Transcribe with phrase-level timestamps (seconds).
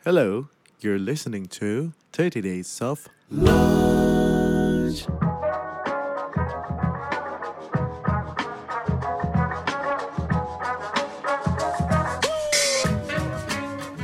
[0.00, 0.48] Hello,
[0.80, 5.04] you're listening to 30 Days of Lunch.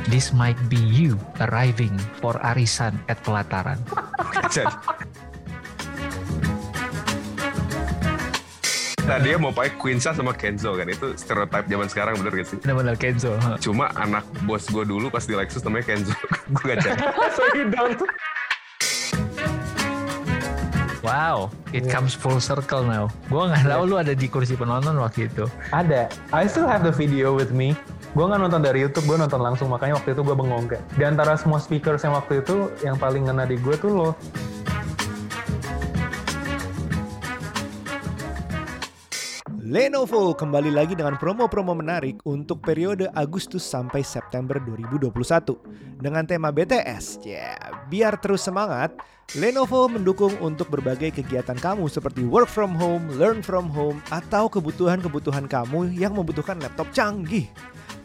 [0.05, 3.81] This might be you arriving for arisan at Pelataran.
[9.07, 12.57] Dia mau pakai Quinsa sama Kenzo kan itu stereotype zaman sekarang bener gak sih?
[12.59, 13.39] Benar-benar Kenzo.
[13.63, 16.11] Cuma anak bos gue dulu pas di Lexus namanya Kenzo.
[16.55, 16.99] gue gak jadi.
[21.07, 23.07] Wow, it comes full circle now.
[23.31, 25.47] Gua nggak tahu lu ada di kursi penonton waktu itu.
[25.71, 26.11] Ada.
[26.35, 27.79] I still have the video with me.
[28.11, 29.71] Gue nggak nonton dari YouTube, gue nonton langsung.
[29.71, 30.83] Makanya waktu itu gue bengong kayak.
[30.99, 34.09] Di antara semua speakers yang waktu itu, yang paling ngena di gue tuh lo.
[39.67, 45.11] Lenovo kembali lagi dengan promo-promo menarik untuk periode Agustus sampai September 2021
[45.99, 47.19] dengan tema BTS.
[47.27, 47.59] Ya,
[47.91, 48.95] biar terus semangat,
[49.35, 55.51] Lenovo mendukung untuk berbagai kegiatan kamu seperti work from home, learn from home, atau kebutuhan-kebutuhan
[55.51, 57.51] kamu yang membutuhkan laptop canggih.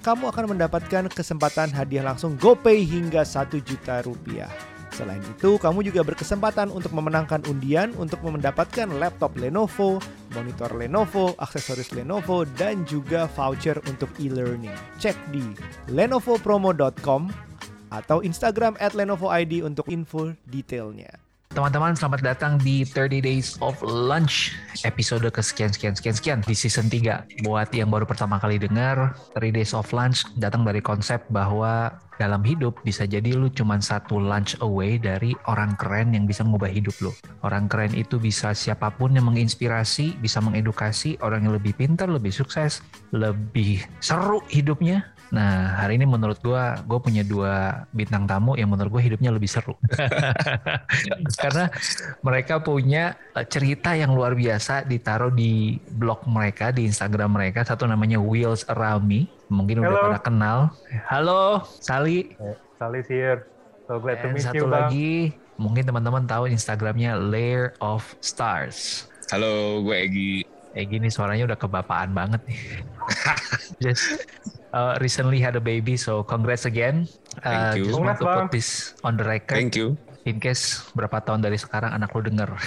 [0.03, 4.51] Kamu akan mendapatkan kesempatan hadiah langsung GoPay hingga 1 juta rupiah.
[4.93, 9.97] Selain itu, kamu juga berkesempatan untuk memenangkan undian untuk mendapatkan laptop Lenovo,
[10.37, 14.77] monitor Lenovo, aksesoris Lenovo, dan juga voucher untuk e-learning.
[15.01, 15.57] Cek di
[15.89, 17.33] lenovopromo.com
[17.89, 21.32] atau Instagram at Lenovo ID untuk info detailnya.
[21.53, 24.56] Teman-teman selamat datang di 30 Days of Lunch
[24.89, 27.45] episode kesekian sekian sekian sekian di season 3.
[27.45, 32.41] Buat yang baru pertama kali dengar, 30 Days of Lunch datang dari konsep bahwa dalam
[32.41, 36.97] hidup bisa jadi lu cuman satu lunch away dari orang keren yang bisa mengubah hidup
[37.05, 37.12] lu.
[37.45, 42.33] Orang keren itu bisa siapa pun yang menginspirasi, bisa mengedukasi, orang yang lebih pintar, lebih
[42.33, 42.80] sukses,
[43.12, 45.05] lebih seru hidupnya.
[45.33, 49.49] Nah, hari ini menurut gua, gue punya dua bintang tamu yang menurut gue hidupnya lebih
[49.49, 49.73] seru.
[51.43, 51.73] Karena
[52.21, 57.65] mereka punya eh, cerita yang luar biasa ditaruh di blog mereka, di Instagram mereka.
[57.65, 59.25] Satu namanya Wheels Around Me.
[59.48, 60.05] Mungkin udah Halo.
[60.05, 60.59] pada kenal.
[61.09, 62.37] Halo, Sali.
[62.37, 63.48] Eh, Salis here.
[63.89, 64.92] So glad to meet satu you, Bang.
[64.92, 69.09] lagi, mungkin teman-teman tahu Instagramnya Layer of Stars.
[69.33, 70.35] Halo, gue Egi.
[70.77, 72.85] Eh gini suaranya udah kebapaan banget nih.
[73.81, 74.29] Just
[74.73, 77.09] uh, recently had a baby, so congrats again.
[77.45, 77.85] Uh, Thank you.
[77.93, 79.57] Just want to put this on the record.
[79.57, 79.97] Thank you.
[80.25, 82.51] In case berapa tahun dari sekarang anak lu denger.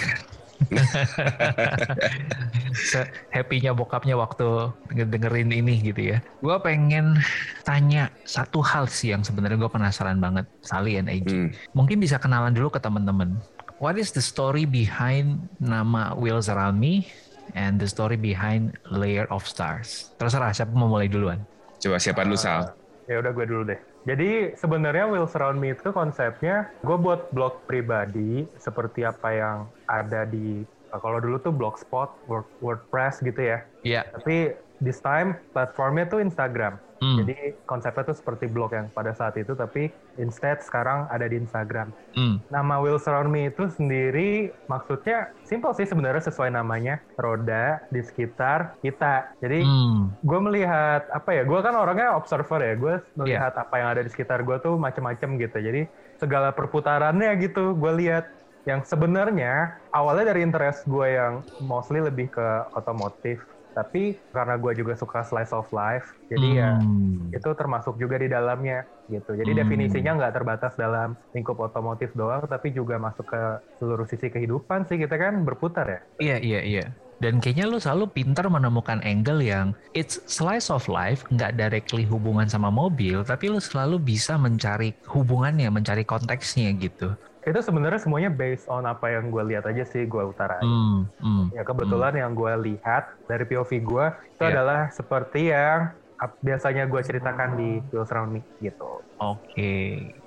[3.35, 6.23] Happy-nya bokapnya waktu dengerin ini gitu ya.
[6.39, 7.19] Gua pengen
[7.67, 11.27] tanya satu hal sih yang sebenarnya gue penasaran banget, Sally and Egy.
[11.27, 11.51] Hmm.
[11.75, 13.35] Mungkin bisa kenalan dulu ke teman-teman.
[13.83, 17.11] What is the story behind nama Wheels Around Me
[17.51, 20.15] and the story behind Layer of Stars?
[20.15, 21.43] Terserah siapa mau mulai duluan.
[21.85, 22.73] Coba siapa dulu Sal?
[23.05, 23.77] Ya udah gue dulu deh.
[24.09, 30.25] Jadi sebenarnya Wheels Around Me itu konsepnya gue buat blog pribadi seperti apa yang ada
[30.25, 33.61] di kalau dulu tuh Blogspot, Word- WordPress gitu ya.
[33.85, 34.01] Iya.
[34.17, 36.77] Tapi this time platformnya tuh Instagram.
[36.95, 37.19] Hmm.
[37.19, 41.91] Jadi konsepnya tuh seperti blog yang pada saat itu tapi instead sekarang ada di Instagram.
[42.15, 42.39] Hmm.
[42.47, 48.79] Nama Wheels Around Me itu sendiri maksudnya simple sih sebenarnya sesuai namanya roda di sekitar
[48.79, 49.35] kita.
[49.43, 50.15] Jadi Hmm.
[50.23, 54.09] gue melihat apa ya gue kan orangnya observer ya gue melihat apa yang ada di
[54.13, 55.81] sekitar gue tuh macem-macem gitu jadi
[56.15, 58.29] segala perputarannya gitu gue lihat
[58.65, 63.45] yang sebenarnya awalnya dari interest gue yang mostly lebih ke otomotif
[63.75, 67.35] tapi karena gue juga suka slice of life jadi ya Hmm.
[67.35, 69.59] itu termasuk juga di dalamnya gitu jadi Hmm.
[69.61, 73.41] definisinya nggak terbatas dalam lingkup otomotif doang tapi juga masuk ke
[73.77, 76.83] seluruh sisi kehidupan sih kita kan berputar ya Iya, iya, iya.
[77.15, 82.47] Dan kayaknya lu selalu pintar menemukan angle yang it's slice of life, nggak directly hubungan
[82.51, 87.15] sama mobil, tapi lu selalu bisa mencari hubungannya, mencari konteksnya gitu.
[87.45, 91.45] Itu sebenarnya semuanya based on apa yang gue lihat aja sih gue utarain Hmm, hmm.
[91.53, 94.51] Ya kebetulan yang gue lihat dari POV gue itu Iya.
[94.51, 95.93] adalah seperti yang
[96.41, 99.03] biasanya gue ceritakan di Wheels Around Me gitu.
[99.19, 99.73] Oke.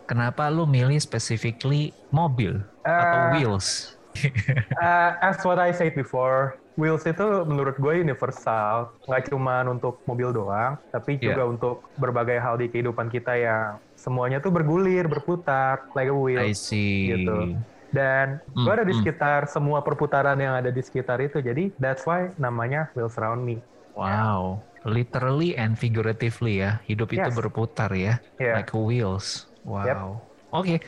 [0.05, 3.99] Kenapa lu milih specifically mobil atau Eh, wheels?
[4.79, 10.31] Uh, as what I said before, Wheels itu menurut gue universal, nggak cuma untuk mobil
[10.31, 11.35] doang, tapi Iya.
[11.35, 16.39] juga untuk berbagai hal di kehidupan kita yang semuanya tuh bergulir, berputar, like a wheel.
[16.39, 17.11] I see.
[17.11, 17.59] gitu.
[17.91, 19.01] Dan gue Hmm, ada di hmm.
[19.03, 23.59] sekitar semua perputaran yang ada di sekitar itu, jadi that's why namanya Wheels Around Me.
[23.99, 24.63] Wow.
[24.87, 27.35] Literally and figuratively ya, hidup itu Yes.
[27.35, 28.55] berputar ya, Yeah.
[28.55, 29.51] like wheels.
[29.67, 30.23] Wow.
[30.55, 30.79] Oke,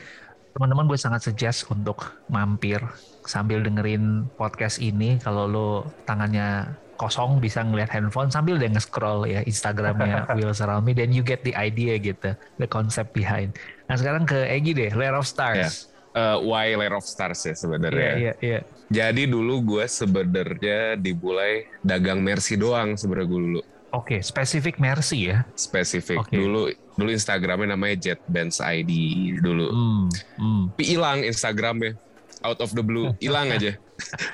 [0.55, 2.79] teman-teman gue sangat suggest untuk mampir
[3.23, 5.17] sambil dengerin podcast ini.
[5.17, 5.69] Kalau lo
[6.03, 11.25] tangannya kosong bisa ngeliat handphone sambil dia nge-scroll ya Instagramnya Wheels Around Me dan you
[11.25, 13.57] get the idea gitu the concept behind
[13.89, 18.11] nah sekarang ke Egi deh Lair of Stars Eh, why Lair of Stars ya sebenarnya.
[18.13, 23.61] iya iya Jadi dulu gue sebenarnya dimulai dagang Mercy doang sebenarnya gue dulu.
[23.91, 26.35] oke spesifik Mercy ya Spesifik Oke.
[26.35, 28.91] dulu dulu Instagramnya namanya JetBands ID
[29.39, 29.67] dulu.
[29.67, 30.05] hmm,
[30.37, 30.63] hmm.
[30.69, 31.97] Tapi hilang Instagramnya
[32.45, 33.77] out of the blue hilang aja.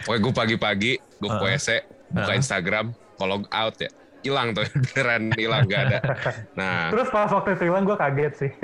[0.08, 1.30] Pokoknya gue pagi-pagi gue.
[1.30, 1.84] WC
[2.14, 2.32] buka.
[2.36, 3.90] Instagram kalau out ya
[4.26, 6.00] hilang tuh beneran hilang gak ada.
[6.58, 8.52] Nah Terus pas waktu itu hilang gue kaget sih.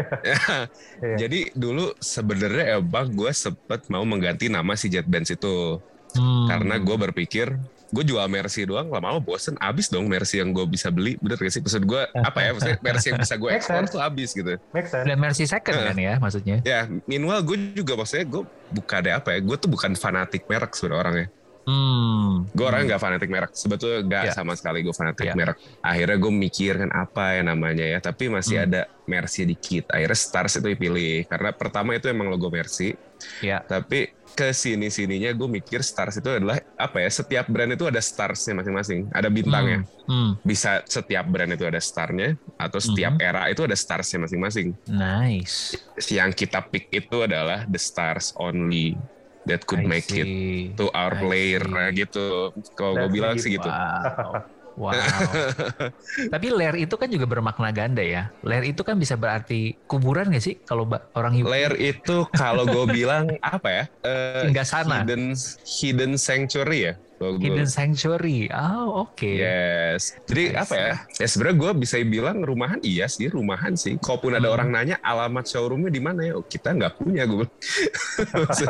[1.04, 1.28] Iya.
[1.28, 5.80] jadi dulu sebenarnya emang gue sempet mau mengganti nama si JetBands itu.
[6.14, 6.46] Hmm.
[6.46, 7.58] karena gue berpikir
[7.94, 9.54] gue jual Mercy doang lama-lama bosen.
[9.62, 11.14] Abis dong Mercy yang gue bisa beli.
[11.22, 11.62] Bener gak sih?
[11.62, 12.50] Maksud gue apa ya?
[12.58, 14.58] Maksudnya Mercy yang bisa gue ekspor tuh abis gitu.
[15.06, 16.58] Dan Mercy second kan ya maksudnya?
[16.66, 18.44] Ya meanwhile gue juga maksudnya gue
[18.74, 19.40] bukan ada apa ya?
[19.46, 21.28] Gue tuh bukan fanatik merek sebenarnya orangnya
[21.64, 22.52] hmm.
[22.52, 24.34] gue orangnya nggak fanatik merek sebetulnya nggak Ya.
[24.34, 25.34] sama sekali gue fanatik Ya.
[25.34, 28.68] merek akhirnya gue mikir kan apa ya namanya ya tapi masih Hmm.
[28.68, 32.96] ada Mercy dikit akhirnya Stars itu dipilih karena pertama itu emang logo Mercy
[33.40, 37.86] ya tapi ke sini sininya gue mikir stars itu adalah apa ya setiap brand itu
[37.86, 40.34] ada starsnya masing-masing ada bintangnya Hmm.
[40.42, 43.22] bisa setiap brand itu ada starnya atau setiap Mhm.
[43.22, 45.78] era itu ada starsnya masing-masing nice
[46.10, 48.98] yang kita pick itu adalah the stars only
[49.48, 50.78] that could I make it see.
[50.78, 51.68] to our I player see.
[51.72, 54.50] Nah, gitu kalau gue bilang sih gitu Wow.
[54.76, 55.46] Wow.
[56.32, 58.20] Tapi lair itu kan juga bermakna ganda ya.
[58.48, 59.56] Lair itu kan bisa berarti
[59.90, 60.84] kuburan gak sih kalau
[61.20, 61.52] orang UK?
[61.52, 64.96] layer itu kalau gue bilang apa ya eh, Singgah sana.
[64.96, 65.36] hidden
[65.80, 68.50] hidden sanctuary ya gue Hidden sanctuary.
[68.50, 69.24] Oh, oke.
[69.24, 70.18] Yes.
[70.26, 70.94] Jadi I apa ya?
[71.16, 73.96] Ya sebenarnya gue bisa bilang rumahan iya sih, rumahan sih.
[73.98, 74.56] Kalaupun ada Hmm.
[74.56, 77.46] orang nanya alamat showroomnya di mana ya, oh, kita nggak punya gue.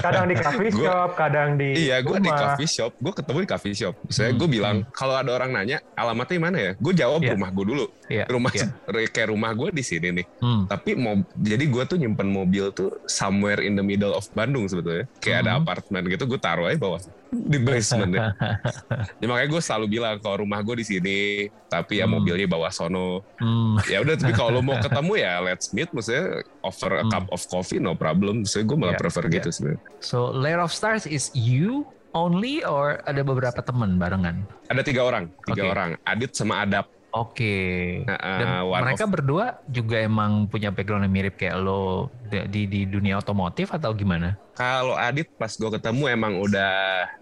[0.00, 2.92] kadang di coffee Gua- shop, kadang di iya, gue di coffee shop.
[2.98, 3.94] Gue ketemu di coffee shop.
[4.08, 7.32] Saya Hmm, gue bilang kalau ada orang nanya alamatnya di mana ya, gue jawab Iya.
[7.32, 7.84] rumah gue dulu.
[8.06, 8.68] Iya, Rumah iya.
[9.14, 10.26] kayak rumah gue di sini nih.
[10.38, 10.62] Hmm.
[10.66, 15.08] Tapi mau jadi gue tuh nyimpen mobil tuh somewhere in the middle of Bandung sebetulnya.
[15.18, 15.60] Kayak ada Hmm.
[15.64, 17.00] apartemen gitu, gue taruh aja bawah
[17.32, 18.28] di basement ya.
[19.20, 21.20] Ya, makanya gue selalu bilang kalau rumah gue di sini,
[21.66, 22.20] tapi ya Hmm.
[22.20, 23.24] mobilnya bawa sono.
[23.40, 23.80] Hmm.
[23.88, 27.10] Ya udah, tapi kalau lo mau ketemu ya let's meet, maksudnya offer a Hmm.
[27.10, 28.44] cup of coffee no problem.
[28.44, 29.34] Maksudnya gue malah Iya, prefer iya.
[29.34, 29.80] gitu sebenarnya.
[29.98, 34.44] So, Lair of Stars is you only or ada beberapa teman barengan?
[34.68, 35.72] Ada tiga orang, tiga Oke.
[35.72, 36.86] orang, Adit sama Adap.
[37.12, 37.56] Oke.
[38.08, 42.64] Nah, Dan uh, mereka of- berdua juga emang punya background yang mirip kayak lo di
[42.64, 44.40] di, dunia otomotif atau gimana?
[44.52, 46.72] kalau Adit pas gue ketemu emang udah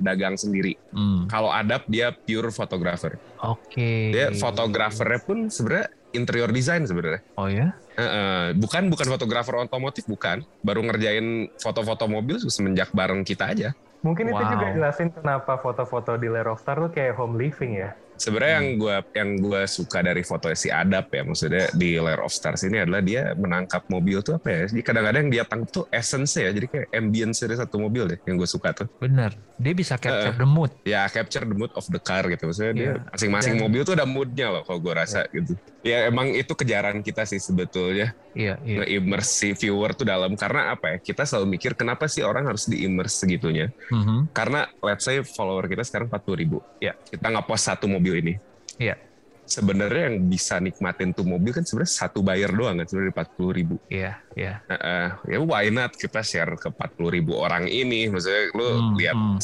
[0.02, 0.74] dagang sendiri.
[0.90, 1.30] Hmm.
[1.30, 3.22] Kalau Adap dia pure photographer.
[3.38, 4.10] Oke.
[4.10, 7.22] Dia fotografernya pun sebenarnya interior design sebenarnya.
[7.38, 7.70] Oh ya?
[7.94, 13.68] Heeh, bukan bukan fotografer otomotif bukan, baru ngerjain foto-foto mobil semenjak bareng kita aja.
[14.02, 14.50] Mungkin itu Wow.
[14.50, 17.94] juga jelasin kenapa foto-foto di Lair of Star tuh kayak home living ya.
[18.20, 18.78] Sebenarnya yang Hmm.
[18.78, 22.76] gua yang gua suka dari foto si Adap ya, maksudnya di Lair of Stars ini
[22.76, 24.60] adalah dia menangkap mobil tuh apa ya?
[24.68, 28.36] Jadi kadang-kadang dia tangkap tuh essence ya, jadi kayak ambience dari satu mobil deh yang
[28.36, 28.92] gue suka tuh.
[29.00, 29.32] Bener.
[29.56, 30.36] Dia bisa capture Eh.
[30.36, 30.68] the mood.
[30.84, 33.08] Ya capture the mood of the car gitu, maksudnya dia Iya.
[33.08, 35.56] masing-masing Dan- mobil tuh ada moodnya loh, kalau gue rasa gitu.
[35.80, 38.84] Ya emang itu kejaran kita sih sebetulnya Iya, iya.
[38.84, 40.98] nge-immerse si viewer tuh dalam karena apa ya?
[41.00, 43.72] Kita selalu mikir kenapa sih orang harus di-immerse segitunya?
[43.88, 44.28] Mhm.
[44.30, 46.58] Karena let's say follower kita sekarang 40 ribu.
[46.78, 46.92] Ya.
[47.00, 48.34] Kita nge-post satu mobil ini.
[48.76, 48.96] Iya.
[49.44, 53.76] Sebenarnya yang bisa nikmatin tuh mobil kan sebenarnya satu bayar doang kan sebenarnya 40 ribu.
[53.90, 54.62] Iya, iya.
[55.26, 58.06] ya why not kita share ke 40 ribu orang ini.
[58.06, 59.38] Maksudnya lu Hmm, lihat hmm.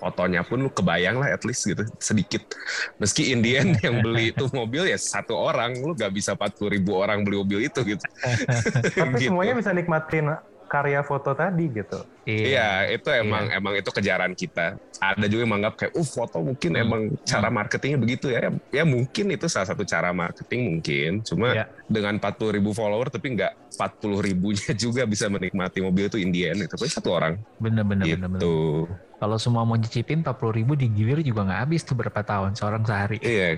[0.00, 2.48] fotonya pun lu kebayang lah at least gitu sedikit.
[2.96, 7.20] Meski Indian yang beli itu mobil ya satu orang, lu gak bisa 40 ribu orang
[7.20, 8.00] beli mobil itu gitu.
[8.96, 9.28] Tapi Gitu.
[9.28, 10.32] semuanya bisa nikmatin
[10.66, 12.02] karya foto tadi gitu.
[12.26, 14.74] Iya, itu emang emang itu kejaran kita.
[14.98, 16.82] Ada juga yang menganggap kayak, uh foto mungkin Hmm.
[16.82, 18.50] emang cara marketingnya begitu ya.
[18.74, 21.10] Ya mungkin itu salah satu cara marketing mungkin.
[21.22, 21.64] Cuma Iya.
[21.86, 26.58] dengan 40 ribu follower tapi nggak 40 ribunya juga bisa menikmati mobil itu Indian.
[26.58, 27.38] Itu tapi satu orang.
[27.62, 29.05] Bener, bener, bener, bener.
[29.16, 33.16] Kalau semua mau nyicipin 40 ribu digilir juga nggak habis tuh berapa tahun seorang sehari.
[33.20, 33.56] Iya,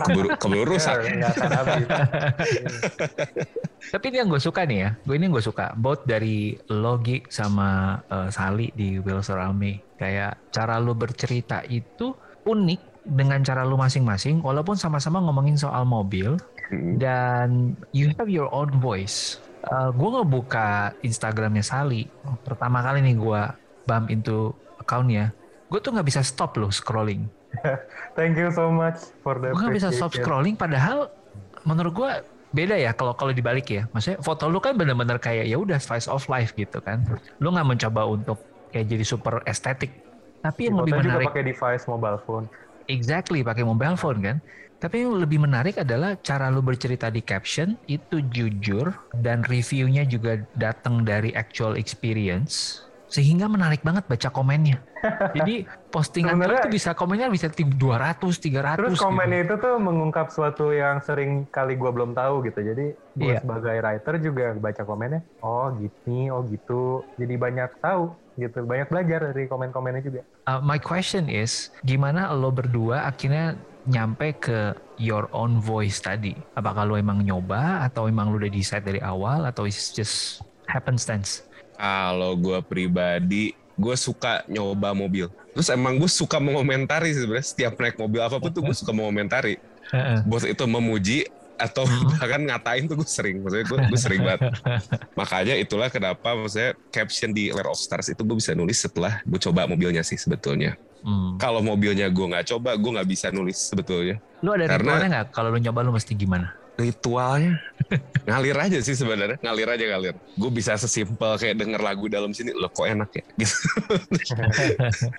[0.00, 0.96] keburu, keburu rusak.
[1.04, 1.84] Ya, habis.
[3.92, 8.00] Tapi ini yang gue suka nih ya, gue ini gue suka both dari Logi sama
[8.08, 9.76] eh, Sali di Wheels Around Me.
[10.00, 16.36] Kayak cara lu bercerita itu unik dengan cara lu masing-masing, walaupun sama-sama ngomongin soal mobil
[16.64, 16.96] Hmm.
[16.96, 19.36] dan you have your own voice.
[19.60, 22.08] Eh, gue ngebuka Instagramnya Sali,
[22.40, 23.42] pertama kali nih gue
[23.84, 25.32] bump into accountnya,
[25.72, 27.24] gue tuh nggak bisa stop loh scrolling.
[28.18, 31.08] Thank you so much for the gue nggak bisa stop scrolling padahal
[31.64, 32.10] menurut gue
[32.54, 36.06] beda ya kalau kalau dibalik ya maksudnya foto lu kan bener-bener kayak ya udah slice
[36.06, 37.02] of life gitu kan
[37.42, 38.38] lu nggak mencoba untuk
[38.70, 39.90] kayak jadi super estetik
[40.44, 42.44] tapi yang Foto lebih juga menarik pakai device mobile phone.
[42.84, 44.36] Exactly, pakai mobile phone kan.
[44.76, 48.92] Tapi yang lebih menarik adalah cara lu bercerita di caption itu jujur
[49.24, 54.82] dan reviewnya juga datang dari actual experience sehingga menarik banget baca komennya.
[55.38, 59.06] Jadi postingan Sebenarnya- tuh bisa komennya bisa tim 200, 300 Terus gitu.
[59.06, 62.58] komennya itu tuh mengungkap suatu yang sering kali gue belum tahu gitu.
[62.58, 63.38] Jadi gue Iya.
[63.38, 65.22] sebagai writer juga baca komennya.
[65.38, 67.06] Oh gini, oh gitu.
[67.14, 68.66] Jadi banyak tahu gitu.
[68.66, 70.20] Banyak belajar dari komen-komennya juga.
[70.44, 73.54] Uh, my question is, gimana lo berdua akhirnya
[73.84, 74.58] nyampe ke
[74.98, 76.34] your own voice tadi?
[76.52, 81.46] Apakah lo emang nyoba atau emang lo udah decide dari awal atau it's just happenstance?
[81.74, 85.26] Kalau gue pribadi, gue suka nyoba mobil.
[85.54, 89.58] Terus emang gue suka mengomentari sebenarnya setiap naik mobil apa pun tuh gue suka mengomentari.
[90.26, 91.86] Bos itu memuji atau
[92.18, 93.42] bahkan ngatain tuh gue sering.
[93.42, 94.40] Maksudnya gue, gue sering banget.
[95.18, 99.38] Makanya itulah kenapa maksudnya caption di Lair of Stars itu gue bisa nulis setelah gue
[99.38, 100.74] coba mobilnya sih sebetulnya.
[101.04, 101.36] Hmm.
[101.36, 104.18] Kalau mobilnya gue nggak coba, gue nggak bisa nulis sebetulnya.
[104.40, 105.26] Lo ada Karena- ritualnya nggak?
[105.36, 106.48] Kalau lo nyoba lo mesti gimana?
[106.74, 107.60] Ritualnya
[108.28, 110.14] ngalir aja sih sebenarnya, ngalir aja ngalir.
[110.34, 113.24] Gue bisa sesimpel kayak denger lagu dalam sini, lo kok enak ya?
[113.38, 113.56] Gitu.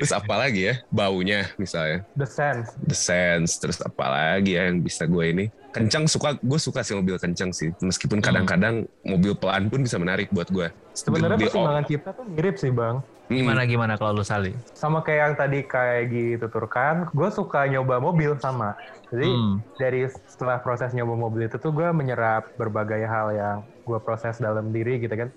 [0.01, 0.75] terus apa lagi ya?
[0.91, 2.67] Baunya misalnya, The sense.
[2.83, 3.51] the sense.
[3.61, 5.45] Terus apa lagi ya yang bisa gue ini?
[5.75, 7.75] Kencang suka, gue suka sih mobil kencang sih.
[7.83, 10.71] Meskipun kadang-kadang mobil pelan pun bisa menarik buat gue.
[10.95, 13.03] Sebenarnya pertimbangan cipta tuh mirip sih bang.
[13.27, 13.35] Hmm.
[13.41, 14.55] Gimana gimana kalau lo Sali?
[14.71, 18.79] Sama kayak yang tadi kayak gitu tuturkan, gue suka nyoba mobil sama.
[19.11, 19.59] Jadi Hmm.
[19.75, 24.71] dari setelah proses nyoba mobil itu tuh gue menyerap berbagai hal yang gue proses dalam
[24.71, 25.29] diri gitu kan.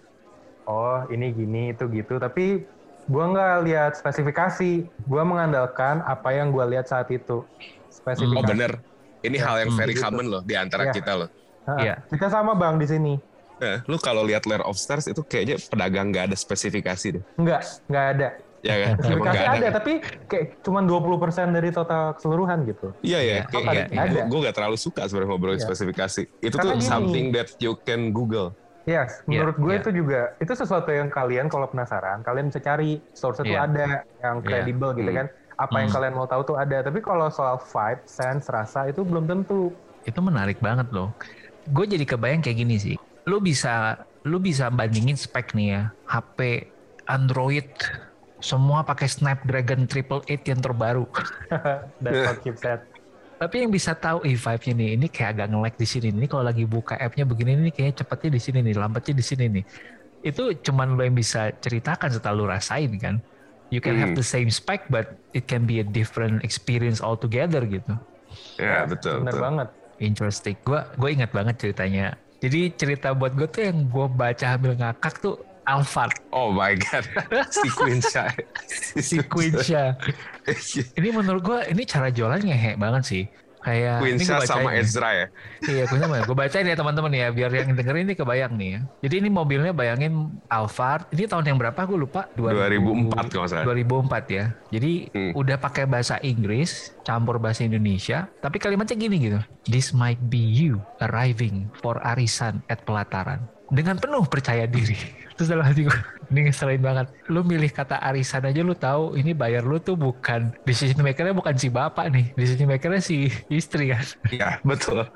[0.69, 2.63] Oh ini gini itu gitu, tapi
[3.09, 4.85] gue nggak lihat spesifikasi.
[5.09, 7.43] Gue mengandalkan apa yang gue lihat saat itu.
[7.89, 8.37] Spesifikasi.
[8.37, 8.73] Oh bener.
[9.21, 9.79] Ini hal yang Hmm.
[9.79, 10.03] very Gitu.
[10.03, 10.95] common loh di antara Iya.
[10.95, 11.29] kita loh.
[11.77, 11.95] Iya.
[12.07, 13.15] Kita sama bang di sini.
[13.59, 17.23] Nah, lu kalau lihat Lair of Stars itu kayaknya pedagang nggak ada spesifikasi deh.
[17.37, 18.29] Enggak, nggak ada.
[18.59, 18.95] Ya kan?
[18.99, 19.73] Spesifikasi nggak ada, kan?
[19.73, 19.93] tapi
[20.25, 22.91] kayak cuman 20% dari total keseluruhan gitu.
[23.01, 24.21] Iya ya, Iya, kayak kayak ada.
[24.25, 25.67] gue gak terlalu suka sebenarnya ngobrolin Iya.
[25.67, 26.23] spesifikasi.
[26.41, 26.87] Itu Karena tuh gini.
[26.87, 28.55] something that you can Google.
[28.83, 29.81] Yes, Iya, menurut gue iya.
[29.81, 33.69] itu juga itu sesuatu yang kalian kalau penasaran, kalian bisa cari source itu Iya.
[33.69, 33.87] ada
[34.19, 35.19] yang kredibel gitu Hmm.
[35.19, 35.27] kan.
[35.59, 35.97] Apa yang Hmm.
[35.99, 39.75] kalian mau tahu tuh ada, tapi kalau soal vibe, sense, rasa itu belum tentu.
[40.07, 41.11] Itu menarik banget loh.
[41.69, 42.97] Gue jadi kebayang kayak gini sih.
[43.27, 45.83] Lu bisa lu bisa bandingin spek nih ya.
[46.07, 46.71] HP
[47.05, 47.67] Android
[48.39, 51.05] semua pakai Snapdragon 888 yang terbaru.
[52.03, 52.81] That's what chipset.
[53.39, 56.07] Tapi yang bisa tahu eh vibe-nya nih, ini kayak agak nge-lag di sini.
[56.11, 59.45] Ini kalau lagi buka app-nya begini nih kayaknya cepetnya di sini nih, lambatnya di sini
[59.59, 59.65] nih.
[60.23, 63.23] Itu cuman lo yang bisa ceritakan setelah lo rasain kan.
[63.69, 64.19] You can have Hmm.
[64.19, 67.93] the same spec but it can be a different experience altogether gitu.
[68.57, 69.21] Ya, betul.
[69.23, 69.45] Bener betul.
[69.45, 69.69] banget.
[69.99, 70.57] Interesting.
[70.63, 72.17] Gue gue ingat banget ceritanya.
[72.39, 75.37] Jadi cerita buat gue tuh yang gue baca sambil ngakak tuh
[75.69, 77.05] Alphard Oh my god.
[77.53, 77.69] si
[79.05, 79.93] si Quincha.
[80.99, 83.25] Ini menurut gue ini cara jualannya ngehe banget sih.
[83.69, 84.71] Kayak gua sama.
[84.73, 85.27] Ezra ya.
[85.69, 86.17] Iya, gue sama.
[86.25, 88.81] Gue bacain ya teman-teman ya, biar yang dengerin ini kebayang nih ya.
[89.05, 91.05] Jadi ini mobilnya bayangin Alphard.
[91.13, 91.81] Ini tahun yang berapa?
[91.85, 92.25] Gue lupa.
[92.33, 93.65] 2004 kalau salah.
[93.69, 94.45] 2004 ya.
[94.73, 95.33] Jadi Hmm.
[95.37, 99.41] udah pakai bahasa Inggris, campur bahasa Indonesia, tapi kalimatnya gini gitu.
[99.69, 103.58] This might be you arriving for arisan at pelataran.
[103.69, 104.97] Dengan penuh percaya diri.
[105.39, 105.99] Terus dalam hati gue,
[106.35, 107.07] ini ngeselin banget.
[107.31, 111.55] Lu milih kata arisan aja lu tahu ini bayar lu tuh bukan decision makernya bukan
[111.55, 112.33] si bapak nih.
[112.35, 114.03] Decision makernya si istri kan.
[114.33, 115.07] Iya, betul.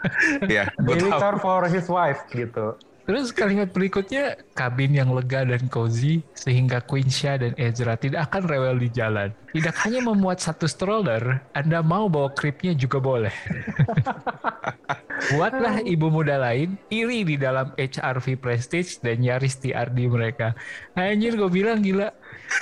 [0.47, 1.18] Iya, tahu.
[1.18, 2.78] car for his wife gitu.
[3.02, 8.76] Terus kalimat berikutnya, kabin yang lega dan cozy sehingga Quincia dan Ezra tidak akan rewel
[8.78, 9.35] di jalan.
[9.50, 13.35] Tidak hanya memuat satu stroller, Anda mau bawa kripnya juga boleh.
[15.35, 20.54] Buatlah ibu muda lain iri di dalam HRV Prestige dan Yaris TRD mereka.
[20.99, 22.11] Anjir gue bilang gila,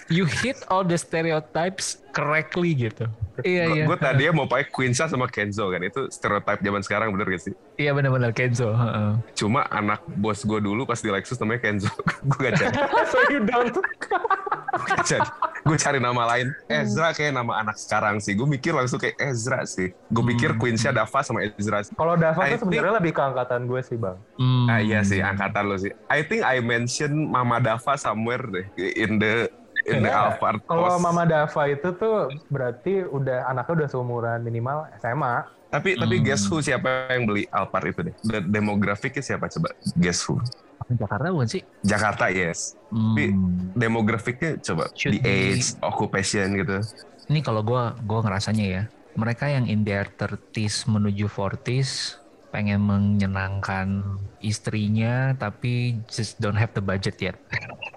[0.09, 3.07] you hit all the stereotypes correctly gitu.
[3.41, 3.85] Iya iya.
[3.89, 5.81] Gue tadinya mau pakai Queen Shy sama Kenzo kan.
[5.81, 7.55] Itu stereotype zaman sekarang bener gak sih?
[7.75, 8.75] Iya benar-benar Kenzo.
[8.75, 9.11] heeh.
[9.33, 11.89] Cuma anak bos gue dulu pas di Lexus namanya Kenzo.
[12.29, 12.77] gue gak jadi.
[13.13, 13.73] so you don't.
[13.73, 15.31] Gue gak jadi.
[15.61, 16.53] Gue cari nama lain.
[16.69, 18.37] Ezra kayak nama anak sekarang sih.
[18.37, 19.89] Gue mikir langsung kayak Ezra sih.
[20.13, 20.61] Gue pikir Hmm.
[20.61, 21.95] Queen Shy Dava sama Ezra sih.
[21.95, 24.19] Kalau Dava I tuh sebenarnya lebih ke angkatan gue sih bang.
[24.37, 24.67] Hmm.
[24.69, 25.93] Ah iya sih, angkatan lo sih.
[26.13, 29.49] I think I mention Mama Dava somewhere deh in the
[29.87, 30.11] in the.
[30.11, 30.99] Alphard Kalau.
[30.99, 35.47] Mama Dava itu tuh berarti udah anaknya udah seumuran minimal SMA.
[35.71, 36.25] Tapi tapi Hmm.
[36.25, 38.15] guess who siapa yang beli Alphard itu deh?
[38.43, 39.71] Demografiknya siapa coba?
[39.95, 40.43] Guess who?
[40.91, 41.63] Jakarta bukan sih?
[41.81, 42.75] Jakarta yes.
[42.85, 43.71] Tapi Hmm.
[43.73, 46.83] demografiknya coba Should the be- age, occupation gitu.
[47.29, 48.83] Ini kalau gua gua ngerasanya ya,
[49.15, 52.19] mereka yang in their 30s menuju 40s
[52.51, 54.03] pengen menyenangkan
[54.41, 57.39] istrinya tapi just don't have the budget yet.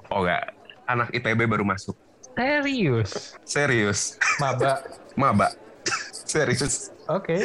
[0.08, 0.54] Oh enggak,
[0.94, 1.98] anak ITB baru masuk.
[2.34, 3.12] Serius?
[3.46, 4.00] Serius.
[4.38, 4.82] Maba.
[5.22, 5.48] Maba.
[6.32, 6.94] serius.
[7.10, 7.26] Oke.
[7.26, 7.44] Okay.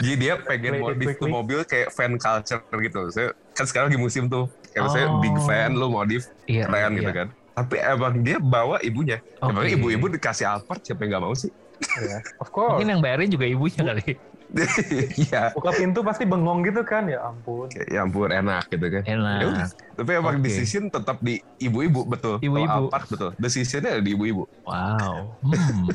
[0.00, 3.00] Jadi dia pengen modif tuh mobil kayak fan culture gitu.
[3.12, 4.48] Saya kan sekarang lagi musim tuh.
[4.72, 4.90] Kayak oh.
[4.90, 6.98] saya big fan lu modif iya, keren iya.
[7.04, 7.28] gitu kan.
[7.52, 9.20] Tapi emang dia bawa ibunya.
[9.36, 9.52] Okay.
[9.52, 11.52] Emang ibu-ibu dikasih Alphard siapa yang gak mau sih?
[12.00, 12.80] Yeah, of course.
[12.80, 14.16] Mungkin yang bayarin juga ibunya kali.
[15.22, 15.52] Iya.
[15.56, 17.68] Buka pintu pasti bengong gitu kan ya ampun.
[17.88, 19.02] Ya ampun enak gitu kan.
[19.08, 19.38] Enak.
[19.40, 19.66] Ya,
[19.96, 20.44] tapi emang okay.
[20.44, 22.36] decision tetap di ibu-ibu betul.
[22.44, 22.92] Ibu-ibu.
[22.92, 23.30] betul.
[23.40, 24.44] Decisionnya ada di ibu-ibu.
[24.68, 25.32] Wow.
[25.40, 25.88] Hmm.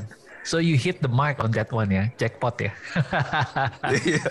[0.47, 2.71] So you hit the mark on that one ya, jackpot ya.
[4.07, 4.23] Iya.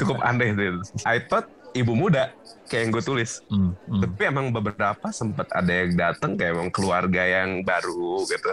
[0.00, 0.80] Cukup aneh itu.
[1.04, 2.34] I thought ibu muda
[2.70, 3.30] kayak yang gue tulis.
[3.50, 4.00] Mm, mm.
[4.06, 8.52] Tapi emang beberapa sempat ada yang datang kayak emang keluarga yang baru gitu.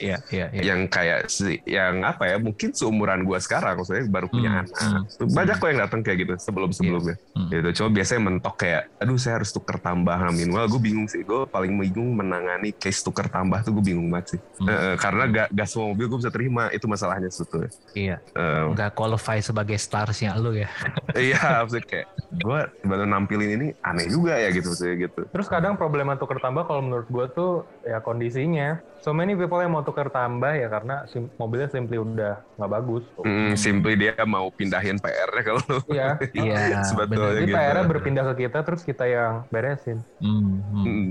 [0.00, 0.62] Iya, iya, iya.
[0.72, 4.68] Yang kayak si yang apa ya, mungkin seumuran gue sekarang maksudnya baru punya mm, anak.
[4.80, 5.02] Mm,
[5.36, 5.60] Banyak mm.
[5.60, 7.16] kok yang datang kayak gitu sebelum-sebelumnya.
[7.20, 7.48] Yeah, mm.
[7.52, 7.68] Gitu.
[7.76, 10.48] Cuma biasanya mentok kayak aduh saya harus tuker tambah amin.
[10.56, 11.20] Wah, gue bingung sih.
[11.20, 14.40] Gue paling bingung menangani case tuker tambah tuh gue bingung banget sih.
[14.64, 14.66] Mm.
[14.72, 16.72] Uh, karena gak, gak semua mobil gue bisa terima.
[16.72, 17.70] Itu masalahnya sebetulnya.
[17.92, 18.16] Iya.
[18.32, 20.72] Uh, gak qualify sebagai starsnya lu ya.
[21.12, 22.08] iya, maksudnya kayak
[22.50, 25.22] gue baru nampilin ini aneh juga ya gitu sih gitu.
[25.30, 27.52] Terus kadang problema tukar tambah kalau menurut gue tuh
[27.86, 28.82] ya kondisinya.
[29.00, 33.04] So many people yang mau tukar tambah ya karena sim mobilnya simply udah nggak bagus.
[33.22, 36.08] Mm, simply dia mau pindahin PR-nya kalau Iya.
[36.40, 36.82] Iya.
[36.84, 37.56] Sebetulnya gitu.
[37.56, 40.02] PR-nya berpindah ke kita terus kita yang beresin.
[40.20, 40.84] Mm, mm.
[40.84, 41.06] Mm.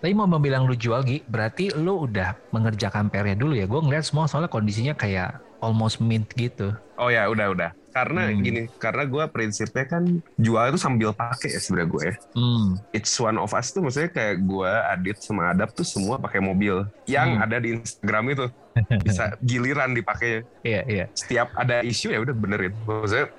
[0.00, 3.66] Tapi mau bilang lu jual Gi, berarti lu udah mengerjakan PR-nya dulu ya.
[3.68, 6.72] Gue ngeliat semua soalnya kondisinya kayak almost mint gitu.
[7.00, 8.38] Oh ya, udah udah karena hmm.
[8.42, 10.02] gini karena gue prinsipnya kan
[10.34, 12.14] jual itu sambil pakai ya sebenarnya gue ya.
[12.34, 12.66] hmm.
[12.90, 16.82] it's one of us tuh maksudnya kayak gue Adit sama Adap tuh semua pakai mobil
[17.06, 17.44] yang hmm.
[17.46, 18.46] ada di Instagram itu
[19.06, 23.30] bisa giliran dipakai iya iya setiap ada isu ya udah benerin maksudnya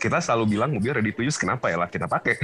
[0.00, 2.34] kita selalu bilang mobil ready to use kenapa ya lah kita pakai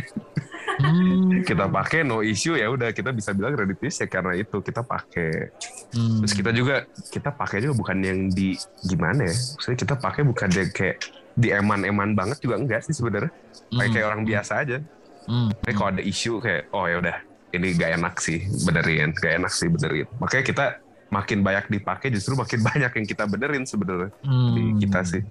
[0.78, 1.42] hmm.
[1.48, 4.60] kita pakai no issue ya udah kita bisa bilang ready to use ya karena itu
[4.62, 5.50] kita pakai
[5.96, 6.22] hmm.
[6.22, 8.54] terus kita juga kita pakai juga bukan yang di
[8.86, 10.96] gimana ya maksudnya kita pakai bukan yang kayak
[11.34, 13.30] di eman-eman banget juga enggak sih sebenarnya.
[13.30, 13.78] Hmm.
[13.78, 14.78] Kayak, kayak orang biasa aja.
[15.24, 15.50] Hmm.
[15.50, 17.16] Tapi kalau ada isu kayak oh ya udah
[17.54, 20.06] ini gak enak sih benerin, gak enak sih benerin.
[20.18, 20.66] Makanya kita
[21.12, 24.52] makin banyak dipakai justru makin banyak yang kita benerin sebenarnya hmm.
[24.54, 25.22] di kita sih.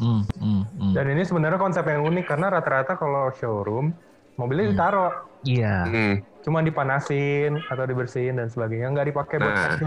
[0.00, 0.92] Hmm, hmm, hmm.
[0.96, 3.94] Dan ini sebenarnya konsep yang unik karena rata-rata kalau showroom
[4.34, 4.72] mobilnya hmm.
[4.74, 5.12] ditaruh.
[5.46, 5.76] Iya.
[5.86, 6.14] Hmm.
[6.42, 9.78] Cuma dipanasin atau dibersihin dan sebagainya, nggak dipakai buat nah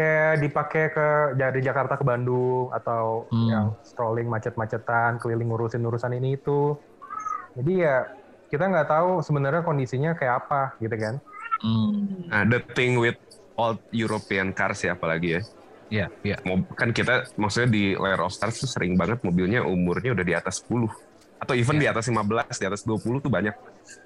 [0.00, 3.48] kayak dipakai ke dari Jakarta ke Bandung atau hmm.
[3.52, 6.72] yang strolling macet-macetan keliling ngurusin urusan ini itu
[7.52, 7.96] jadi ya
[8.48, 11.14] kita nggak tahu sebenarnya kondisinya kayak apa gitu kan
[11.60, 12.32] hmm.
[12.32, 13.20] nah the thing with
[13.60, 15.42] old European cars ya apalagi ya
[15.90, 16.38] Iya, yeah, iya.
[16.46, 16.62] Yeah.
[16.78, 20.62] Kan kita maksudnya di Layer of Stars tuh sering banget mobilnya umurnya udah di atas
[20.62, 20.86] 10
[21.40, 21.88] atau even yeah.
[21.88, 23.56] di atas 15, di atas 20 tuh banyak.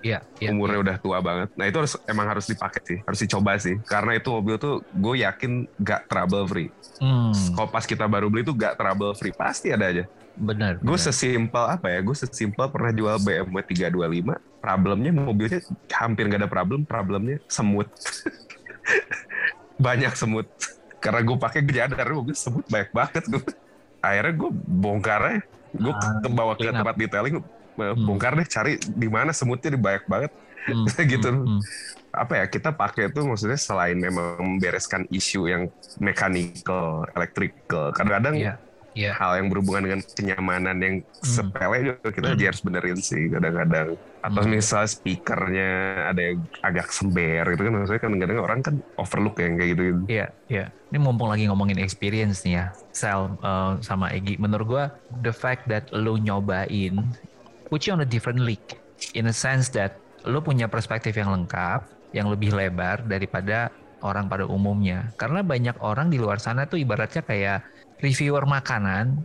[0.06, 0.84] Iya, yeah, yeah, umurnya yeah.
[0.86, 1.50] udah tua banget.
[1.58, 3.74] Nah, itu harus emang harus dipakai sih, harus dicoba sih.
[3.82, 6.70] Karena itu mobil tuh gue yakin gak trouble free.
[7.02, 7.34] Hmm.
[7.34, 10.06] Kalau pas kita baru beli tuh gak trouble free, pasti ada aja.
[10.38, 10.78] Benar.
[10.78, 11.98] Gue sesimpel apa ya?
[12.06, 17.90] Gue sesimpel pernah jual BMW 325, problemnya mobilnya hampir gak ada problem, problemnya semut.
[19.84, 20.46] banyak semut.
[21.02, 23.42] Karena gue pakai gue jadar mobil semut banyak banget gue.
[23.98, 25.42] Akhirnya gue bongkar aja
[25.74, 28.04] gue ah, bawa ke tempat detailing hmm.
[28.06, 30.30] bongkar deh cari di mana semutnya di banyak banget
[30.70, 30.86] hmm.
[31.12, 31.44] gitu hmm.
[31.44, 31.60] hmm.
[32.14, 35.62] apa ya kita pakai itu maksudnya selain memang membereskan isu yang
[35.98, 38.58] mechanical electrical kadang-kadang yeah
[38.94, 39.14] yeah.
[39.14, 41.26] hal yang berhubungan dengan kenyamanan yang hmm.
[41.26, 42.46] sepele juga kita hmm.
[42.46, 44.50] harus benerin sih kadang-kadang atau hmm.
[44.56, 45.70] misal speakernya
[46.14, 49.82] ada yang agak sember gitu kan maksudnya kan kadang-kadang orang kan overlook yang kayak gitu
[49.82, 50.68] gitu iya yeah, iya yeah.
[50.94, 54.84] ini mumpung lagi ngomongin experience nih ya Sel uh, sama Egi menurut gua
[55.20, 57.02] the fact that lo nyobain
[57.68, 58.78] put you on a different league
[59.12, 63.68] in a sense that lo punya perspektif yang lengkap yang lebih lebar daripada
[64.00, 69.22] orang pada umumnya karena banyak orang di luar sana tuh ibaratnya kayak reviewer makanan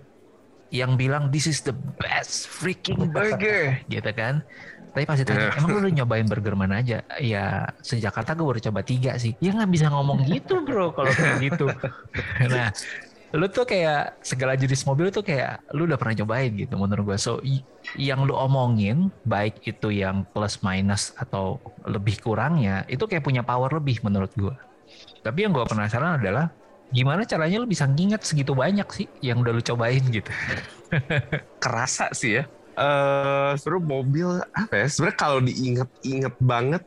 [0.69, 4.45] yang bilang this is the best freaking burger gitu kan.
[4.89, 7.05] Tapi pasti tanya emang lu udah nyobain burger mana aja?
[7.21, 9.37] Ya sejak Jakarta gue baru coba tiga sih.
[9.37, 11.69] Ya nggak bisa ngomong gitu bro kalau kayak gitu.
[12.49, 12.73] Nah
[13.29, 17.17] lu tuh kayak segala jenis mobil tuh kayak lu udah pernah cobain gitu menurut gue
[17.21, 17.37] so
[17.93, 23.69] yang lu omongin baik itu yang plus minus atau lebih kurangnya itu kayak punya power
[23.69, 24.55] lebih menurut gue
[25.21, 26.49] tapi yang gue penasaran adalah
[26.89, 30.29] gimana caranya lu bisa nginget segitu banyak sih yang udah lu cobain gitu?
[31.63, 32.43] Kerasa sih ya.
[32.79, 34.87] Uh, sebenarnya mobil apa ya?
[34.87, 36.83] Sebenarnya kalau diinget-inget banget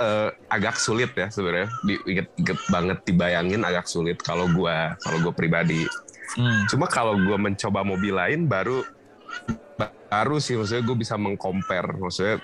[0.00, 1.70] uh, agak sulit ya sebenarnya.
[1.86, 5.86] Diinget-inget banget dibayangin agak sulit kalau gua kalau gua pribadi.
[6.34, 6.66] Hmm.
[6.66, 8.82] Cuma kalau gua mencoba mobil lain baru
[10.14, 12.38] baru sih maksudnya gue bisa mengcompare maksudnya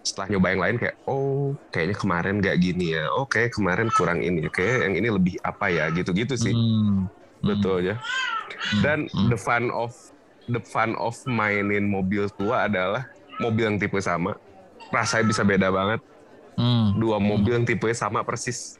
[0.00, 4.18] setelah nyoba yang lain kayak oh kayaknya kemarin nggak gini ya oke oh, kemarin kurang
[4.24, 7.06] ini oke yang ini lebih apa ya gitu-gitu sih hmm.
[7.44, 7.96] betul ya.
[8.82, 9.92] Dan the fun of
[10.50, 13.06] the fun of mainin mobil tua adalah
[13.40, 14.36] mobil yang tipe sama,
[14.92, 16.00] rasanya bisa beda banget.
[16.58, 16.92] Hmm.
[17.00, 18.76] Dua mobil yang tipe sama persis,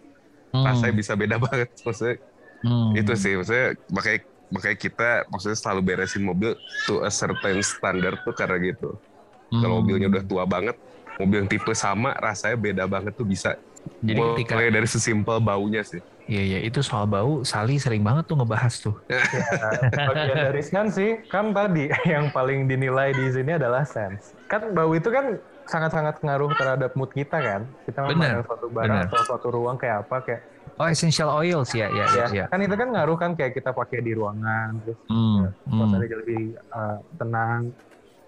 [0.52, 0.66] Hmm.
[0.66, 1.70] rasanya bisa beda banget.
[1.86, 2.16] Maksudnya
[2.60, 2.92] Hmm.
[2.92, 4.20] itu sih, maksudnya makanya
[4.52, 6.52] makanya kita maksudnya selalu beresin mobil
[6.84, 9.00] to a certain standard tuh karena gitu.
[9.48, 9.82] Kalau Hmm.
[9.82, 10.76] mobilnya udah tua banget,
[11.16, 13.56] mobil yang tipe sama rasanya beda banget tuh bisa.
[14.04, 16.04] Jadi Mulai ketika dari sesimpel baunya sih.
[16.30, 18.94] Iya iya itu soal bau Sali sering banget tuh ngebahas tuh.
[19.10, 24.36] Ya, bagian dari sense sih kan tadi yang paling dinilai di sini adalah sense.
[24.46, 27.60] Kan bau itu kan sangat-sangat ngaruh terhadap mood kita kan.
[27.82, 29.10] Kita memandang suatu barang benar.
[29.10, 30.42] atau suatu ruang kayak apa kayak
[30.80, 32.24] Oh essential oils ya ya ya.
[32.24, 32.44] ya, ya.
[32.48, 35.52] kan itu kan ngaruh kan kayak kita pakai di ruangan terus Hmm.
[35.66, 35.76] Hmm.
[35.76, 37.60] suasana jadi lebih uh, tenang.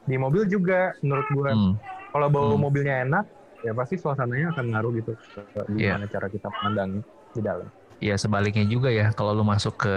[0.03, 1.73] Di mobil juga menurut gua Hmm.
[2.13, 2.61] Kalau bau Hmm.
[2.61, 3.25] mobilnya enak
[3.63, 5.13] ya pasti suasananya akan ngaruh gitu
[5.73, 5.97] Iya.
[5.97, 6.91] gimana cara kita memandang
[7.33, 7.69] di dalam.
[8.03, 9.97] Ya sebaliknya juga ya kalau lu masuk ke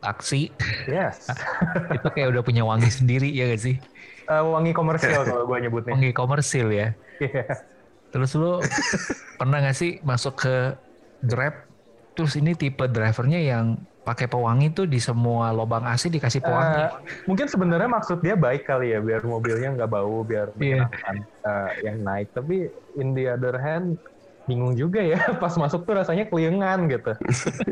[0.00, 0.48] taksi
[0.88, 1.28] Yes.
[1.96, 3.76] itu kayak udah punya wangi sendiri ya gak sih?
[4.30, 5.92] Eh, wangi komersial kalau gua nyebutnya.
[5.92, 6.94] Wangi komersil ya.
[7.18, 7.44] Iya.
[8.10, 8.62] Terus lu
[9.38, 10.54] pernah gak sih masuk ke
[11.20, 11.52] Grab
[12.10, 13.76] terus ini tipe drivernya yang
[14.10, 16.82] pakai pewangi tuh di semua lubang AC dikasih pewangi.
[16.82, 16.90] Eh,
[17.24, 20.82] mungkin sebenarnya maksud dia baik kali ya biar mobilnya nggak bau biar Iya.
[20.82, 24.02] menyenangkan eh, yang naik tapi in the other hand
[24.42, 27.14] bingung juga ya pas masuk tuh rasanya keliengan gitu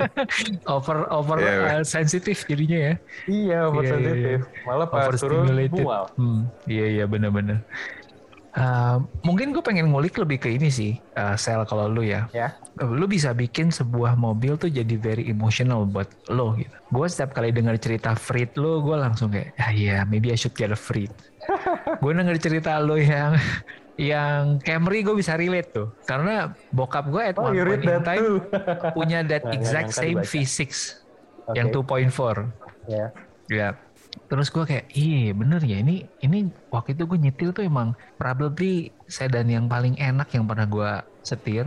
[0.79, 2.95] over over Iya, uh, sensitif jadinya ya.
[3.27, 7.67] iya over Iya, iya, sensitif malah pas turun mual Hmm, iya iya benar-benar.
[8.57, 12.27] Uh, mungkin gue pengen ngulik lebih ke ini sih, uh, sel kalau lu ya.
[12.33, 16.73] ya Uh, Lu bisa bikin sebuah mobil tuh jadi very emotional buat lo gitu.
[16.95, 20.55] Gue setiap kali dengar cerita Frit lu, gue langsung kayak, ah iya, maybe I should
[20.55, 21.11] get a Frit.
[22.03, 23.35] gue denger cerita lo yang
[23.99, 28.23] yang Camry gue bisa relate tuh, karena bokap gue at oh one point in time
[28.23, 28.39] too
[28.95, 30.31] punya that Nggak exact same dibaca.
[30.39, 30.61] V6
[31.59, 32.07] yang Oke.
[32.07, 32.47] 2.4.
[32.87, 33.07] ya
[33.49, 33.73] Ya.
[34.29, 38.93] Terus gue kayak, iya bener ya ini ini waktu itu gue nyetir tuh emang probably
[39.09, 40.91] sedan yang paling enak yang pernah gue
[41.25, 41.65] setir.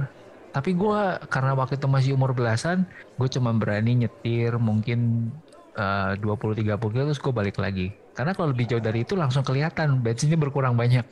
[0.52, 1.02] Tapi gue
[1.32, 2.84] karena waktu itu masih umur belasan,
[3.16, 5.32] gue cuma berani nyetir mungkin
[5.74, 7.90] eh, 20-30 kilo terus gue balik lagi.
[8.12, 11.08] Karena kalau lebih jauh dari itu langsung kelihatan bensinnya berkurang banyak.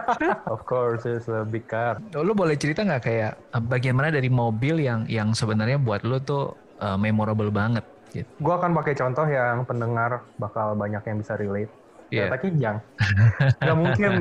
[0.52, 4.28] of course it's a big car lo boleh cerita nggak kayak eh, bagian mana dari
[4.28, 7.86] mobil yang yang sebenarnya buat lo tuh eh, memorable banget?
[8.12, 8.30] Gitu.
[8.40, 11.72] gue akan pakai contoh yang pendengar bakal banyak yang bisa relate
[12.10, 12.22] Iya.
[12.26, 12.78] Kereta Kijang.
[13.60, 14.12] Gak mungkin,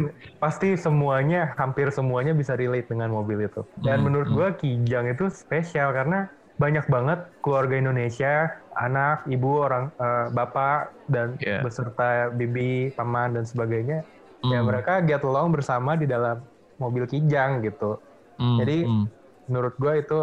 [0.42, 3.62] pasti semuanya, hampir semuanya bisa relate dengan mobil itu.
[3.84, 4.36] Dan Hmm, menurut hmm.
[4.36, 6.28] gua Kijang itu spesial karena
[6.60, 11.64] banyak banget keluarga Indonesia, anak, ibu, orang eh, bapak, dan Iya.
[11.64, 14.04] beserta bibi, paman, dan sebagainya.
[14.52, 14.66] Ya Hmm.
[14.66, 16.44] mereka get along bersama di dalam
[16.80, 18.04] mobil Kijang gitu.
[18.38, 19.12] Hmm, Jadi hmm.
[19.50, 20.16] menurut gua itu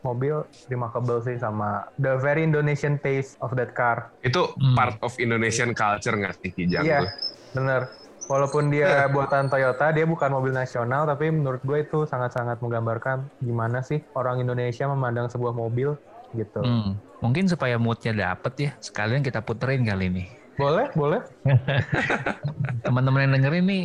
[0.00, 0.34] mobil
[0.68, 4.12] remarkable sih sama the very Indonesian taste of that car.
[4.24, 4.76] Itu Hmm.
[4.76, 7.08] part of Indonesian culture nggak sih Kijang Iya, tuh?
[7.56, 7.82] bener.
[8.30, 13.82] Walaupun dia buatan Toyota, dia bukan mobil nasional, tapi menurut gue itu sangat-sangat menggambarkan gimana
[13.82, 15.98] sih orang Indonesia memandang sebuah mobil
[16.30, 16.62] gitu.
[16.62, 20.24] Hmm, Mungkin supaya moodnya dapet ya, sekalian kita puterin kali ini.
[20.56, 21.20] Boleh, boleh.
[22.84, 23.82] Teman-teman yang dengerin nih,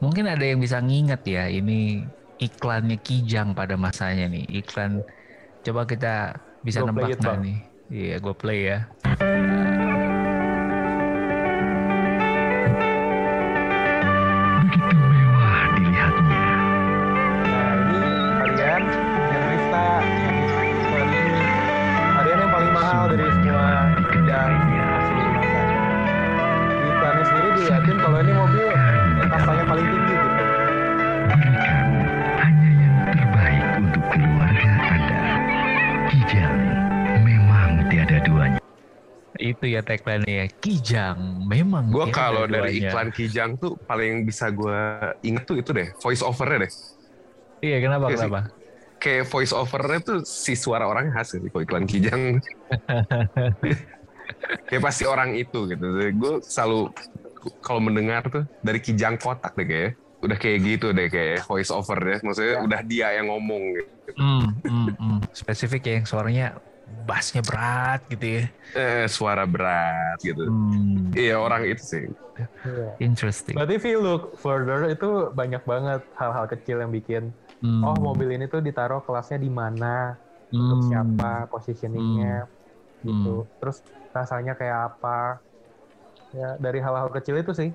[0.00, 2.08] mungkin ada yang bisa nginget ya, ini
[2.40, 4.44] iklannya Kijang pada masanya nih.
[4.64, 5.04] Iklan,
[5.64, 7.58] coba kita bisa nebak nggak nih?
[7.90, 8.78] Iya, gue play ya.
[39.50, 41.90] Itu ya tagline ya, Kijang memang.
[41.90, 44.78] Gue tiada kalau dari iklan Kijang tuh paling bisa gue
[45.20, 46.72] inget tuh itu deh, voice overnya deh.
[47.60, 48.18] Iya, kenapa Iya sih.
[48.22, 48.40] kenapa?
[48.96, 52.38] Kayak voice overnya tuh si suara orangnya khas sih kalau iklan Kijang.
[54.70, 55.84] Kayak pasti orang itu gitu.
[56.14, 56.94] Gue selalu
[57.60, 59.92] kalau mendengar tuh dari Kijang kotak deh kayak.
[60.20, 62.18] Udah kayak gitu deh kayak voice over deh.
[62.20, 62.60] Maksudnya Ya.
[62.62, 64.10] udah dia yang ngomong gitu.
[64.14, 65.18] Hmm, hmm, hmm.
[65.32, 66.46] Spesifik ya yang suaranya
[67.08, 68.42] bassnya berat gitu ya.
[68.76, 70.42] Eh, suara berat gitu.
[70.46, 72.04] Hmm, Iya orang itu sih.
[72.66, 72.84] Iya.
[73.00, 73.56] interesting.
[73.56, 75.06] Berarti if you look further itu
[75.40, 77.22] banyak banget hal-hal kecil yang bikin
[77.62, 79.86] Hmm, oh mobil ini tuh ditaruh kelasnya di mana
[80.60, 82.28] untuk hmm, siapa positioningnya
[83.06, 83.40] gitu Hmm.
[83.58, 83.76] terus
[84.16, 85.08] rasanya kayak apa
[86.38, 87.70] ya dari hal-hal kecil itu sih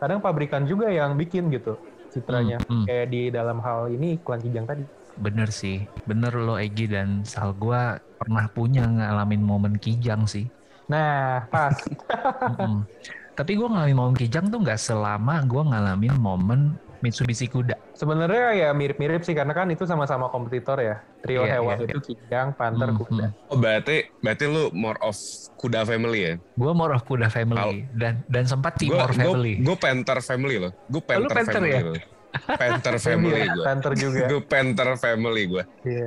[0.00, 1.70] kadang pabrikan juga yang bikin gitu
[2.14, 2.84] citranya Hmm, hmm.
[2.86, 4.82] kayak di dalam hal ini iklan kijang tadi
[5.18, 10.46] Bener sih, bener lo Egi dan Sal gua pernah punya ngalamin momen kijang sih.
[10.88, 11.76] Nah, pas.
[12.50, 12.82] Mm-mm.
[13.38, 16.60] Tapi gue ngalamin momen kijang tuh nggak selama gue ngalamin momen
[16.98, 17.78] Mitsubishi Kuda.
[17.94, 20.98] Sebenarnya ya mirip-mirip sih karena kan itu sama-sama kompetitor ya.
[21.22, 23.26] Trio Iya, hewan iya, itu Kijang, Panther, Hmm, Kuda.
[23.46, 25.14] Oh berarti berarti lu more of
[25.54, 26.34] kuda family ya?
[26.58, 29.62] Gue more of Kuda family dan dan sempat Timor family.
[29.62, 30.72] Gue Panther family loh.
[30.90, 31.82] Gue Panther, Panther family ya?
[31.86, 32.17] loh.
[32.46, 33.64] Panther family Iya, gue.
[33.64, 34.24] Panther juga.
[34.30, 35.64] Gue Panther family gue.
[35.82, 36.06] Iya.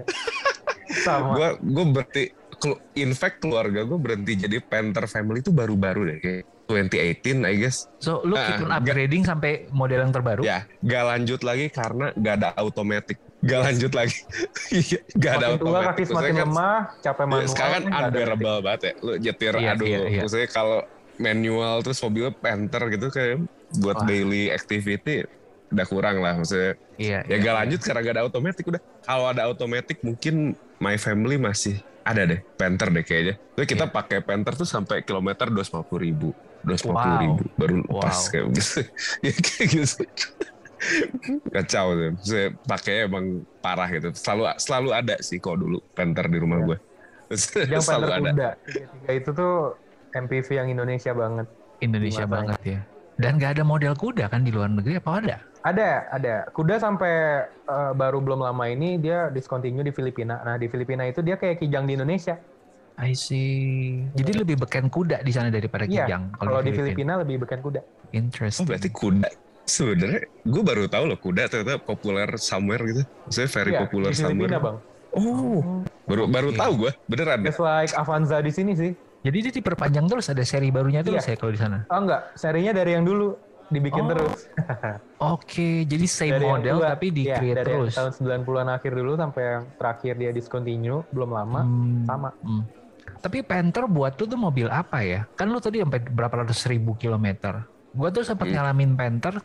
[1.02, 1.34] Sama.
[1.34, 6.18] Gue gue berarti kelu- in fact keluarga gue berhenti jadi Panther family itu baru-baru deh
[6.20, 7.90] kayak 2018 I guess.
[7.98, 10.42] So lu Ah, keep on upgrading sampai model yang terbaru?
[10.42, 13.20] Ya, gak lanjut lagi karena gak ada automatic.
[13.42, 14.18] Gak lanjut lagi.
[14.70, 15.88] Iya, gak ada Makin tua automatic.
[15.90, 17.50] kaki semakin kan- lemah, capek Ya, manual.
[17.50, 18.94] sekarang kan unbearable banget ya.
[19.00, 19.86] Lu nyetir Iya, aduh.
[19.86, 20.22] iya, iya.
[20.22, 20.80] Maksudnya kalau
[21.18, 23.36] manual terus mobilnya Panther gitu kayak
[23.78, 24.06] buat Wah.
[24.06, 25.28] daily activity
[25.72, 26.76] udah kurang lah maksudnya.
[26.96, 27.20] Iya.
[27.24, 27.60] Ya iya, gak iya.
[27.64, 28.82] lanjut karena gak ada automatic udah.
[29.02, 30.36] Kalau ada automatic mungkin
[30.78, 33.36] my family masih ada deh Panther deh kayaknya.
[33.56, 33.94] Terus kita Iya.
[33.94, 36.30] pakai Panther tuh sampai kilometer 250 ribu.
[36.62, 37.22] 250 Wow.
[37.24, 38.02] ribu baru Wow.
[38.02, 38.80] pas kayak gitu.
[39.26, 40.02] ya kayak gitu.
[41.48, 42.12] Kacau tuh.
[42.22, 43.26] Saya pakai emang
[43.60, 44.10] parah gitu.
[44.14, 46.66] Selalu selalu ada sih kok dulu Panther di rumah Iya.
[46.68, 46.78] gue.
[47.72, 48.32] Yang selalu Panther ada.
[48.34, 48.50] Kuda.
[48.66, 49.54] Tiga-tiga itu tuh
[50.12, 51.48] MPV yang Indonesia banget.
[51.80, 52.80] Indonesia Gimana banget ya.
[53.22, 55.38] Dan gak ada model kuda kan di luar negeri apa ada?
[55.62, 56.36] Ada, ada.
[56.50, 60.42] Kuda sampai eh, baru belum lama ini dia discontinue di Filipina.
[60.42, 62.42] Nah di Filipina itu dia kayak kijang di Indonesia.
[62.98, 64.02] I see.
[64.18, 66.10] Jadi lebih beken kuda di sana daripada Iya.
[66.10, 67.82] kijang Kalau di Filipina lebih beken kuda.
[67.82, 68.66] Oh Interesting.
[68.66, 69.30] berarti kuda
[69.62, 73.02] sebenarnya gue baru tahu loh kuda ternyata populer somewhere gitu.
[73.30, 74.66] Maksudnya very Iya, popular di Filipina somewhere.
[74.66, 74.78] bang.
[75.12, 76.58] Oh, baru baru Oke.
[76.58, 77.54] tahu gue beneran deh.
[77.54, 78.92] Just like Avanza di sini sih.
[79.22, 81.34] Jadi dia diperpanjang terus ada seri barunya terus Iya.
[81.34, 81.78] ya kalau di sana.
[81.88, 84.40] Oh enggak, serinya dari yang dulu dibikin Oh, terus.
[85.24, 86.90] Oke, jadi same dari model tua.
[86.90, 87.94] tapi di Iya, create dari terus.
[87.94, 92.30] tahun 90-an akhir dulu sampai yang terakhir dia discontinue belum lama Hmm, sama.
[92.42, 92.64] hmm.
[93.22, 95.30] Tapi Panther buat lu tuh mobil apa ya?
[95.32, 97.62] Kan lu tadi sampai berapa ratus ribu kilometer.
[97.92, 98.58] Gua tuh sempat Hmm.
[98.58, 99.38] ngalamin Panther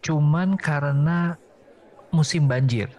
[0.00, 1.38] cuman karena
[2.10, 2.90] musim banjir.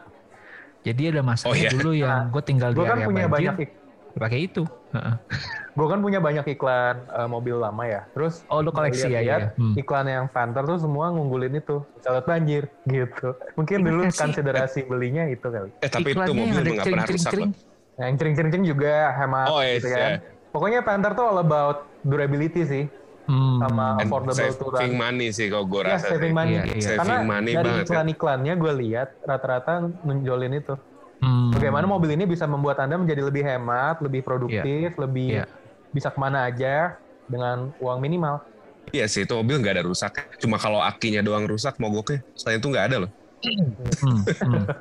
[0.82, 1.69] Jadi ada masanya Oh, iya.
[1.69, 3.69] dulu yang gue tinggal di Gue kan area punya banjir, banyak
[4.15, 4.63] pakai itu.
[4.91, 5.15] Heeh.
[5.71, 8.04] gue kan punya banyak iklan eh, mobil lama ya.
[8.12, 9.38] Terus Oh, lu koleksi ya, ya.
[9.54, 9.73] Hmm.
[9.73, 13.34] iklan yang Panther tuh semua ngunggulin itu calot banjir gitu.
[13.56, 15.71] Mungkin Ini dulu konsiderasi belinya itu kali.
[15.77, 17.49] Eh tapi itu Iklannya mobil yang ada emang gak pernah rusak loh.
[17.91, 19.99] Nah, Yang cering-cering juga hemat Oh, yes, gitu kan.
[19.99, 20.10] ya.
[20.49, 22.86] Pokoknya Panther tuh all about durability sih
[23.21, 23.62] Hmm.
[23.62, 25.13] sama And affordable to saving run.
[25.13, 26.36] money sih kalau gue Ya, rasa saving sih.
[26.36, 26.51] money.
[26.51, 26.89] Iya, iya.
[26.91, 27.86] Karena Saving money dari banget kan.
[27.86, 30.73] iklan-iklannya gue lihat rata-rata nunjolin itu.
[31.21, 31.53] Hmm.
[31.53, 35.45] Bagaimana mobil ini bisa membuat Anda menjadi lebih hemat, lebih produktif, lebih Iya.
[35.93, 36.97] bisa ke mana aja
[37.29, 38.41] dengan uang minimal.
[38.89, 40.17] Iya sih itu mobil nggak ada rusak.
[40.41, 42.25] Cuma kalau akinya doang rusak mogoknya.
[42.34, 43.12] Selain itu nggak ada loh.
[43.41, 43.73] Hmm,
[44.05, 44.21] hmm,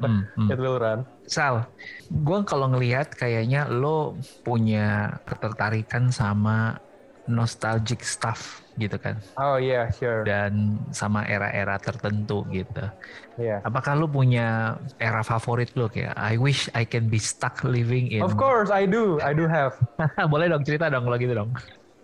[0.05, 0.21] hmm,
[0.53, 1.01] hmm.
[1.25, 1.65] Sal,
[2.13, 6.77] gue kalau ngelihat kayaknya lo punya ketertarikan sama
[7.25, 10.25] nostalgic stuff gitu kan, Oh iya, sure.
[10.25, 12.81] dan sama era-era tertentu gitu.
[13.37, 13.61] Iya.
[13.61, 18.25] Apakah lo punya era favorit lo kayak I wish I can be stuck living in?
[18.25, 19.21] Of course, I do.
[19.21, 19.77] I do have.
[20.33, 21.53] Boleh dong cerita dong kalau gitu dong.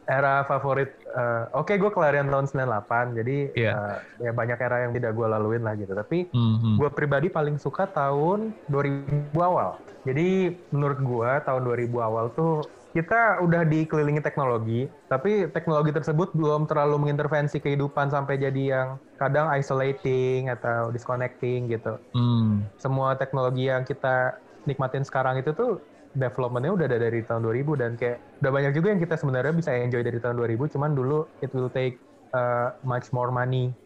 [0.07, 3.73] Era favorit, eh, oke gue kelahiran tahun 98, jadi Iya.
[3.75, 5.99] eh, ya banyak era yang tidak gue laluin lah gitu.
[5.99, 6.75] Tapi Hmm, hmm.
[6.79, 9.83] gue pribadi paling suka tahun 2000 awal.
[10.07, 16.65] Jadi menurut gue tahun 2000 awal tuh kita udah dikelilingi teknologi, tapi teknologi tersebut belum
[16.65, 18.89] terlalu mengintervensi kehidupan sampai jadi yang
[19.21, 22.01] kadang isolating atau disconnecting gitu.
[22.17, 22.65] Hmm.
[22.81, 25.85] Semua teknologi yang kita nikmatin sekarang itu tuh
[26.17, 29.77] developmentnya udah ada dari tahun 2000 dan kayak udah banyak juga yang kita sebenarnya bisa
[29.77, 32.01] enjoy dari tahun 2000, cuman dulu it will take
[32.33, 33.77] uh, much more money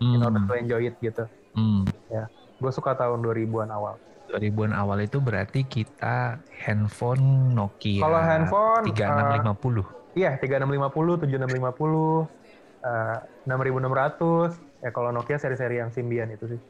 [0.00, 0.48] in order Hmm.
[0.48, 1.28] to enjoy it gitu.
[1.52, 1.84] Hmm.
[2.56, 4.00] Gue suka tahun 2000-an awal.
[4.34, 10.18] 2000-an awal itu berarti kita handphone Nokia Kalau handphone, 3650.
[10.18, 12.26] Iya, 3650, 7650,
[12.82, 14.58] uh, 6600.
[14.82, 16.60] Ya kalau Nokia seri-seri yang Symbian itu sih.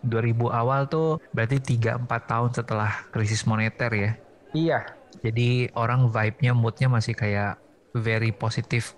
[0.00, 4.10] 2000 awal tuh berarti 3-4 tahun setelah krisis moneter ya.
[4.56, 4.80] Iya,
[5.20, 7.60] Jadi orang vibe-nya, mood-nya masih kayak
[7.92, 8.96] very positive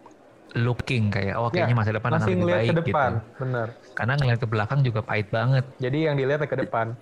[0.53, 3.41] looking kayak oh kayaknya Ya, masa depan akan lebih baik ke depan, gitu.
[3.41, 3.67] bener.
[3.97, 5.65] Karena ngeliat ke belakang juga pahit banget.
[5.81, 6.93] Jadi yang dilihat ke depan.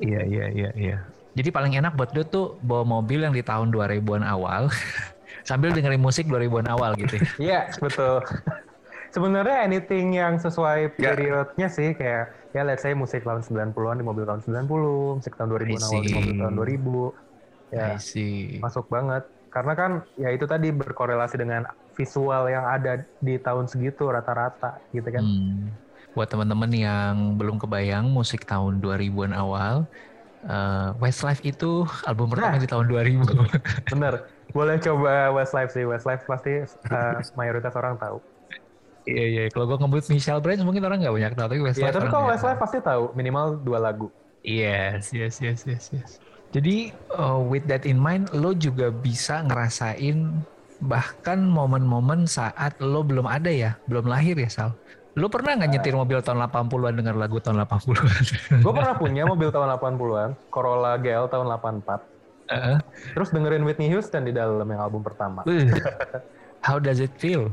[0.00, 0.96] Iya iya iya iya.
[1.36, 4.72] Jadi paling enak buat lu tuh bawa mobil yang di tahun 2000-an awal
[5.48, 7.20] sambil dengerin musik 2000-an awal gitu.
[7.20, 7.24] ya.
[7.46, 8.24] Iya, betul.
[9.12, 11.12] Sebenarnya anything yang sesuai Ya.
[11.12, 15.48] periodnya sih kayak ya let's say musik tahun 90-an di mobil tahun 90, musik tahun
[15.52, 17.12] 2000 I awal di mobil tahun 2000.
[17.72, 17.98] I Ya,
[18.62, 19.26] masuk banget.
[19.50, 21.64] Karena kan ya itu tadi berkorelasi dengan
[21.96, 25.24] visual yang ada di tahun segitu rata-rata gitu kan.
[25.24, 25.85] Hmm.
[26.16, 29.84] Buat teman-teman yang belum kebayang musik tahun 2000-an awal,
[30.48, 32.62] eh, Westlife itu album pertama Nah.
[32.64, 33.20] di tahun 2000.
[33.92, 34.14] Bener.
[34.56, 35.84] Boleh coba Westlife sih.
[35.84, 38.16] Westlife pasti uh, mayoritas orang tahu.
[39.04, 39.42] Iya iya.
[39.52, 41.46] Kalau gue ngebut Michelle Branch mungkin orang nggak banyak tahu.
[41.52, 41.84] Tapi Westlife.
[41.84, 44.08] Iya tapi kalau Westlife pasti tahu minimal dua lagu.
[44.40, 46.10] Yes yes yes yes yes.
[46.54, 50.40] Jadi uh, with that in mind, lo juga bisa ngerasain
[50.78, 54.70] bahkan momen-momen saat lo belum ada ya, belum lahir ya Sal.
[55.16, 58.04] Lo pernah nggak nyetir mobil tahun 80-an dengar lagu tahun 80-an?
[58.64, 62.04] gue pernah punya mobil tahun 80-an, Corolla GL tahun 84.
[62.46, 62.78] Uh-huh.
[63.16, 65.40] Terus dengerin Whitney Houston di dalam yang album pertama.
[66.66, 67.48] How does it feel?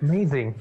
[0.00, 0.56] Amazing.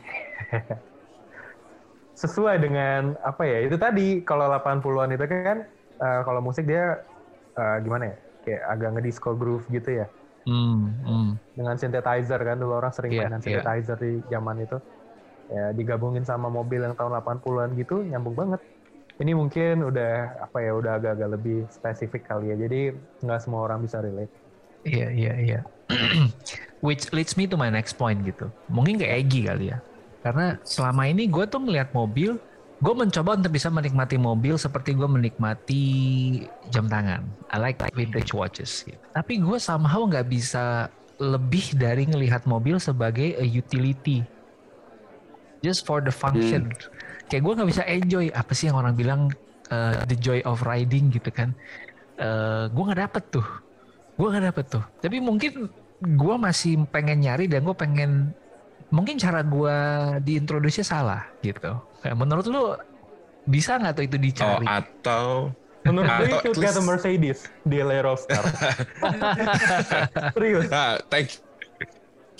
[2.19, 3.63] Sesuai dengan apa ya?
[3.63, 5.63] Itu tadi kalau 80-an itu kan
[6.03, 7.07] uh, kalau musik dia
[7.55, 8.15] uh, gimana ya?
[8.43, 10.07] Kayak agak ngedisco groove gitu ya.
[10.43, 11.29] Hmm, hmm.
[11.55, 13.63] Dengan synthesizer kan dulu orang sering yeah, dengan iya.
[13.63, 14.03] synthesizer yeah.
[14.03, 14.77] di zaman itu
[15.47, 18.61] ya digabungin sama mobil yang tahun 80-an gitu nyambung banget
[19.17, 23.81] ini mungkin udah apa ya udah agak-agak lebih spesifik kali ya jadi nggak semua orang
[23.81, 24.31] bisa relate
[24.83, 25.59] iya iya iya
[26.85, 29.79] which leads me to my next point gitu mungkin kayak Egi kali ya
[30.21, 32.35] karena selama ini gue tuh ngeliat mobil
[32.77, 35.83] gue mencoba untuk bisa menikmati mobil seperti gue menikmati
[36.69, 37.25] jam tangan.
[37.49, 38.85] I like vintage watches.
[38.85, 39.01] Gitu.
[39.17, 44.21] Tapi gue somehow nggak bisa lebih dari ngelihat mobil sebagai a utility
[45.67, 46.71] just for the function.
[46.71, 47.27] Hmm.
[47.27, 49.27] Kayak gue nggak bisa enjoy apa sih yang orang bilang
[49.67, 51.51] uh, the joy of riding gitu kan.
[52.15, 53.47] Uh, gue nggak dapet tuh,
[54.15, 54.83] gue nggak dapet tuh.
[55.03, 55.67] Tapi mungkin
[55.99, 58.31] gue masih pengen nyari dan gue pengen
[58.87, 59.77] mungkin cara gue
[60.23, 61.75] diintroduksi salah gitu.
[62.15, 62.63] Menurut lu
[63.43, 64.63] bisa nggak tuh itu dicari?
[64.63, 65.51] Oh, atau
[65.87, 67.79] Menurut gue itu kayak Mercedes di
[68.19, 68.43] Star.
[70.35, 70.67] Serius.
[70.67, 71.39] Nah, thank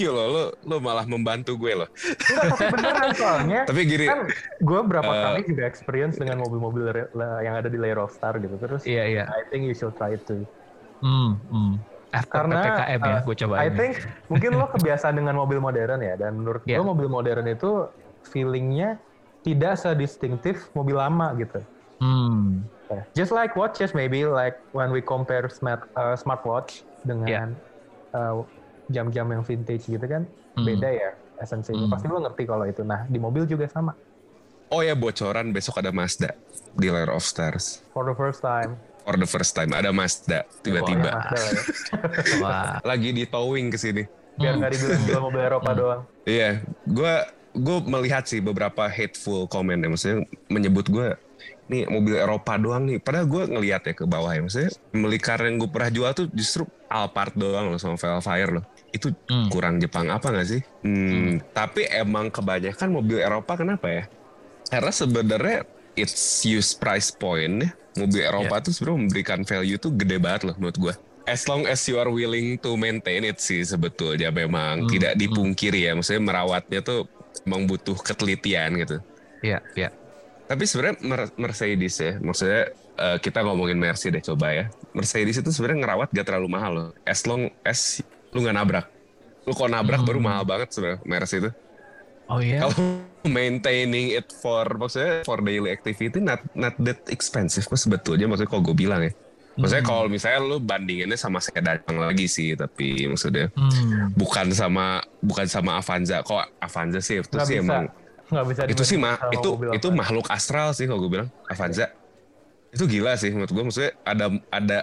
[0.01, 1.89] you loh, lo lo malah membantu gue loh.
[1.91, 3.62] Enggak, tapi beneran soalnya.
[3.69, 4.29] tapi gini, kan
[4.62, 7.10] gue berapa uh, kali juga experience dengan mobil-mobil
[7.41, 8.86] yang ada di Layer of Star gitu terus.
[8.86, 9.23] Iya iya.
[9.29, 10.45] I think you should try it too.
[11.01, 11.73] Hmm, hmm.
[12.31, 13.53] Karena PPKM ya, uh, gue coba.
[13.62, 13.93] I think
[14.31, 16.79] mungkin lo kebiasaan dengan mobil modern ya, dan menurut yeah.
[16.79, 17.91] gue mobil modern itu
[18.25, 18.97] feelingnya
[19.45, 21.60] tidak sedistinktif mobil lama gitu.
[21.99, 22.65] Hmm.
[23.12, 27.55] Just like watches maybe like when we compare smart uh, smartwatch dengan
[28.15, 28.15] yeah.
[28.15, 28.47] uh,
[28.88, 30.23] jam-jam yang vintage gitu kan
[30.56, 30.65] hmm.
[30.65, 31.86] beda ya esensinya.
[31.86, 31.93] Hmm.
[31.93, 32.82] Pasti lo ngerti kalau itu.
[32.82, 33.93] Nah di mobil juga sama.
[34.67, 36.36] Oh ya bocoran besok ada Mazda
[36.76, 37.86] di Lair of Stars.
[37.95, 38.76] For the first time.
[39.08, 41.10] For the first time ada Mazda tiba-tiba.
[41.13, 41.52] Oh, ya.
[42.43, 42.73] Wah.
[42.89, 44.04] Lagi di towing ke sini.
[44.38, 44.78] Biar nggak hmm.
[44.78, 45.80] dibilang jual mobil Eropa hmm.
[45.80, 46.02] doang.
[46.28, 46.50] Iya,
[46.86, 47.13] gue
[47.58, 51.17] gue melihat sih beberapa hateful comment ya, maksudnya menyebut gue
[51.71, 53.02] ini mobil Eropa doang nih.
[53.02, 54.69] Padahal gue ngeliat ya ke bawah ya, maksudnya
[55.17, 59.50] car yang gue pernah jual tuh justru Alphard doang loh sama Velfire loh itu hmm.
[59.52, 60.62] kurang Jepang apa nggak sih?
[60.84, 61.34] Hmm, hmm.
[61.52, 64.04] Tapi emang kebanyakan mobil Eropa kenapa ya?
[64.67, 65.60] Karena sebenarnya
[65.95, 67.69] it's use price point ya.
[67.97, 68.63] Mobil Eropa yeah.
[68.63, 70.93] tuh sebenarnya memberikan value tuh gede banget loh menurut gue.
[71.28, 74.89] As long as you are willing to maintain it sih sebetulnya memang hmm.
[74.93, 75.21] tidak hmm.
[75.28, 75.91] dipungkiri ya.
[75.97, 77.10] Maksudnya merawatnya tuh
[77.43, 78.97] emang butuh ketelitian gitu.
[79.43, 79.84] Iya, yeah, iya.
[79.89, 79.91] Yeah.
[80.47, 80.95] Tapi sebenarnya
[81.36, 84.65] Mercedes ya, maksudnya uh, kita ngomongin Mercy deh coba ya.
[84.95, 86.89] Mercedes itu sebenarnya ngerawat gak terlalu mahal loh.
[87.04, 88.00] As long as
[88.38, 88.86] lu nggak nabrak.
[89.50, 90.08] Lu kalau nabrak hmm.
[90.13, 91.50] baru mahal banget sebenarnya Mercy itu
[92.30, 92.67] oh iya?
[92.67, 92.76] Kalau
[93.38, 97.65] maintaining it for maksudnya for daily activity not not that expensive.
[97.67, 99.12] Kok sebetulnya maksudnya kalau gue bilang ya.
[99.58, 99.89] Maksudnya hmm.
[99.89, 104.13] kalau misalnya lu bandinginnya sama sedan lagi sih tapi maksudnya hmm.
[104.13, 106.21] bukan sama bukan sama Avanza.
[106.21, 107.19] Kok Avanza sih?
[107.19, 107.65] Itu gak sih bisa.
[107.65, 107.86] emang
[108.28, 111.89] Nggak bisa itu sih mah itu itu makhluk astral sih kalau gue bilang Avanza.
[112.69, 114.78] Itu gila sih menurut gue maksudnya ada ada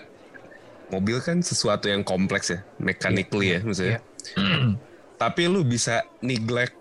[0.93, 3.61] mobil kan sesuatu yang kompleks ya, mechanically yeah.
[3.61, 4.01] ya maksudnya.
[4.37, 4.77] Yeah.
[5.23, 6.75] Tapi lu bisa neglect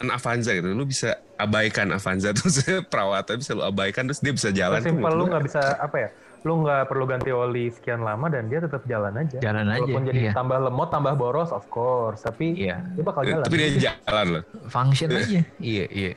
[0.00, 4.48] an Avanza gitu, lu bisa abaikan Avanza terus perawatan bisa lu abaikan terus dia bisa
[4.54, 4.80] jalan.
[4.80, 6.08] Simpel lu nggak bisa apa ya?
[6.44, 9.40] Lu nggak perlu ganti oli sekian lama dan dia tetap jalan aja.
[9.40, 9.80] Jalan aja.
[9.80, 10.32] Walaupun jadi iya.
[10.36, 12.20] tambah lemot, tambah boros, of course.
[12.20, 12.84] Tapi iya.
[12.92, 13.44] dia bakal jalan.
[13.48, 14.42] Tapi dia jalan loh.
[14.68, 15.40] Function aja.
[15.56, 16.12] Iya, iya.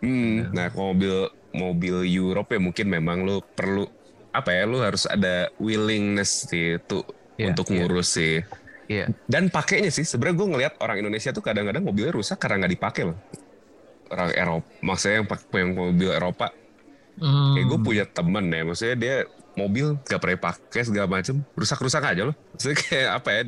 [0.00, 3.88] Hmm, nah mobil mobil Europe ya mungkin memang lu perlu
[4.30, 7.02] apa ya lu harus ada willingness sih tuh
[7.34, 7.76] yeah, untuk iya.
[7.82, 8.18] ngurus yeah.
[8.18, 8.34] sih.
[8.90, 9.08] Yeah.
[9.30, 13.02] Dan pakainya sih sebenarnya gue ngelihat orang Indonesia tuh kadang-kadang mobilnya rusak karena nggak dipakai
[13.06, 13.18] loh.
[14.10, 16.50] Orang Eropa, maksudnya yang pakai yang mobil Eropa.
[17.22, 17.52] Mm.
[17.54, 19.14] Kayak gue punya temen ya, maksudnya dia
[19.54, 22.36] mobil gak pernah pakai segala macem, rusak-rusak aja loh.
[22.50, 23.42] Maksudnya kayak apa ya,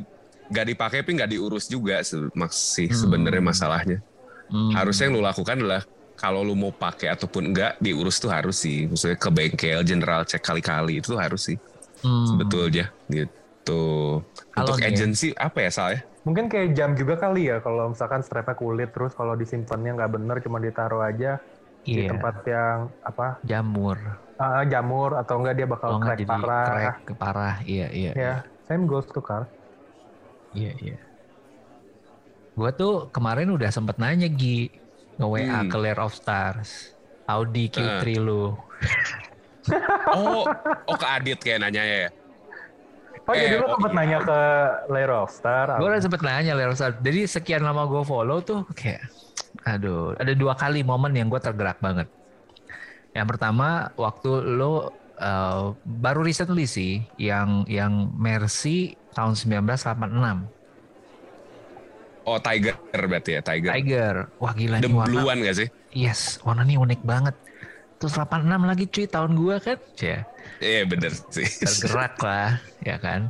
[0.55, 1.99] gak dipakai tapi gak diurus juga
[2.31, 2.95] masih mm.
[2.95, 3.99] sebenarnya masalahnya.
[4.47, 4.71] Mm.
[4.71, 5.83] Harusnya yang lu lakukan adalah
[6.15, 8.85] kalau lu mau pakai ataupun enggak diurus tuh harus sih.
[8.87, 11.57] Maksudnya ke bengkel general cek kali-kali itu tuh harus sih.
[12.03, 12.27] Hmm.
[12.27, 14.19] sebetulnya gitu.
[14.53, 18.55] Halo untuk agensi apa ya soalnya mungkin kayak jam juga kali ya kalau misalkan strapnya
[18.55, 21.39] kulit terus kalau disimpannya nggak bener cuma ditaruh aja
[21.83, 21.95] yeah.
[21.95, 22.09] di iya.
[22.11, 23.27] tempat yang apa?
[23.43, 23.97] Jamur.
[24.39, 26.65] Uh, jamur atau enggak dia bakal crack parah.
[26.67, 27.55] crack parah.
[27.63, 28.37] Iya iya ya yeah.
[28.67, 29.47] same goes to car
[30.53, 30.97] Iya, iya.
[32.53, 34.69] Gua tuh kemarin udah sempet nanya Gi
[35.17, 35.69] nge-WA Hmm.
[35.69, 36.93] ke Lair of Stars.
[37.23, 38.51] Audi Q3 lu.
[40.11, 40.43] Oh,
[40.83, 42.09] oh ke Adit kayak nanya ya.
[43.23, 43.97] Oh jadi Eh, lu oh, sempet iya.
[44.03, 44.39] nanya ke
[44.91, 45.65] Lair of Star.
[45.79, 46.99] Gue udah sempet nanya Lair of Stars.
[46.99, 49.07] Jadi sekian lama gue follow tuh kayak,
[49.63, 52.11] aduh, ada dua kali momen yang gue tergerak banget.
[53.15, 60.43] Yang pertama waktu lo uh, baru recently sih, yang yang Mercy tahun 1986.
[62.23, 63.71] Oh Tiger berarti ya Tiger.
[63.75, 64.15] Tiger.
[64.39, 65.07] Wah gila The nih warna.
[65.11, 65.67] Blue One gak sih?
[65.91, 67.35] Yes, warna ini unik banget.
[67.99, 69.77] Terus 86 lagi cuy tahun gua kan.
[69.95, 70.23] Cia,
[70.59, 71.47] Iya bener sih.
[71.47, 73.27] tergerak lah, ya kan.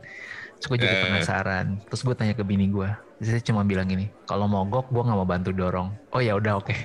[0.57, 1.03] Terus gue jadi Eh.
[1.09, 1.67] penasaran.
[1.89, 2.89] Terus gue tanya ke bini gue.
[3.19, 5.89] Terus dia cuma bilang gini, kalau mogok gue nggak mau bantu dorong.
[6.13, 6.73] Oh ya udah oke.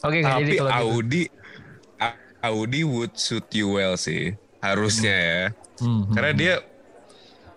[0.00, 0.80] Oke, nggak jadi kalau gitu.
[0.80, 1.22] Audi
[2.40, 4.32] Audi would suit you well sih.
[4.64, 5.42] Harusnya ya.
[5.80, 6.40] Hmm, hmm, Karena hmm.
[6.40, 6.54] dia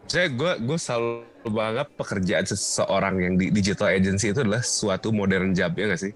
[0.07, 5.51] saya gue gue selalu banget pekerjaan seseorang yang di digital agency itu adalah suatu modern
[5.51, 6.13] job ya gak sih?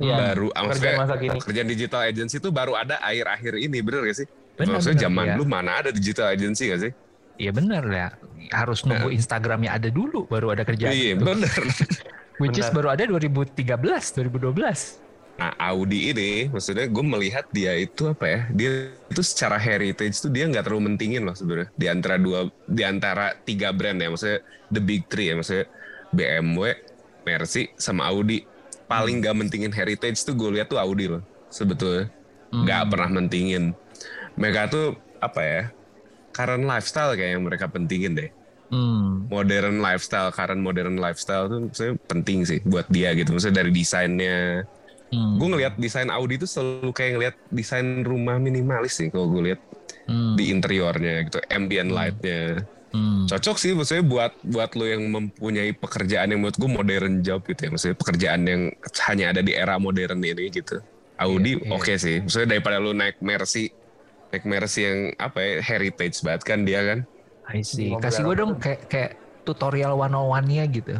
[0.00, 0.14] Iya.
[0.32, 1.38] Baru Kerjaan maksudnya masa kini.
[1.42, 4.28] kerjaan digital agency itu baru ada akhir-akhir ini bener gak sih?
[4.54, 6.92] Bener, maksudnya bener, zaman dulu mana ada digital agency gak sih?
[7.34, 8.08] Iya benar ya.
[8.54, 10.94] Harus nunggu Instagramnya ada dulu baru ada kerjaan.
[10.94, 11.24] Iya itu.
[11.26, 11.50] bener.
[12.42, 15.03] Which is baru ada 2013, 2012.
[15.34, 18.40] Nah Audi ini maksudnya gue melihat dia itu apa ya?
[18.54, 18.70] Dia
[19.10, 23.34] itu secara heritage tuh dia nggak terlalu mentingin loh sebenarnya di antara dua di antara
[23.42, 25.66] tiga brand ya maksudnya the big three ya maksudnya
[26.14, 26.78] BMW,
[27.26, 28.46] Mercy sama Audi
[28.86, 32.06] paling nggak mentingin heritage tuh gue lihat tuh Audi loh sebetulnya
[32.54, 33.74] nggak pernah mentingin.
[34.38, 35.62] Mereka tuh apa ya?
[36.34, 38.30] Current lifestyle kayak yang mereka pentingin deh
[38.74, 39.30] Hmm.
[39.30, 43.30] modern lifestyle, current modern lifestyle tuh saya penting sih buat dia gitu.
[43.30, 44.66] Maksudnya dari desainnya.
[45.14, 45.38] Hmm.
[45.38, 49.60] Gue ngelihat desain Audi tuh selalu kayak ngelihat desain rumah minimalis sih kalau gue lihat
[50.04, 50.34] Hmm.
[50.34, 52.66] di interiornya gitu, ambient lightnya.
[52.90, 53.24] Hmm.
[53.24, 57.66] Cocok sih maksudnya buat buat lo yang mempunyai pekerjaan yang menurut gue modern job gitu
[57.66, 57.70] ya.
[57.70, 58.62] Maksudnya pekerjaan yang
[59.06, 60.78] hanya ada di era modern ini gitu.
[61.14, 61.70] Audi Iya, iya.
[61.72, 62.16] oke sih.
[62.20, 63.70] Maksudnya daripada lo naik Mercy,
[64.28, 66.98] naik Mercy yang apa ya heritage banget kan dia kan.
[67.48, 67.94] I see.
[67.94, 69.10] Kasih gue dong kayak kayak
[69.42, 70.94] tutorial 101-nya gitu.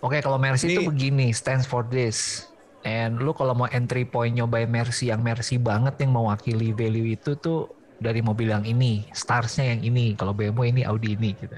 [0.00, 2.50] Oke, kalau Mercy itu Ini- begini, stands for this.
[2.82, 7.38] And lu kalau mau entry point nyobain Mercy yang Mercy banget yang mewakili value itu
[7.38, 10.18] tuh dari mobil yang ini, starsnya yang ini.
[10.18, 11.54] Kalau BMW ini, Audi ini gitu.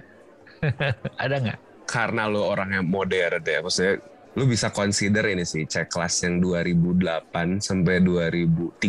[1.25, 1.61] Ada nggak?
[1.85, 4.01] karena lo orang yang modern ya maksudnya
[4.35, 8.81] lu bisa consider ini sih cek kelas yang 2008 sampai 2013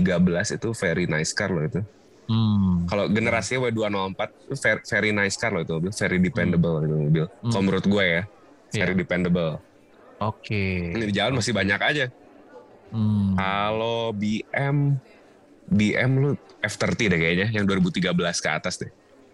[0.55, 1.83] itu very nice car lo itu
[2.25, 2.87] Hmm.
[2.89, 4.17] kalau generasinya W204
[4.47, 7.51] itu very, very nice car lo itu mobil very dependable itu mobil Hmm.
[7.51, 8.23] kalau menurut gue ya
[8.71, 8.99] very Iya.
[9.03, 9.51] dependable
[10.17, 10.63] Oke.
[10.95, 12.05] ini di jalan masih banyak aja
[12.95, 13.35] Hmm.
[13.35, 14.95] kalau BM
[15.67, 16.31] BM lu
[16.63, 18.91] F30 deh kayaknya yang 2013 ke atas deh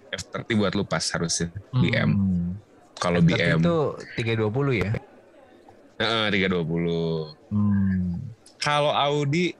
[0.09, 2.49] F30 buat lu pas harusnya BM Hmm.
[2.97, 3.77] kalau Tapi BM itu
[4.17, 4.91] 320 ya?
[6.01, 8.17] Heeh, 320 Hmm.
[8.57, 9.53] Kalau Audi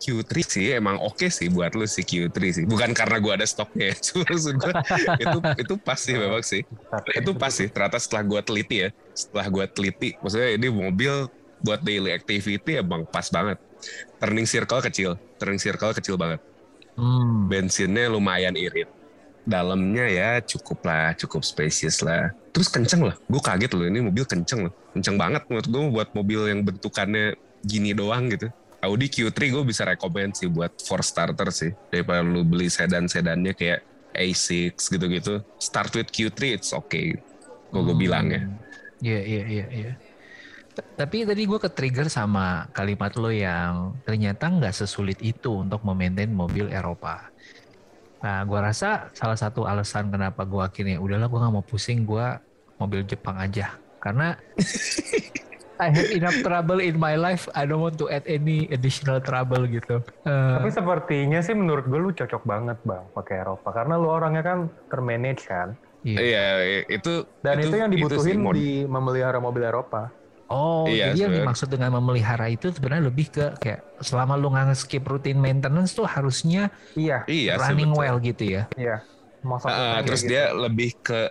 [0.00, 2.64] Q3 sih emang oke sih buat lu sih Q3 sih.
[2.64, 3.96] Bukan karena gua ada stoknya ya.
[4.08, 4.24] Cuma
[5.20, 6.64] itu itu pasti memang sih.
[7.12, 7.68] Itu pasti.
[7.68, 8.88] Ternyata setelah gua teliti ya.
[9.12, 10.16] Setelah gua teliti.
[10.24, 11.28] Maksudnya ini mobil
[11.60, 13.60] buat daily activity emang pas banget.
[14.20, 15.10] Turning circle kecil.
[15.40, 16.40] Turning circle kecil banget.
[16.96, 17.48] Hmm.
[17.48, 18.88] Bensinnya lumayan irit.
[19.44, 21.16] Dalamnya ya cukup lah.
[21.16, 22.32] Cukup spacious lah.
[22.52, 23.16] Terus kenceng lah.
[23.24, 23.86] Gue kaget loh.
[23.88, 24.74] Ini mobil kenceng loh.
[24.92, 28.52] Kenceng banget menurut gue buat mobil yang bentukannya gini doang gitu.
[28.80, 33.84] Audi Q3 gue bisa rekomend sih buat for starter sih daripada lu beli sedan-sedannya kayak
[34.16, 37.12] A6 gitu-gitu start with Q3 it's okay
[37.70, 38.40] gue gue bilang ya
[39.00, 39.92] Iya, iya, iya, iya.
[39.96, 40.09] T-
[40.96, 46.68] Tapi tadi gue ke-trigger sama kalimat lo yang ternyata nggak sesulit itu untuk memaintain mobil
[46.68, 47.30] Eropa.
[48.20, 52.26] Nah, gue rasa salah satu alasan kenapa gue akhirnya udahlah gue nggak mau pusing, gue
[52.76, 53.80] mobil Jepang aja.
[54.00, 54.36] Karena
[55.80, 59.64] I have enough trouble in my life, I don't want to add any additional trouble
[59.64, 60.04] gitu.
[60.28, 64.44] Eh, Tapi sepertinya sih menurut gue lu cocok banget bang pakai Eropa karena lu orangnya
[64.44, 64.58] kan
[64.92, 65.72] termanage kan.
[66.04, 66.20] iya.
[66.20, 66.44] iya
[66.88, 70.12] itu Dan itu, yang sih dibutuhin mod- di memelihara mobil Eropa.
[70.50, 74.74] Oh, Iya, jadi yang dimaksud dengan memelihara itu sebenarnya lebih ke kayak selama lu nggak
[74.74, 78.02] skip routine maintenance tuh harusnya Iya, iya running betul.
[78.02, 78.62] well gitu ya.
[78.74, 78.98] iya.
[79.40, 81.30] Masa Ah, terus dia lebih ke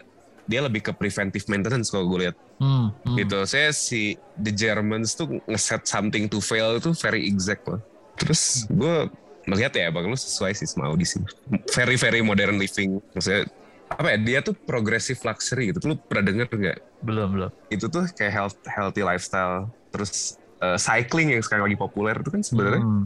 [0.49, 3.15] dia lebih ke preventive maintenance kalau gue lihat Hmm, hmm.
[3.15, 7.79] gitu saya si the Germans tuh ngeset something to fail itu very exact loh
[8.19, 9.07] terus gue
[9.47, 11.23] melihat ya bang lu sesuai sih sama Audi sih
[11.71, 13.47] very very modern living maksudnya
[13.89, 17.51] apa ya dia tuh progressive luxury gitu lu pernah denger nggak Belum, belum.
[17.73, 22.41] itu tuh kayak health, healthy lifestyle terus uh, cycling yang sekarang lagi populer itu kan
[22.43, 23.05] sebenarnya Hmm,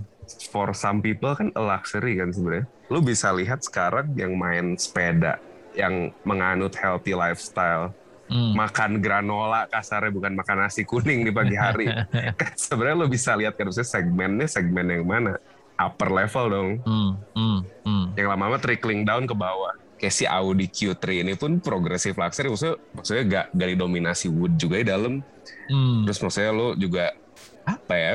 [0.51, 2.65] for some people kan a luxury kan sebenarnya.
[2.89, 5.39] Lu bisa lihat sekarang yang main sepeda,
[5.73, 7.91] yang menganut healthy lifestyle,
[8.29, 8.53] hmm.
[8.53, 11.89] makan granola kasarnya bukan makan nasi kuning di pagi hari.
[12.41, 15.37] kan sebenarnya lu bisa lihat kan segmennya segmen yang mana?
[15.73, 16.69] Upper level dong.
[16.85, 17.11] Hmm.
[17.33, 17.59] Hmm.
[17.83, 18.05] Hmm.
[18.13, 19.73] Yang lama-lama trickling down ke bawah.
[20.03, 24.83] Kayak si Audi Q3 ini pun progressive luxury, maksudnya, maksudnya gak, gak didominasi wood juga
[24.83, 25.23] di dalam.
[25.71, 26.03] Hmm.
[26.03, 27.15] Terus maksudnya lu juga
[27.63, 28.13] apa ya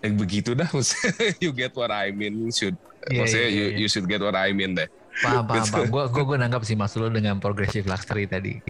[0.00, 2.76] yang begitu dah maksudnya you get what I mean should
[3.08, 3.80] yeah, maksudnya yeah, yeah, you yeah.
[3.84, 4.88] you should get what I mean deh
[5.20, 8.60] paham paham paham gue gue gue nanggap sih maksud lu dengan progressive luxury tadi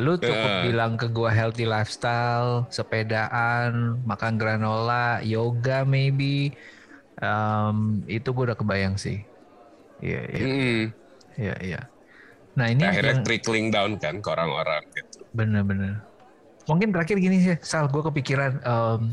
[0.00, 0.62] lu cukup uh.
[0.64, 6.56] bilang ke gue healthy lifestyle sepedaan makan granola yoga maybe
[7.20, 9.24] um, itu gue udah kebayang sih
[10.00, 10.44] iya iya.
[10.44, 10.82] Mm.
[11.38, 11.80] iya iya.
[12.56, 13.24] Nah ini akhirnya yang...
[13.24, 15.24] trickling down kan ke orang-orang gitu.
[15.32, 15.64] Bener
[16.68, 19.10] mungkin terakhir gini sih sal gue kepikiran um,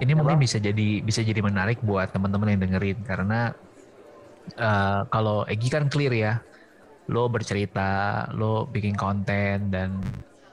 [0.00, 2.98] ini mungkin bisa jadi bisa jadi menarik buat teman-teman yang dengerin.
[3.04, 3.52] Karena
[4.56, 6.32] uh, kalau Egi kan clear ya,
[7.12, 10.00] lo bercerita, lo bikin konten dan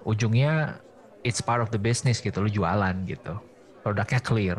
[0.03, 0.83] ujungnya
[1.23, 3.39] it's part of the business gitu, lo jualan gitu,
[3.87, 4.57] produknya clear.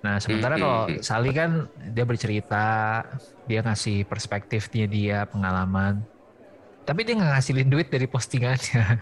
[0.00, 3.04] Nah sementara kalau Sali kan dia bercerita,
[3.44, 6.00] dia ngasih perspektifnya dia, pengalaman,
[6.88, 8.84] tapi dia nggak ngasilin duit dari postingannya.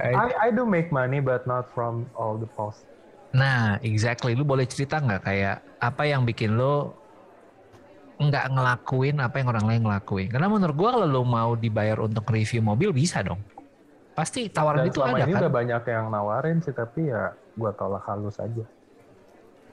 [0.00, 2.88] I, I do make money but not from all the posts.
[3.36, 4.32] Nah, exactly.
[4.32, 6.96] Lu boleh cerita nggak kayak apa yang bikin lo
[8.18, 10.28] nggak ngelakuin apa yang orang lain ngelakuin?
[10.32, 13.42] Karena menurut gua kalau lo mau dibayar untuk review mobil bisa dong.
[14.16, 15.40] Pasti tawaran Dan itu ada ini kan?
[15.46, 18.64] udah banyak yang nawarin sih, tapi ya gua tolak halus aja.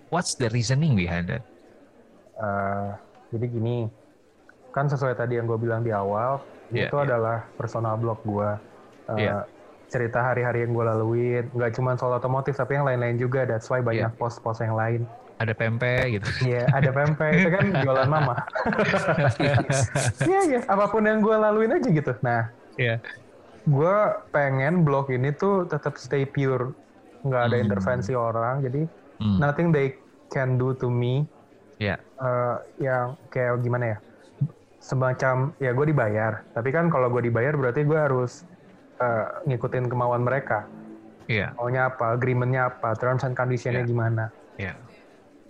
[0.09, 1.43] What's the reasoning behind that?
[2.35, 2.97] Uh,
[3.29, 3.87] jadi gini,
[4.73, 7.05] kan sesuai tadi yang gue bilang di awal, yeah, itu yeah.
[7.07, 8.49] adalah personal blog gue.
[9.09, 9.41] Uh, yeah
[9.89, 13.81] cerita hari-hari yang gue laluin nggak cuma soal otomotif tapi yang lain-lain juga that's why
[13.81, 14.19] banyak yeah.
[14.19, 15.05] post-post yang lain
[15.37, 18.35] ada pempek gitu iya yeah, ada pempek itu kan jualan mama
[19.39, 19.55] iya
[20.25, 20.63] yeah, iya yeah.
[20.67, 22.97] apa pun yang gue laluin aja gitu nah yeah.
[23.67, 23.97] gue
[24.33, 26.73] pengen blog ini tuh tetap stay pure
[27.25, 27.65] nggak ada hmm.
[27.65, 28.81] intervensi orang jadi
[29.19, 29.37] hmm.
[29.41, 29.97] nothing they
[30.29, 31.25] can do to me
[31.81, 31.99] ya yeah.
[32.21, 33.97] uh, yang kayak gimana ya
[34.79, 38.45] semacam ya gue dibayar tapi kan kalau gue dibayar berarti gue harus
[38.99, 40.67] uh, ngikutin kemauan mereka.
[41.25, 41.57] Yeah.
[41.57, 43.89] Maunya apa, agreementnya apa, terms and conditionnya yeah.
[43.89, 44.23] gimana.
[44.61, 44.75] Yeah.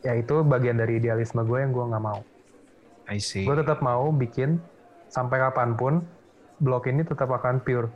[0.06, 2.22] Ya itu bagian dari idealisme gue yang gue nggak mau.
[3.10, 3.44] I see.
[3.44, 4.58] Gue tetap mau bikin
[5.12, 6.02] sampai kapan pun
[6.64, 7.92] blog ini tetap akan pure.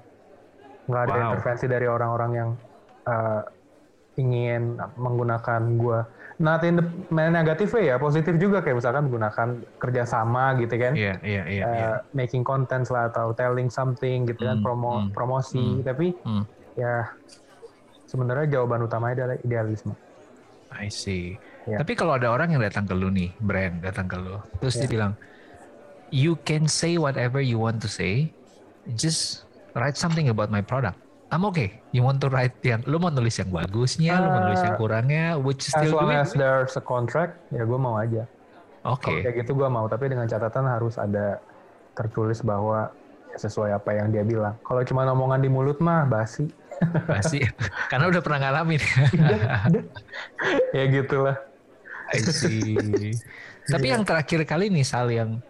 [0.90, 1.24] Nggak ada wow.
[1.34, 2.50] intervensi dari orang-orang yang
[3.08, 3.42] uh,
[4.20, 6.00] ingin menggunakan gue
[6.40, 11.46] not in the negatif ya positif juga kayak misalkan menggunakan kerjasama gitu kan yeah, yeah,
[11.48, 11.96] yeah, uh, yeah.
[12.16, 16.16] making content lah atau telling something gitu kan, mm, kan promo mm, promosi mm, tapi
[16.16, 16.44] mm.
[16.80, 17.12] ya
[18.08, 19.94] sebenarnya jawaban utamanya adalah idealisme
[20.72, 21.36] I see
[21.68, 21.80] yeah.
[21.80, 24.88] tapi kalau ada orang yang datang ke lu nih brand datang ke lu terus yeah.
[24.88, 25.14] dia bilang
[26.08, 28.32] you can say whatever you want to say
[28.96, 29.44] just
[29.76, 30.96] write something about my product
[31.30, 31.78] I'm okay.
[31.94, 34.76] You want to write yang lu mau nulis yang bagusnya, uh, lu mau nulis yang
[34.76, 38.26] uh, kurangnya, which still as long as there's a contract, ya gue mau aja.
[38.82, 39.14] Oke.
[39.14, 39.18] Okay.
[39.30, 41.38] Kayak gitu gue mau, tapi dengan catatan harus ada
[41.94, 42.90] tertulis bahwa
[43.30, 44.58] ya sesuai apa yang dia bilang.
[44.66, 46.50] Kalau cuma omongan di mulut mah basi.
[47.12, 47.44] Basi,
[47.92, 48.80] karena udah pernah ngalamin.
[50.80, 51.36] ya gitulah.
[52.16, 52.80] I see.
[53.74, 55.44] Tapi yang terakhir kali nih Sal yang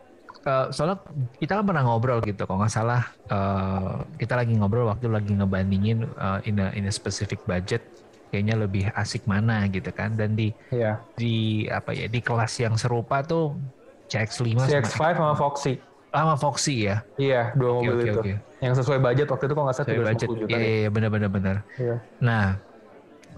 [0.46, 1.02] uh, soalnya
[1.42, 6.08] kita kan pernah ngobrol gitu kalau nggak salah uh, kita lagi ngobrol waktu lagi ngebandingin
[6.16, 7.84] uh, in a in a specific budget
[8.30, 10.14] kayaknya lebih asik mana gitu kan.
[10.16, 11.02] Dan di yeah.
[11.18, 13.58] di apa ya di kelas yang serupa tuh
[14.10, 15.74] CX-5 CX-5 sama Foxy.
[16.10, 17.06] Sama Foxy ya?
[17.18, 18.20] Iya dua mobil okay, itu.
[18.22, 18.38] okay.
[18.60, 20.28] yang sesuai budget waktu itu kok nggak salah budget.
[20.28, 21.56] juta iya iya benar benar benar.
[21.80, 21.96] Iya.
[22.20, 22.46] nah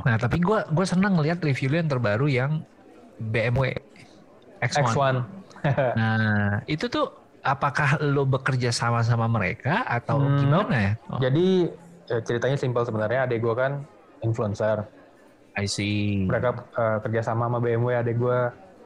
[0.01, 2.65] nah tapi gue gue senang ngelihat review yang terbaru yang
[3.21, 3.75] BMW
[4.63, 5.40] X1, X1
[5.99, 10.93] nah, itu tuh apakah lo bekerja sama sama mereka atau hmm, gimana ya?
[11.09, 11.19] Oh.
[11.19, 11.69] Jadi
[12.09, 13.25] ya, ceritanya simpel sebenarnya.
[13.25, 13.81] Adek gue kan
[14.21, 14.85] influencer.
[15.57, 16.25] I see.
[16.29, 17.97] Mereka uh, kerja sama sama BMW.
[17.97, 18.39] Adek gue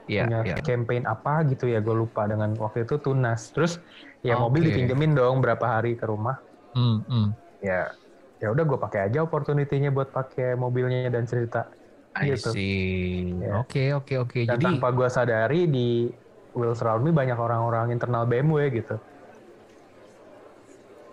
[0.10, 0.64] yeah, punya yeah.
[0.64, 1.84] campaign apa gitu ya.
[1.84, 3.52] Gue lupa dengan waktu itu tunas.
[3.52, 3.78] Terus
[4.26, 4.44] ya okay.
[4.44, 6.40] mobil dipinjemin dong berapa hari ke rumah.
[6.74, 7.28] Mm, mm.
[7.64, 7.92] Ya
[8.36, 11.72] ya udah gue pakai aja opportunity-nya buat pakai mobilnya dan cerita.
[12.16, 12.56] I gitu.
[12.56, 13.36] see.
[13.44, 13.60] Ya.
[13.60, 14.40] Oke oke oke.
[14.48, 16.08] Jadi tanpa gue sadari di
[16.56, 18.96] Wheels Around Me banyak orang-orang internal BMW gitu.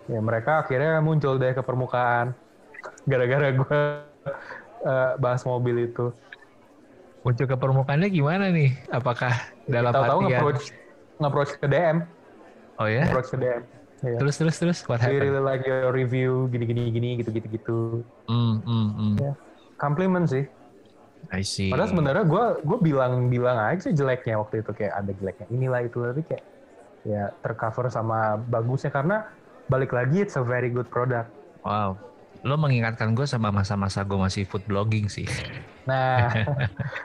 [0.07, 2.35] Ya mereka akhirnya muncul deh ke permukaan
[3.11, 3.79] gara-gara gue
[4.83, 6.11] uh, bahas mobil itu.
[7.23, 8.75] Muncul ke permukaannya gimana nih?
[8.91, 9.31] Apakah
[9.67, 10.39] dalam Tahu -tahu artian...
[10.39, 10.63] approach
[11.19, 12.03] approach ke DM.
[12.79, 13.07] Oh ya?
[13.07, 13.63] Approach ke DM.
[14.03, 14.19] Yeah.
[14.19, 15.23] Terus terus terus what happened?
[15.23, 17.77] really like your review gini gini gini gitu gitu gitu.
[18.27, 19.15] Mm, mm, mm.
[19.23, 19.31] Ya,
[19.79, 20.43] compliment sih.
[21.31, 21.71] I see.
[21.71, 25.81] Padahal sebenarnya gue gue bilang bilang aja sih jeleknya waktu itu kayak ada jeleknya inilah
[25.81, 26.43] itu tapi kayak
[27.03, 29.27] ya tercover sama bagusnya karena
[29.65, 31.31] balik lagi it's a very good product.
[31.63, 31.95] Wow,
[32.41, 35.27] lo mengingatkan gue sama masa-masa gue masih food blogging sih.
[35.83, 36.31] Nah,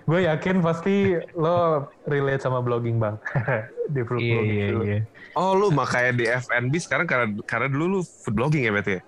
[0.06, 3.18] gue yakin pasti lo relate sama blogging bang
[3.94, 4.82] di food Iya blogging iya dulu.
[4.86, 4.98] iya.
[5.34, 9.02] Oh lu makanya di FNB sekarang karena karena dulu lu food blogging ya berarti ya?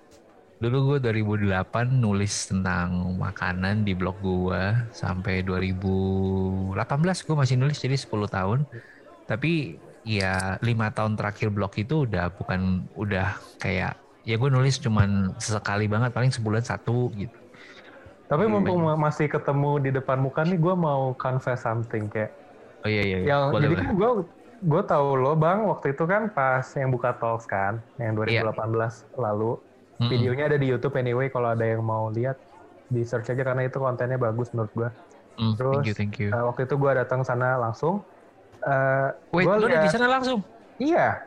[0.61, 4.61] Dulu gue 2008 nulis tentang makanan di blog gue
[4.93, 8.59] sampai 2018 gue masih nulis jadi 10 tahun.
[9.25, 15.33] Tapi ya lima tahun terakhir blog itu udah bukan udah kayak ya gue nulis cuman
[15.41, 17.37] sesekali banget paling sebulan satu gitu.
[18.29, 22.37] Tapi Iya, mumpung masih ketemu di depan muka nih, gue mau confess something kayak
[22.81, 23.17] Oh iya iya.
[23.21, 23.33] iya.
[23.33, 24.09] yang Boleh, jadi kan gue
[24.61, 28.45] gue tahu lo bang waktu itu kan pas yang buka talks kan yang Iya.
[28.53, 29.57] 2018 lalu
[30.01, 30.09] Mm-mm.
[30.09, 32.41] videonya ada di YouTube anyway kalau ada yang mau lihat
[32.89, 34.89] di search aja karena itu kontennya bagus menurut gue.
[35.37, 36.29] Mm, terus, thank you thank you.
[36.33, 38.01] Uh, waktu itu gue datang sana langsung.
[38.61, 40.41] Uh, Wait, gua lo udah di sana langsung?
[40.81, 41.25] Iya,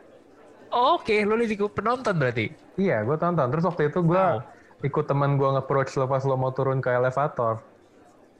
[0.75, 2.51] Oh, Oke, lo di penonton berarti.
[2.75, 3.47] iya gue tonton.
[3.47, 4.43] Terus waktu itu gue Wow.
[4.83, 7.63] ikut teman gue nge-approach lo pas lo mau turun ke elevator.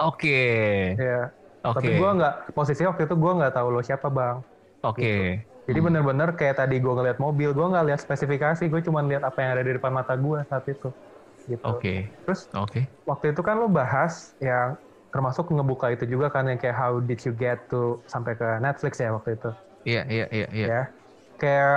[0.04, 0.44] Oke.
[1.00, 1.32] Iya.
[1.64, 1.80] Oke.
[1.80, 4.44] Tapi gue nggak posisinya waktu itu gue nggak tahu lo siapa bang.
[4.84, 5.48] Oke.
[5.68, 5.86] Jadi Hmm.
[5.86, 9.52] bener-bener kayak tadi gue ngeliat mobil, gue nggak lihat spesifikasi, gue cuma lihat apa yang
[9.58, 10.88] ada di depan mata gue saat itu.
[11.52, 11.70] Gitu.
[11.72, 12.16] Oke.
[12.26, 12.88] Terus Oke.
[13.10, 14.78] waktu itu kan lo bahas yang
[15.14, 18.94] termasuk ngebuka itu juga kan yang kayak how did you get to sampai ke Netflix
[19.04, 19.50] ya waktu itu.
[19.88, 20.68] Iya iya iya iya.
[20.68, 20.76] Ya.
[21.40, 21.72] Kayak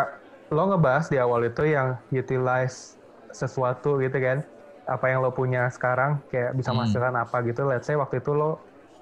[0.54, 1.88] lo ngebahas di awal itu yang
[2.20, 2.76] utilize
[3.40, 4.38] sesuatu gitu kan.
[4.88, 6.76] Apa yang lo punya sekarang kayak bisa Hmm.
[6.76, 7.60] menghasilkan apa gitu.
[7.68, 8.44] Let's say waktu itu lo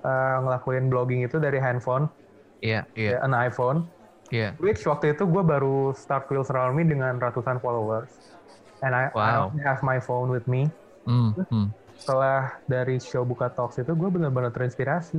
[0.02, 2.04] uh, ngelakuin blogging itu dari handphone,
[2.64, 3.78] Iya iya ya, an iPhone.
[4.30, 4.54] Iya.
[4.58, 8.10] Which waktu itu gue baru start Wheels Around Me dengan ratusan followers.
[8.84, 9.48] And I, I Wow.
[9.48, 10.68] only have my phone with me.
[11.08, 11.72] Hmm, hmm.
[11.96, 15.16] Setelah dari show Buka Talks itu gue benar-benar terinspirasi.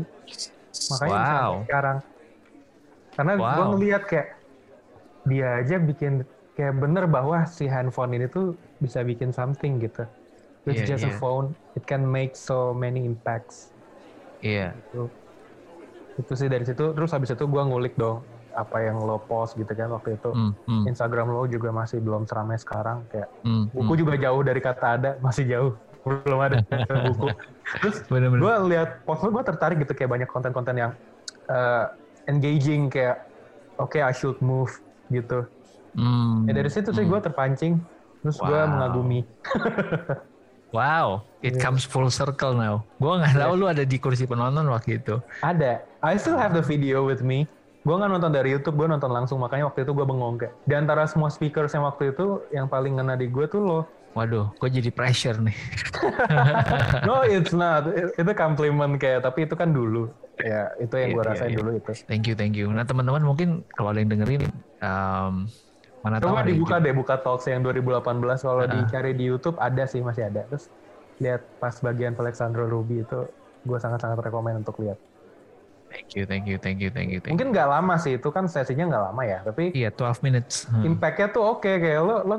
[0.94, 1.52] Makanya Wow.
[1.66, 1.98] sekarang.
[3.18, 3.70] Karena gue Wow.
[3.74, 4.28] ngeliat kayak
[5.28, 10.06] dia aja bikin kayak bener bahwa si handphone ini tuh bisa bikin something gitu.
[10.68, 11.18] It's Iya, just a iya.
[11.18, 11.56] phone.
[11.80, 13.72] It can make so many impacts.
[14.44, 14.76] Iya.
[14.78, 15.10] Itu,
[16.20, 16.94] itu sih dari situ.
[16.94, 18.22] Terus habis itu gue ngulik dong
[18.58, 20.34] apa yang lo post gitu kan waktu itu.
[20.34, 24.58] Hmm, hmm, Instagram lo juga masih belum seramai sekarang kayak hmm, buku juga jauh dari
[24.58, 25.72] kata ada masih jauh
[26.26, 26.66] belum ada
[27.14, 27.28] buku
[27.84, 30.92] terus gue lihat post lo gue tertarik gitu kayak banyak konten-konten yang
[31.46, 31.92] uh,
[32.26, 33.28] engaging kayak
[33.78, 34.74] oke I should move
[35.08, 35.46] gitu
[35.98, 37.10] Hmm, ya dari situ sih hmm.
[37.10, 37.74] gue terpancing
[38.22, 38.70] terus gue Wow.
[38.70, 39.26] mengagumi
[40.68, 41.64] Wow, it Iya.
[41.64, 42.84] comes full circle now.
[43.00, 45.16] Gua nggak tahu lu ada di kursi penonton waktu itu.
[45.40, 47.48] ada I still have the video with me
[47.88, 50.76] gue nggak nonton dari YouTube gue nonton langsung makanya waktu itu gue bengong kayak di
[50.76, 53.82] antara semua speakers yang waktu itu yang paling ngena di gue tuh lo
[54.12, 55.54] Waduh, gue jadi pressure nih.
[57.08, 60.10] no it's not It- itu compliment kayak tapi itu kan dulu
[60.42, 61.58] ya itu yang gue iya, rasain iya.
[61.62, 62.66] dulu itu Thank you, thank you.
[62.68, 64.42] Nah teman-teman mungkin kalau ada yang dengerin,
[64.82, 65.46] um,
[66.02, 68.02] mana tahu Coba ada dibuka deh buka talks yang 2018
[68.42, 68.68] kalau Ah.
[68.68, 70.50] dicari di YouTube ada sih masih ada.
[70.50, 70.66] Terus
[71.18, 73.20] lihat pas bagian Alexandro Ruby itu
[73.64, 74.98] gue sangat-sangat rekomend untuk lihat.
[75.98, 77.34] Thank you, thank you, thank you, thank you, thank you.
[77.34, 80.70] Mungkin nggak lama sih itu kan sesinya nggak lama ya, tapi Iya, 12 minutes.
[80.70, 80.86] Hmm.
[80.86, 82.36] impactnya tuh oke kayak lo lo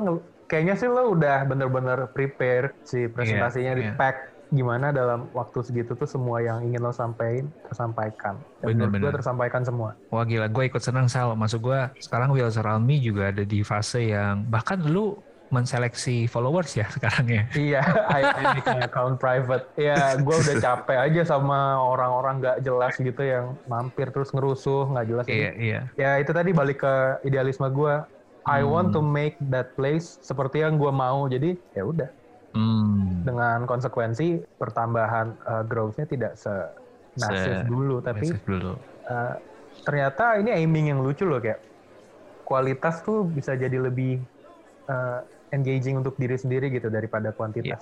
[0.47, 3.93] kayaknya sih lo udah bener-bener prepare si presentasinya di iya.
[3.99, 8.33] pack gimana dalam waktu segitu tuh semua yang ingin lo sampaikan tersampaikan.
[8.65, 9.93] Dan menurut gue tersampaikan semua.
[10.09, 11.37] Wah gila, gue ikut senang Sal.
[11.37, 16.85] Masuk gue sekarang Around Me juga ada di fase yang bahkan lu menseleksi followers ya
[16.95, 17.43] sekarang ya.
[17.53, 18.21] Iya, I,
[18.85, 19.65] account private.
[19.75, 25.07] Ya, gue udah capek aja sama orang-orang nggak jelas gitu yang mampir terus ngerusuh nggak
[25.09, 25.25] jelas.
[25.25, 25.79] Iya, Jadi, iya.
[25.97, 26.93] Ya itu tadi balik ke
[27.23, 27.95] idealisme gue.
[28.45, 28.71] I Hmm.
[28.71, 31.25] want to make that place seperti yang gue mau.
[31.25, 32.09] Jadi ya udah
[32.49, 33.21] Hmm.
[33.21, 36.49] dengan konsekuensi pertambahan uh, growth-nya tidak se
[37.13, 38.73] Se- dulu, tapi dulu.
[39.05, 39.35] uh,
[39.83, 41.61] ternyata ini aiming yang lucu loh kayak
[42.41, 44.23] kualitas tuh bisa jadi lebih
[44.87, 45.19] uh,
[45.51, 47.81] engaging untuk diri sendiri gitu daripada kuantitas.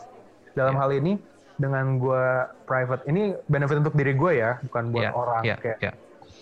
[0.53, 0.81] Dalam Iya.
[0.81, 1.13] hal ini
[1.57, 2.25] dengan gue
[2.65, 5.91] private ini benefit untuk diri gue ya, bukan buat Iya, orang iya, kayak iya.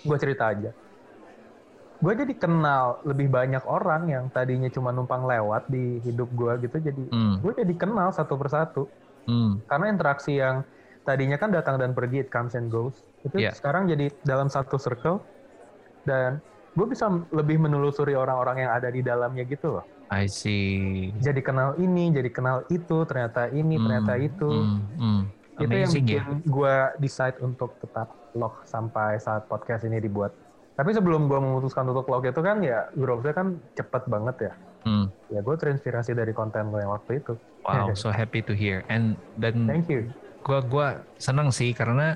[0.04, 0.72] gue cerita aja.
[1.96, 6.78] Gue jadi kenal lebih banyak orang yang tadinya cuma numpang lewat di hidup gue gitu,
[6.84, 7.40] jadi Hmm.
[7.40, 8.92] gue jadi kenal satu persatu
[9.26, 9.64] Hmm.
[9.66, 10.62] karena interaksi yang
[11.02, 13.54] tadinya kan datang dan pergi it comes and goes itu Iya.
[13.54, 15.26] sekarang jadi dalam satu circle
[16.04, 16.42] dan
[16.76, 21.10] gue bisa lebih menelusuri orang-orang yang ada di dalamnya gitu loh I see.
[21.18, 25.22] jadi kenal ini jadi kenal itu ternyata ini Hmm, ternyata itu hmm, hmm.
[25.58, 26.24] itu yang Amazing bikin ya.
[26.46, 30.30] gue decide untuk tetap log sampai saat podcast ini dibuat
[30.74, 35.10] tapi sebelum gue memutuskan untuk log itu kan ya growth-nya kan cepet banget ya Hmm.
[35.28, 38.86] ya gue terinspirasi dari konten lo yang waktu itu Wow, so happy to hear.
[38.86, 40.88] And dan thank you gua gua
[41.18, 42.14] senang sih karena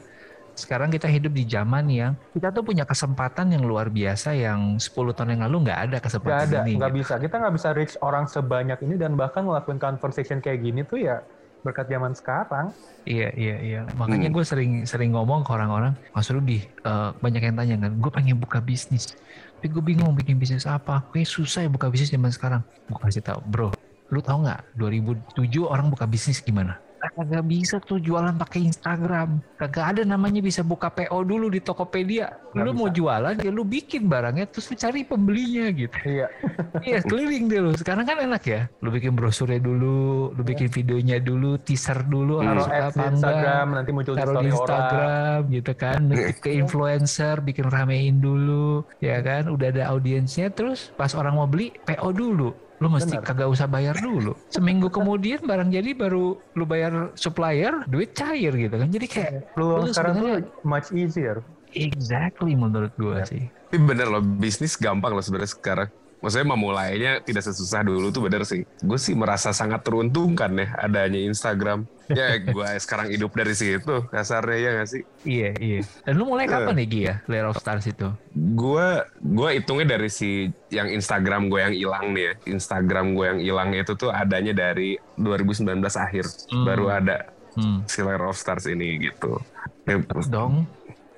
[0.59, 4.91] sekarang kita hidup di zaman yang kita tuh punya kesempatan yang luar biasa yang 10
[5.15, 6.73] tahun yang lalu nggak ada kesempatan Gak ada, ini.
[6.75, 6.99] nggak gitu.
[6.99, 7.13] bisa.
[7.17, 11.23] Kita nggak bisa reach orang sebanyak ini dan bahkan ngelakuin conversation kayak gini tuh ya
[11.59, 12.71] berkat zaman sekarang.
[13.03, 13.81] Iya iya iya.
[13.95, 18.11] Makanya gue sering sering ngomong ke orang-orang, Mas Rudi eh, banyak yang tanya kan, gue
[18.11, 19.15] pengen buka bisnis,
[19.59, 21.03] tapi gue bingung bikin bisnis apa.
[21.11, 22.61] Kayak susah ya buka bisnis zaman sekarang.
[22.87, 23.75] Gue kasih tau, bro,
[24.07, 25.35] lu tau nggak 2007
[25.67, 26.79] orang buka bisnis gimana?
[26.99, 29.39] Kagak bisa tuh jualan pakai Instagram.
[29.55, 32.35] Kagak ada namanya bisa buka PO dulu di Tokopedia.
[32.51, 32.97] Nggak lu mau bisa.
[32.99, 35.97] jualan ya lu bikin barangnya terus lu cari pembelinya gitu.
[36.03, 36.27] Iya.
[36.79, 37.71] Iya keliling deh lu.
[37.75, 38.61] Sekarang kan enak ya.
[38.79, 43.03] Lu bikin brosurnya dulu, lu bikin videonya dulu, teaser dulu, Taruh harus apa.
[43.11, 44.55] Instagram, nanti muncul di story di orang.
[44.55, 45.99] Instagram gitu kan,
[46.39, 49.51] ke influencer, bikin ramein dulu, ya kan.
[49.51, 52.68] Udah ada audiensnya, terus pas orang mau beli, PO dulu.
[52.79, 53.27] Lu mesti Benar.
[53.27, 54.31] kagak usah bayar dulu.
[54.47, 58.87] Seminggu kemudian barang jadi baru lu bayar supplier, duit cair gitu kan.
[58.87, 60.31] Jadi kayak Peluang lu sekarang tuh
[60.63, 61.43] much easier.
[61.69, 63.25] exactly menurut gua Ya.
[63.27, 63.43] sih.
[63.69, 65.89] Tapi bener loh, bisnis gampang loh sebenarnya sekarang.
[66.19, 68.67] Maksudnya memulainya tidak sesusah dulu tuh bener sih.
[68.83, 71.87] Gue sih merasa sangat teruntungkan ya adanya Instagram.
[72.09, 75.03] Ya gue sekarang hidup dari situ kasarnya ya gak sih?
[75.23, 75.81] Iya, iya.
[76.03, 78.09] Dan lu mulai kapan nih Gi ya, Lair of Stars itu?
[78.33, 82.33] Gue gue hitungnya dari si yang Instagram gue yang hilang nih ya.
[82.49, 86.25] Instagram gue yang hilang itu tuh adanya dari 2019 akhir.
[86.49, 86.65] Hmm.
[86.65, 87.81] Baru ada Hmm.
[87.89, 89.41] si Lair of Stars ini gitu.
[89.89, 89.97] Ya,
[90.29, 90.69] Dong,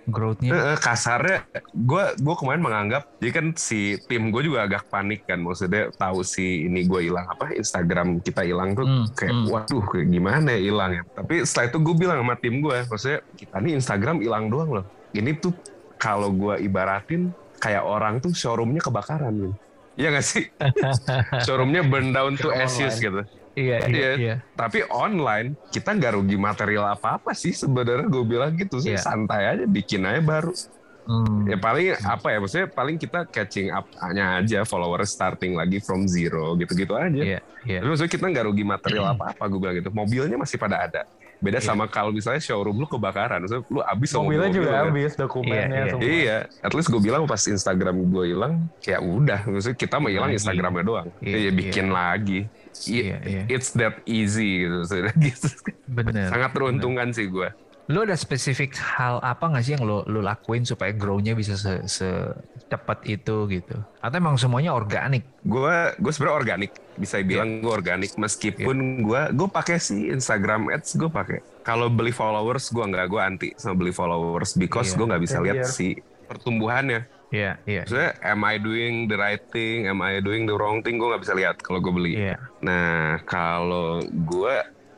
[0.10, 0.50] growth-nya.
[0.50, 1.38] Eh, eh, kasarnya
[1.74, 6.26] gue gue kemarin menganggap jadi kan si tim gue juga agak panik kan maksudnya tahu
[6.26, 9.48] si ini gue hilang apa Instagram kita hilang tuh Hmm, kayak hmm.
[9.48, 13.20] waduh kayak gimana ya hilang ya tapi setelah itu gue bilang sama tim gue maksudnya
[13.38, 15.54] kita nih Instagram hilang doang loh ini tuh
[16.02, 17.30] kalau gue ibaratin
[17.62, 19.54] kayak orang tuh showroomnya kebakaran gitu.
[20.02, 20.50] Iya gak sih?
[21.46, 23.22] showroomnya burn down to ashes gitu.
[23.52, 24.12] Iya, iya, Iya.
[24.16, 24.36] iya.
[24.54, 29.02] Tapi online kita nggak rugi material apa-apa sih sebenarnya gue bilang gitu sih Iya.
[29.02, 30.56] santai aja bikin aja baru.
[31.02, 31.44] Hmm.
[31.44, 36.54] Ya paling apa ya maksudnya paling kita catching up-nya aja followers starting lagi from zero
[36.56, 37.10] gitu-gitu aja.
[37.12, 37.78] Iya, iya.
[37.82, 39.90] Tapi maksudnya kita nggak rugi material apa-apa gue bilang gitu.
[39.90, 41.04] Mobilnya masih pada ada.
[41.42, 41.74] Beda Iya.
[41.74, 44.84] sama kalau misalnya showroom lu kebakaran, maksudnya lu abis Mobilnya mobil, juga kan.
[44.86, 45.90] habis dokumennya Iya, iya.
[45.90, 46.06] semua.
[46.06, 50.30] Iya, at least gue bilang pas Instagram gue hilang, kayak udah, maksudnya kita mau hilang
[50.30, 50.38] Lagi.
[50.38, 52.40] Instagramnya doang, Iya, ya bikin lagi.
[52.88, 53.44] Iya, iya.
[53.48, 54.84] It's that easy gitu,
[55.28, 55.48] gitu.
[55.88, 56.30] Bener.
[56.30, 57.50] Sangat teruntungan sih gue.
[57.90, 61.84] Lu ada spesifik hal apa nggak sih yang lu, lu lakuin supaya grow-nya bisa se,
[61.84, 63.76] secepat itu gitu?
[64.00, 65.28] Atau emang semuanya organik?
[65.44, 67.62] Gue gue sebenarnya organik, bisa bilang Iya.
[67.62, 71.40] gue organik meskipun gue gue pakai sih Instagram Ads gue pakai.
[71.68, 74.96] Kalau beli followers gue nggak, gue anti sama beli followers because Iya.
[74.96, 76.00] gue nggak bisa lihat si
[76.32, 77.04] pertumbuhannya.
[77.32, 77.88] Iya, iya.
[77.88, 79.88] Maksudnya, am I doing the right thing?
[79.88, 81.00] Am I doing the wrong thing?
[81.00, 82.14] Gue nggak bisa lihat kalau gue beli.
[82.20, 82.36] Iya.
[82.60, 84.56] Nah, kalau gue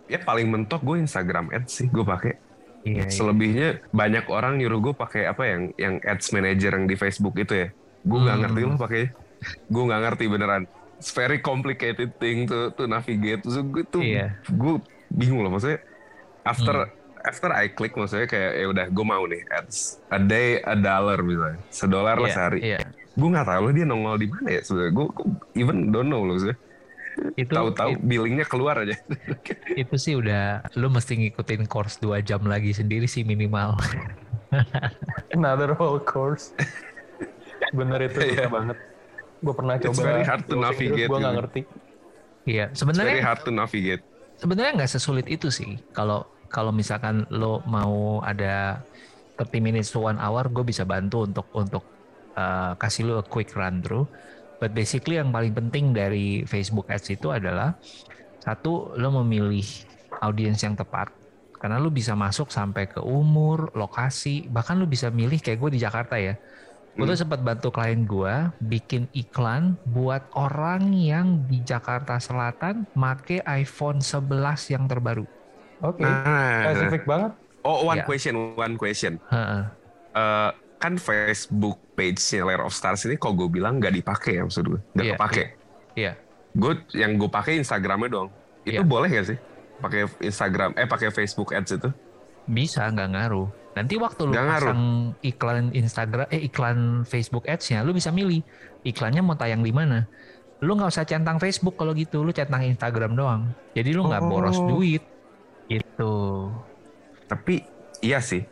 [0.09, 2.33] ya paling mentok gue Instagram Ads sih gue pakai.
[2.83, 3.13] Iya, iya.
[3.13, 7.53] Selebihnya banyak orang nyuruh gue pakai apa yang yang Ads Manager yang di Facebook itu
[7.55, 7.67] ya.
[8.01, 8.43] Gue nggak Hmm.
[8.43, 9.03] ngerti loh pakai.
[9.69, 10.63] Gue nggak ngerti beneran.
[10.97, 13.45] It's very complicated thing to to navigate.
[13.45, 14.41] Terus gue tuh Iya.
[14.43, 15.85] gue bingung loh maksudnya.
[16.43, 16.91] After Hmm.
[17.23, 19.77] After I click maksudnya kayak ya udah gue mau nih ads
[20.09, 22.79] a day a dollar misalnya sedolar lah Iya, sehari Iya.
[23.13, 25.07] gue nggak tahu loh dia nongol di mana ya sebenarnya gue
[25.53, 26.71] even don't know loh sebenarnya
[27.35, 28.97] Itu tahu-tahu billingnya keluar aja
[29.81, 33.77] itu sih udah lu mesti ngikutin course 2 jam lagi sendiri sih minimal.
[35.31, 36.53] Another whole course.
[37.69, 38.33] Bener itu Iya.
[38.35, 38.77] susah banget.
[39.39, 40.01] Gue pernah It's coba.
[40.03, 41.61] very hard to navigate, Gue nggak ngerti.
[42.43, 44.03] Iya, It's very sebenarnya hard to navigate
[44.33, 45.77] sebenarnya nggak sesulit itu sih.
[45.91, 48.85] Kalau kalau misalkan lo mau ada
[49.41, 51.81] 30 minutes to one hour, gue bisa bantu untuk untuk
[52.37, 54.05] uh, kasih lo a quick run through.
[54.61, 57.73] But basically yang paling penting dari Facebook Ads itu adalah
[58.45, 59.65] satu lo memilih
[60.21, 61.09] audiens yang tepat
[61.57, 65.79] karena lo bisa masuk sampai ke umur, lokasi, bahkan lo bisa milih kayak gue di
[65.81, 66.37] Jakarta ya.
[66.93, 73.41] Gue tuh sempat bantu klien gue bikin iklan buat orang yang di Jakarta Selatan make
[73.49, 74.29] iPhone 11
[74.69, 75.25] yang terbaru.
[75.83, 75.99] Oke.
[75.99, 77.31] nah Spesifik banget.
[77.61, 78.05] oh one Iya.
[78.05, 79.63] question one question Heeh.
[80.13, 84.63] Eh, kan Facebook page-nya Lair of Stars ini kok gue bilang nggak dipakai ya maksud
[84.65, 85.43] gue nggak Iya, kepake
[85.93, 86.11] Iya.
[86.53, 88.29] gue yang gue pakai Instagramnya doang
[88.63, 88.83] itu Iya.
[88.83, 89.37] boleh gak sih
[89.75, 91.89] pakai Instagram eh pakai Facebook Ads itu
[92.45, 93.47] Bisa nggak ngaruh.
[93.73, 94.51] Nanti waktu lu ngaruh.
[94.67, 94.81] pasang
[95.21, 98.43] iklan Instagram eh iklan Facebook Ads-nya, lu bisa milih
[98.81, 100.03] iklannya mau tayang di mana.
[100.59, 103.41] Lu nggak usah centang Facebook kalau gitu, lu centang Instagram doang.
[103.71, 104.27] Jadi lu nggak Oh.
[104.27, 105.03] boros duit.
[105.79, 106.13] Itu.
[107.25, 107.63] tapi
[108.03, 108.43] iya sih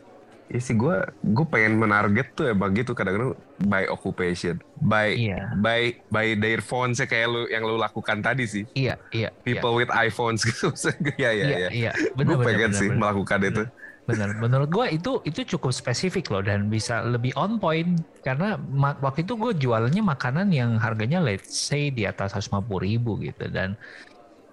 [0.52, 0.96] Iya sih gue
[1.32, 3.32] gue pengen menarget tuh ya begitu kadang-kadang
[3.64, 5.48] by occupation by Iya.
[5.56, 9.32] by by their phones kayak lu yang lu lakukan tadi sih Iya, iya.
[9.48, 10.68] people with iPhones gitu
[11.16, 11.92] ya ya iya, ya iya, iya.
[12.12, 13.00] gue pengen benar, sih benar.
[13.00, 13.64] melakukan itu
[14.02, 14.28] bener.
[14.36, 18.60] Menurut gue itu itu cukup spesifik loh dan bisa lebih on point karena
[19.00, 23.78] waktu itu gue jualannya makanan yang harganya let's say di atas 150 ribu gitu dan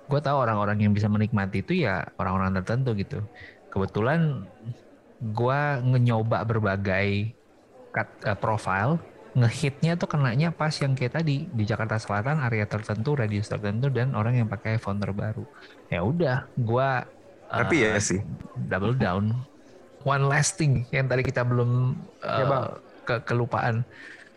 [0.09, 3.21] gue tahu orang-orang yang bisa menikmati itu ya orang-orang tertentu gitu.
[3.69, 4.49] Kebetulan
[5.21, 5.59] gue
[6.01, 7.37] nyoba berbagai
[7.93, 8.97] cut, uh, profile
[9.37, 14.17] ngehitnya tuh kenanya pas yang kayak tadi di Jakarta Selatan area tertentu radius tertentu dan
[14.17, 15.45] orang yang pakai iPhone terbaru
[15.93, 16.49] ya udah
[17.45, 18.25] tapi uh, ya sih
[18.67, 19.37] double down
[20.01, 21.93] one last thing yang tadi kita belum
[22.25, 22.65] uh, ya bang.
[23.05, 23.85] ke kelupaan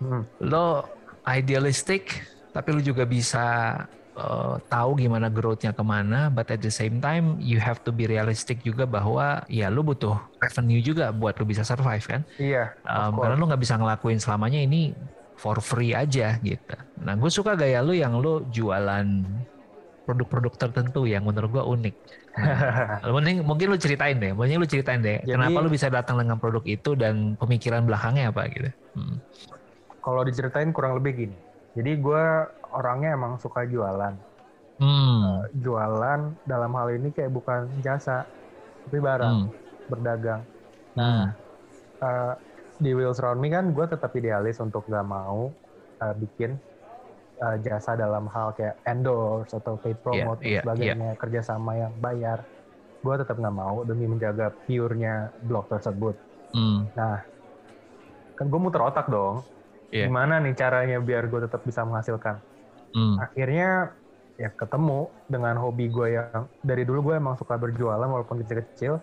[0.04, 0.22] hmm.
[0.44, 0.84] lo
[1.24, 3.76] idealistic tapi lo juga bisa
[4.16, 8.04] uh, tahu gimana growth-nya ke mana, but at the same time you have to be
[8.08, 12.22] realistic juga bahwa ya lu butuh revenue juga buat lu bisa survive kan?
[12.36, 12.76] Iya.
[12.84, 14.92] Um, karena lu nggak bisa ngelakuin selamanya ini
[15.36, 16.76] for free aja gitu.
[17.02, 19.06] Nah gue suka gaya lu yang lu jualan
[20.02, 21.96] produk-produk tertentu yang menurut gue unik.
[22.32, 26.16] Nah, mending mungkin lu ceritain deh, mending lu ceritain deh, Jadi, kenapa lu bisa datang
[26.16, 28.72] dengan produk itu dan pemikiran belakangnya apa gitu.
[28.96, 29.20] Hmm.
[30.00, 31.36] Kalau diceritain kurang lebih gini.
[31.72, 32.24] Jadi gue
[32.72, 34.14] orangnya emang suka jualan.
[34.82, 35.20] Hmm.
[35.22, 38.26] Uh, jualan dalam hal ini kayak bukan jasa,
[38.88, 39.88] tapi barang, hmm.
[39.88, 40.42] berdagang.
[40.98, 41.32] Nah,
[42.02, 42.34] uh,
[42.82, 45.54] di Wheels Round Me kan gue tetap idealis untuk gak mau
[46.02, 46.58] uh, bikin
[47.42, 51.18] uh, jasa dalam hal kayak endorse atau paid iya, promote yeah, yeah, sebagainya, yeah.
[51.18, 52.38] kerjasama yang bayar.
[53.02, 56.14] Gue tetap nggak mau demi menjaga pure-nya blog tersebut.
[56.54, 56.86] Hmm.
[56.94, 57.18] Nah,
[58.38, 59.42] kan gue muter otak dong.
[59.92, 60.08] Yeah.
[60.08, 62.40] Gimana nih caranya biar gue tetap bisa menghasilkan?
[62.96, 63.20] Hmm.
[63.20, 63.92] Akhirnya
[64.40, 68.96] ya ketemu dengan hobi gue yang dari dulu gue emang suka berjualan walaupun kecil-kecil.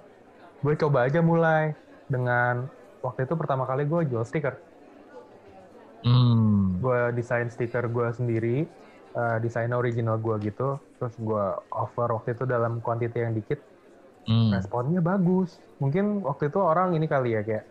[0.66, 1.78] Gue coba aja mulai
[2.10, 2.66] dengan
[3.06, 4.58] waktu itu pertama kali gue jual stiker.
[6.02, 6.82] Hmm.
[6.82, 8.66] Gue desain stiker gue sendiri,
[9.14, 10.82] uh, desain original gue gitu.
[10.98, 13.62] Terus gue offer waktu itu dalam kuantiti yang dikit.
[14.26, 14.58] Hmm.
[14.58, 15.62] Responnya bagus.
[15.78, 17.66] Mungkin waktu itu orang ini kali ya kayak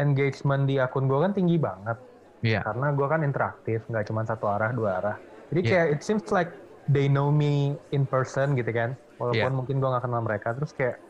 [0.00, 2.13] engagement di akun gue kan tinggi banget
[2.44, 2.60] Yeah.
[2.60, 5.16] Karena gue kan interaktif, nggak cuma satu arah, dua arah.
[5.48, 5.70] Jadi yeah.
[5.72, 6.52] kayak it seems like
[6.92, 8.92] they know me in person gitu kan.
[9.16, 9.56] Walaupun yeah.
[9.56, 10.52] mungkin gue nggak kenal mereka.
[10.52, 11.00] Terus kayak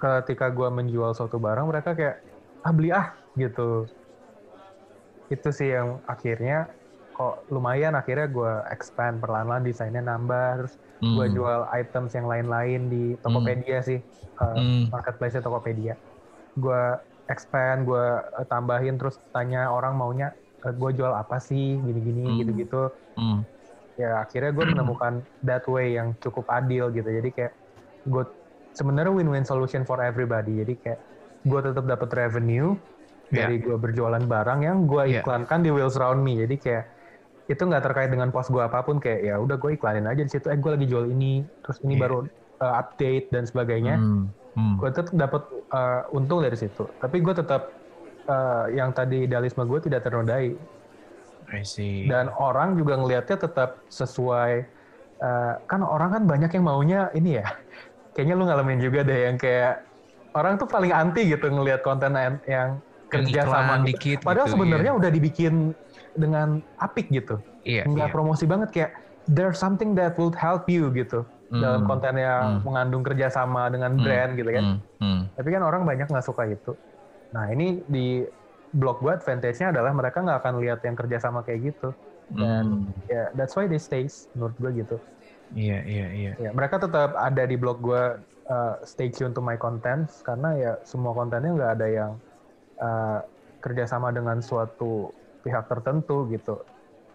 [0.00, 2.24] ketika gue menjual suatu barang, mereka kayak
[2.64, 3.84] ah beli ah gitu.
[5.28, 6.72] Itu sih yang akhirnya
[7.18, 11.18] kok lumayan akhirnya gue expand perlahan-lahan desainnya nambah terus mm.
[11.18, 13.86] gue jual items yang lain-lain di Tokopedia mm.
[13.90, 13.98] sih
[14.38, 14.94] uh, mm.
[14.94, 15.98] marketplace Tokopedia
[16.54, 16.82] gue
[17.28, 20.32] expand gue uh, tambahin terus tanya orang maunya
[20.64, 22.36] uh, gue jual apa sih gini-gini hmm.
[22.44, 22.82] gitu-gitu
[23.16, 23.40] hmm.
[24.00, 25.12] ya akhirnya gue menemukan
[25.44, 27.52] that way yang cukup adil gitu jadi kayak
[28.08, 28.24] gue
[28.72, 31.00] sebenarnya win-win solution for everybody jadi kayak
[31.46, 32.74] gue tetap dapat revenue
[33.30, 33.46] yeah.
[33.46, 35.66] dari gue berjualan barang yang gue iklankan yeah.
[35.66, 36.84] di Wheels Round Me jadi kayak
[37.48, 40.28] itu nggak terkait dengan pos gue apa pun kayak ya udah gue iklanin aja di
[40.28, 42.02] situ eh gue lagi jual ini terus ini yeah.
[42.04, 42.18] baru
[42.60, 44.22] uh, update dan sebagainya hmm.
[44.58, 44.74] Hmm.
[44.74, 46.90] gue tetap dapat uh, untung dari situ.
[46.98, 47.70] Tapi gue tetap
[48.26, 50.58] uh, yang tadi idealisme gue tidak ternodai.
[51.54, 52.10] I see.
[52.10, 54.66] Dan orang juga ngelihatnya tetap sesuai.
[55.22, 57.46] Uh, kan orang kan banyak yang maunya ini ya.
[58.18, 59.86] Kayaknya lu ngalamin juga deh yang kayak
[60.34, 62.18] orang tuh paling anti gitu ngelihat konten
[62.50, 62.82] yang
[63.14, 63.94] kerja sama gitu.
[63.94, 64.18] dikit.
[64.26, 64.98] Padahal gitu, sebenarnya iya.
[64.98, 65.54] udah dibikin
[66.18, 67.38] dengan apik gitu.
[67.62, 67.86] Iya.
[67.86, 68.14] Nggak iya.
[68.14, 68.90] promosi banget kayak
[69.30, 71.60] there's something that will help you gitu hmm.
[71.60, 72.62] dalam konten yang hmm.
[72.64, 74.02] mengandung kerjasama dengan hmm.
[74.04, 74.64] brand gitu kan.
[74.64, 74.78] Hmm.
[75.00, 75.20] Hmm.
[75.34, 76.72] Tapi kan orang banyak nggak suka itu.
[77.32, 78.24] Nah ini di
[78.72, 81.90] blog gue advantage-nya adalah mereka nggak akan lihat yang kerjasama kayak gitu.
[82.28, 83.08] Dan hmm.
[83.08, 84.96] ya yeah, that's why they stays menurut gue gitu.
[85.56, 86.32] Iya iya iya.
[86.36, 88.20] Ya, mereka tetap ada di blog gue
[88.52, 92.12] uh, stay tune to my contents karena ya semua kontennya nggak ada yang
[92.80, 93.24] uh,
[93.64, 95.08] kerjasama dengan suatu
[95.40, 96.60] pihak tertentu gitu.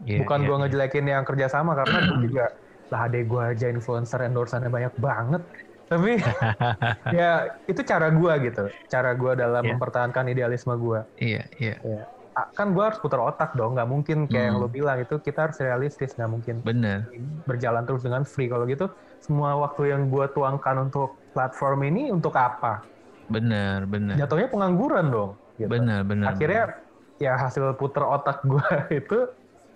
[0.02, 0.62] Yeah, Bukan yeah, gue yeah.
[0.66, 2.46] ngejelekin yang kerjasama karena gue juga
[2.94, 5.42] lah adek gue aja influencer endorsannya banyak banget.
[5.90, 6.22] Tapi
[7.18, 8.70] ya itu cara gue gitu.
[8.86, 9.72] Cara gue dalam yeah.
[9.74, 12.06] mempertahankan idealisme gue iya yeah, iya
[12.38, 12.46] yeah.
[12.54, 13.74] kan gue harus putar otak dong.
[13.74, 14.48] Nggak mungkin kayak hmm.
[14.54, 16.14] yang lo bilang itu kita harus realistis.
[16.14, 16.56] Nggak mungkin.
[16.62, 17.10] Bener.
[17.50, 18.48] Berjalan terus dengan free.
[18.48, 22.86] Kalau gitu semua waktu yang gue tuangkan untuk platform ini untuk apa?
[23.28, 24.16] Bener bener.
[24.22, 25.70] Jatuhnya pengangguran dong gitu.
[25.70, 27.22] bener bener akhirnya bener.
[27.22, 28.70] ya hasil putar otak gue
[29.02, 29.18] itu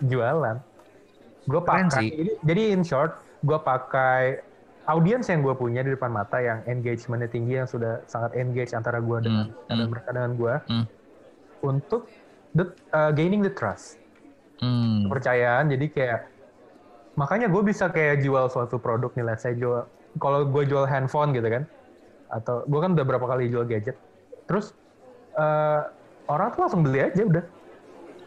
[0.05, 0.57] jualan
[1.47, 4.43] gue pakai jadi, jadi in short gue pakai
[4.87, 8.99] audiens yang gue punya di depan mata yang engagementnya tinggi yang sudah sangat engage antara
[8.99, 9.89] gue dengan dan hmm.
[9.91, 10.85] mereka dengan gue hmm.
[11.63, 12.07] untuk
[12.55, 13.99] the, uh, gaining the trust.
[14.57, 15.05] Hmm.
[15.05, 16.19] kepercayaan jadi kayak
[17.13, 19.85] makanya gue bisa kayak jual suatu produk nih lah saya jual
[20.17, 21.69] kalau gue jual handphone gitu kan
[22.33, 23.93] atau gue kan udah berapa kali jual gadget
[24.49, 24.73] terus
[25.37, 25.85] uh,
[26.25, 27.45] orang tuh langsung beli aja udah.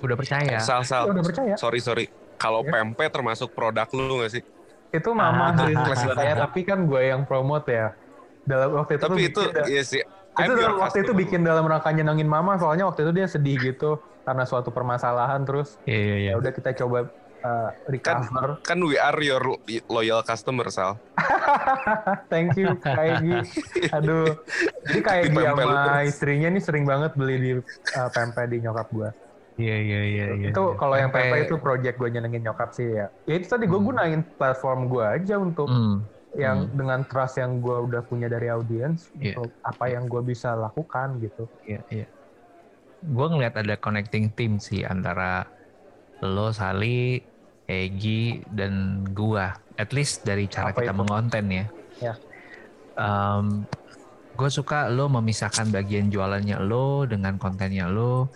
[0.01, 0.57] Udah percaya.
[0.63, 1.11] Sal sal.
[1.11, 1.55] Udah percaya.
[1.59, 2.07] Sorry sorry
[2.41, 2.73] kalau ya.
[2.73, 4.43] pempek termasuk produk lu gak sih?
[4.91, 7.93] Itu mama ah, saya, tapi kan gue yang promote ya.
[8.49, 10.03] Dalam waktu itu Tapi itu iya sih.
[10.35, 12.57] Itu waktu itu bikin dalam rangka nyenengin mama.
[12.57, 15.45] Soalnya waktu itu dia sedih gitu karena suatu permasalahan.
[15.45, 16.31] Terus Iya, iya, iya.
[16.35, 17.13] ya udah kita coba
[17.45, 17.71] uh,
[18.03, 18.49] kan recover.
[18.67, 19.45] kan we are your
[19.87, 20.99] loyal customer Sal.
[22.33, 23.23] thank you kayak
[24.01, 24.33] aduh.
[24.91, 27.51] Jadi lu sama istrinya nih sering banget beli di
[27.95, 29.13] uh, pempek di nyokap gua
[29.61, 30.49] Iya, iya, iya, iya.
[30.51, 33.81] itu kalau yang pempek itu project gue nyenengin nyokap sih ya ya itu tadi gue
[33.81, 36.09] gunain platform gue aja untuk Hmm.
[36.39, 39.37] yang dengan trust yang gue udah punya dari audiens Iya.
[39.37, 42.07] untuk apa yang gue bisa lakukan gitu Iya, iya.
[43.01, 45.49] Gue ngeliat ada connecting team sih antara
[46.21, 47.17] lo, Sali,
[47.65, 49.57] Egi, dan gua.
[49.81, 51.01] At least dari cara Apa kita itu?
[51.01, 51.67] mengonten ya.
[51.97, 52.15] Ya.
[54.31, 58.29] gue suka lo memisahkan bagian jualannya lo dengan kontennya lo.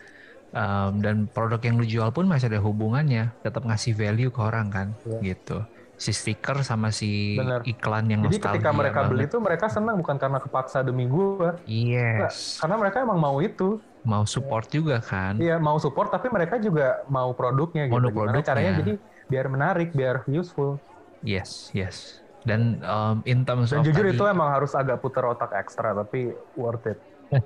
[0.55, 3.34] Um, dan produk yang lo jual pun masih ada hubungannya.
[3.42, 4.88] Tetap ngasih value ke orang kan.
[5.02, 5.34] Iya.
[5.34, 5.59] Gitu.
[5.94, 7.62] Si stiker sama si Bener.
[7.64, 9.30] iklan yang jadi ketika mereka beli banget.
[9.30, 12.59] tuh mereka senang bukan karena kepaksa demi gue Yes.
[12.59, 15.38] karena mereka emang mau itu Mau support juga kan.
[15.38, 17.94] Iya mau support tapi mereka juga mau produknya gitu.
[17.94, 18.44] Mau Gimana produknya.
[18.44, 18.92] caranya jadi
[19.24, 20.76] biar menarik, biar useful.
[21.20, 22.20] Yes, yes.
[22.42, 25.94] Dan um, in terms Dan of jujur tadi- itu emang harus agak putar otak ekstra
[25.94, 26.98] tapi worth it.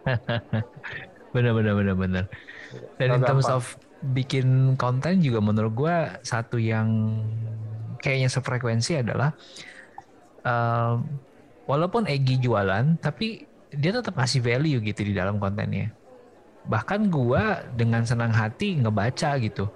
[1.31, 2.25] bener bener bener bener.
[2.97, 7.19] Dan in terms of bikin konten juga menurut gua satu yang
[7.99, 9.35] kayaknya sefrekuensi adalah
[10.43, 11.05] um,
[11.65, 15.91] walaupun Egi jualan tapi dia tetap ngasih value gitu di dalam kontennya.
[16.69, 19.67] Bahkan gua dengan senang hati ngebaca gitu.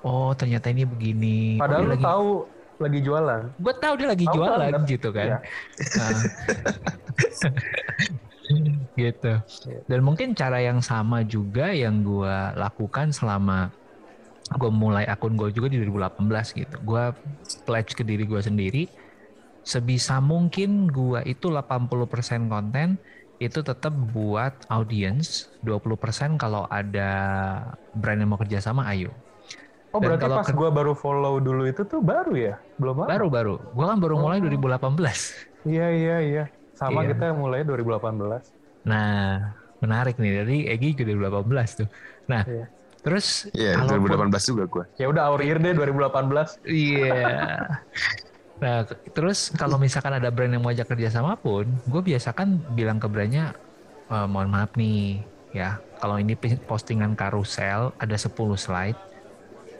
[0.00, 1.58] Oh ternyata ini begini.
[1.58, 2.28] Oh, Padahal dia lu lagi tahu
[2.76, 3.42] lagi jualan.
[3.56, 4.84] gue tahu dia lagi Tahu jualan banget.
[4.84, 5.38] gitu kan Iya.
[5.96, 6.20] Nah.
[8.96, 9.32] gitu
[9.68, 9.80] Iya.
[9.90, 13.70] dan mungkin cara yang sama juga yang gue lakukan selama
[14.46, 17.04] gue mulai akun gue juga di 2018 gitu gue
[17.66, 18.82] pledge ke diri gue sendiri
[19.66, 23.02] sebisa mungkin gue itu 80% konten
[23.36, 27.10] itu tetap buat audience 20% kalau ada
[27.92, 29.12] brand yang mau kerja sama ayo
[29.94, 32.54] Oh Dan berarti kalau pas ke- gua baru follow dulu itu tuh baru ya?
[32.76, 33.08] Belum lama?
[33.08, 34.42] baru baru gue kan baru mulai Oh.
[34.44, 35.20] 2018
[35.64, 36.44] Iya iya iya.
[36.76, 37.16] Sama Iya.
[37.16, 38.52] kita mulai 2018.
[38.84, 40.44] Nah, menarik nih.
[40.44, 41.88] Jadi Egi juga 2018 tuh.
[42.28, 42.64] Nah, Iya.
[43.00, 44.84] terus Iya, kalaupun- 2018 juga gue.
[45.00, 46.60] Ya udah our year deh 2018.
[46.62, 47.80] Iya.
[48.56, 52.56] nah, ke- terus kalau misalkan ada brand yang mau ajak kerja sama pun, gue biasakan
[52.72, 53.52] bilang ke brandnya,
[54.08, 55.20] "Eh, mohon maaf nih,
[55.52, 56.32] ya, kalau ini
[56.64, 58.96] postingan karusel ada 10 slide,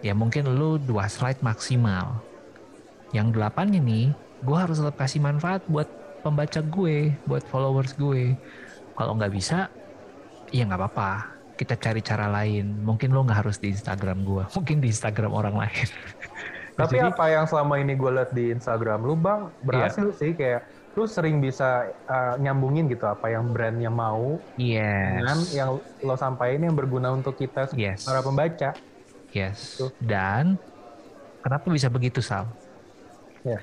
[0.00, 2.20] ya mungkin lu dua slide maksimal.
[3.12, 5.88] Yang delapan ini, gue harus tetap kasih manfaat buat
[6.26, 8.34] pembaca gue, buat followers gue.
[8.92, 9.70] Kalau nggak bisa,
[10.50, 11.10] ya nggak apa-apa.
[11.54, 12.82] Kita cari cara lain.
[12.82, 15.86] Mungkin lo nggak harus di Instagram gue, mungkin di Instagram orang lain.
[16.74, 20.18] Tapi Jadi- apa yang selama ini gue liat di Instagram lu bang berhasil Iya.
[20.18, 20.60] sih kayak
[20.92, 25.12] lu sering bisa uh, nyambungin gitu apa yang brandnya mau Yes.
[25.16, 25.70] dengan yang
[26.02, 28.04] lo sampaikan yang berguna untuk kita Yes.
[28.04, 28.76] para pembaca.
[29.32, 29.80] Yes.
[29.80, 29.88] Tuh.
[30.00, 30.60] Dan
[31.40, 32.44] kenapa bisa begitu Sal?
[33.40, 33.56] Ya.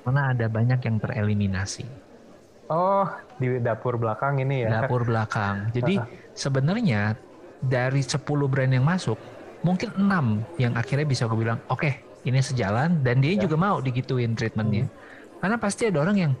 [0.00, 1.84] Karena ada banyak yang tereliminasi.
[2.70, 3.04] Oh
[3.36, 4.82] di dapur belakang ini ya.
[4.82, 5.74] Dapur belakang.
[5.74, 5.98] Jadi
[6.32, 7.18] sebenarnya
[7.60, 9.18] dari 10 brand yang masuk,
[9.66, 11.90] mungkin 6 yang akhirnya bisa gue bilang, oke
[12.24, 13.44] ini sejalan dan dia Ya.
[13.44, 14.86] juga mau digituin treatmentnya.
[15.40, 16.32] Karena pasti ada orang yang,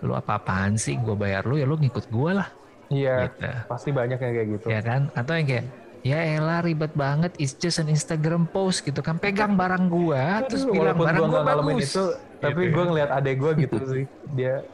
[0.00, 2.48] lu apa-apaan sih gue bayar lu ya lu ngikut gue lah.
[2.90, 3.30] Iya.
[3.30, 3.48] Gitu.
[3.70, 4.66] Pasti banyak yang kayak gitu.
[4.66, 5.12] Ya kan?
[5.14, 5.66] Atau yang kayak,
[6.02, 9.20] ya elah ribet banget, it's just an Instagram post gitu kan.
[9.20, 11.92] Pegang barang gua, terus bilang barang gua gua bagus.
[11.94, 12.04] itu,
[12.40, 12.88] tapi Gitu gue ya.
[12.88, 14.04] ngeliat adek gue gitu sih.
[14.34, 14.64] Dia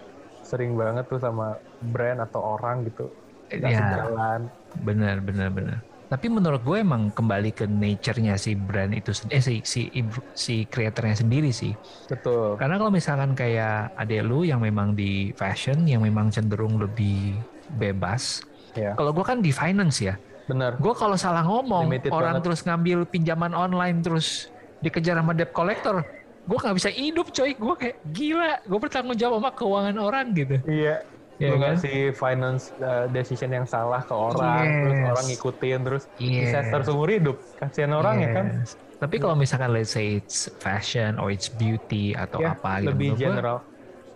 [0.41, 3.11] sering banget tuh sama brand atau orang gitu.
[3.47, 3.79] Ya.
[3.79, 4.51] sejalan.
[4.83, 5.79] Bener, bener, bener.
[6.07, 9.91] Tapi menurut gue emang kembali ke nature-nya si brand itu, eh si si
[10.35, 11.75] si kreatornya sendiri sih.
[12.07, 12.55] Betul.
[12.55, 17.35] Karena kalau misalkan kayak adek lu yang memang di fashion, yang memang cenderung lebih
[17.75, 18.47] bebas.
[18.79, 18.95] Ya.
[18.95, 20.15] Kalau gue kan di finance ya.
[20.47, 20.79] Bener.
[20.79, 22.55] Gue kalau salah ngomong, Limited orang banget.
[22.55, 24.47] terus ngambil pinjaman online terus
[24.79, 26.07] dikejar sama debt collector,
[26.47, 27.51] gue nggak bisa hidup coy.
[27.53, 28.53] Gue kayak gila.
[28.65, 30.57] Gue bertanggung jawab sama keuangan orang gitu.
[30.65, 31.03] Iya.
[31.37, 31.77] Iya Lu kan?
[31.77, 35.11] ngasih finance uh, decision yang salah ke orang, terus Yes.
[35.13, 36.33] orang ngikutin, terus Yes.
[36.49, 37.37] disaster seumur hidup.
[37.61, 38.47] Kasihan orang ya kan?
[38.65, 38.73] Yes.
[38.97, 43.09] Tapi kalau misalkan let's say it's fashion or it's beauty atau Ya, apa gitu, lebih
[43.21, 43.61] general.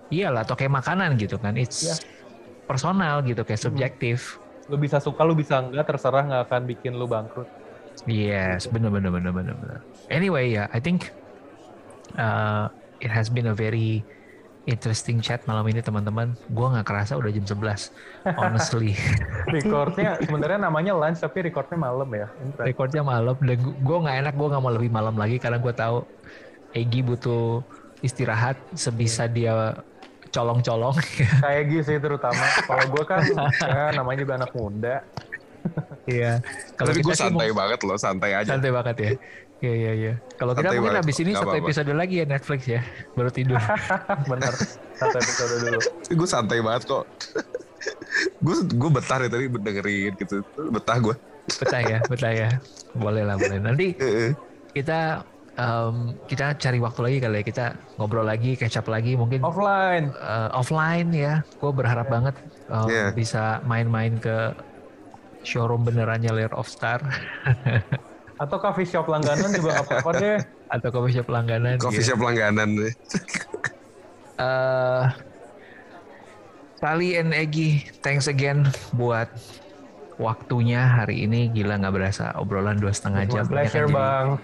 [0.09, 1.95] iyalah atau kayak makanan gitu kan, it's Ya.
[2.65, 4.41] personal gitu kayak subjektif.
[4.73, 7.45] Lu bisa suka, lu bisa enggak, terserah nggak akan bikin lu bangkrut.
[8.09, 9.81] Yes, benar benar benar benar.
[10.09, 11.13] Anyway ya, I think
[12.17, 14.03] uh, it has been a very
[14.69, 16.37] interesting chat malam ini teman-teman.
[16.53, 17.91] Gua nggak kerasa udah jam 11.
[18.37, 18.95] Honestly,
[19.55, 22.29] Recordnya sebenarnya namanya lunch, tapi recordnya malam ya.
[22.61, 26.05] Recordnya malam dan gue nggak enak gue nggak mau lebih malam lagi karena gue tahu
[26.71, 27.67] Egi butuh
[27.99, 29.75] istirahat sebisa dia
[30.31, 30.97] colong-colong.
[31.43, 32.45] Kayak gitu sih terutama.
[32.63, 33.21] Kalau gue kan
[33.67, 34.95] ya namanya juga anak muda.
[36.09, 36.43] Iya.
[36.75, 38.57] Kalau gue santai banget loh, santai aja.
[38.57, 39.11] Santai banget ya.
[39.61, 40.13] Iya iya iya.
[40.41, 42.81] Kalau kita mungkin habis ini satu episode lagi ya Netflix ya,
[43.13, 43.61] baru tidur.
[44.31, 44.55] Bener.
[44.97, 45.81] Satu episode dulu.
[46.17, 47.05] gue santai banget kok.
[48.45, 50.41] gue gue betah ya tadi dengerin gitu.
[50.73, 51.15] Betah gue.
[51.61, 52.51] Betah ya, betah ya.
[52.97, 53.61] Boleh lah boleh.
[53.61, 53.93] Nanti
[54.77, 55.29] kita
[55.61, 57.67] um, kita cari waktu lagi kali ya kita
[58.01, 62.15] ngobrol lagi catch up lagi mungkin offline uh, offline ya gue berharap yeah.
[62.15, 62.35] banget
[62.71, 63.09] um, yeah.
[63.13, 64.55] bisa main-main ke
[65.43, 67.01] showroom benerannya Lair of Star.
[68.43, 70.39] Atau coffee shop langganan juga apa-apa deh.
[70.75, 72.93] Atau coffee shop langganan coffee shop langganan deh.
[74.41, 75.13] Uh,
[76.81, 78.65] Sally and Egi thanks again
[78.97, 79.29] buat
[80.17, 81.53] waktunya hari ini.
[81.53, 83.45] Gila nggak berasa obrolan dua setengah jam.
[83.45, 84.41] Pleasure bang.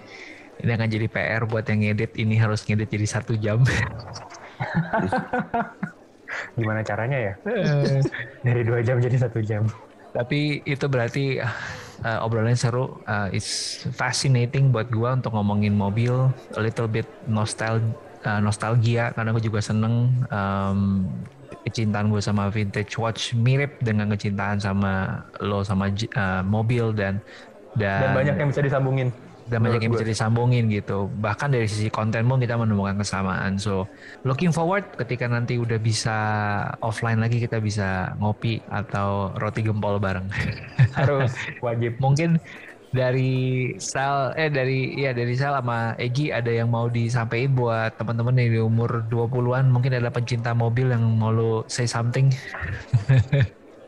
[0.57, 2.17] ini akan jadi PR buat yang ngedit.
[2.17, 3.65] Ini harus ngedit jadi satu jam.
[6.57, 7.33] Gimana caranya ya?
[7.49, 8.01] Eh.
[8.45, 9.69] dari dua jam jadi satu jam
[10.15, 12.99] tapi itu berarti uh, obrolannya seru.
[13.07, 17.81] Uh, it's fascinating buat gua untuk ngomongin mobil a little bit nostal
[18.27, 21.07] uh, nostalgia karena gue juga seneng um,
[21.67, 27.19] kecintaan gue sama vintage watch mirip dengan kecintaan sama lo sama uh, mobil dan
[27.75, 29.11] dan, dan banyak yang bisa disambungin
[29.47, 31.07] dan banyak yang bisa disambungin gitu.
[31.19, 33.55] Bahkan dari sisi konten pun kita menemukan kesamaan.
[33.55, 33.87] So
[34.27, 36.17] looking forward ketika nanti udah bisa
[36.83, 40.27] offline lagi kita bisa ngopi atau roti gempol bareng.
[40.99, 41.31] Harus
[41.63, 41.95] wajib.
[42.03, 42.39] Mungkin
[42.91, 48.39] dari Sal eh dari ya dari Sal sama Egi ada yang mau disampaikan buat teman-teman
[48.39, 52.31] yang di umur 20-an mungkin ada pencinta mobil yang mau lo say something.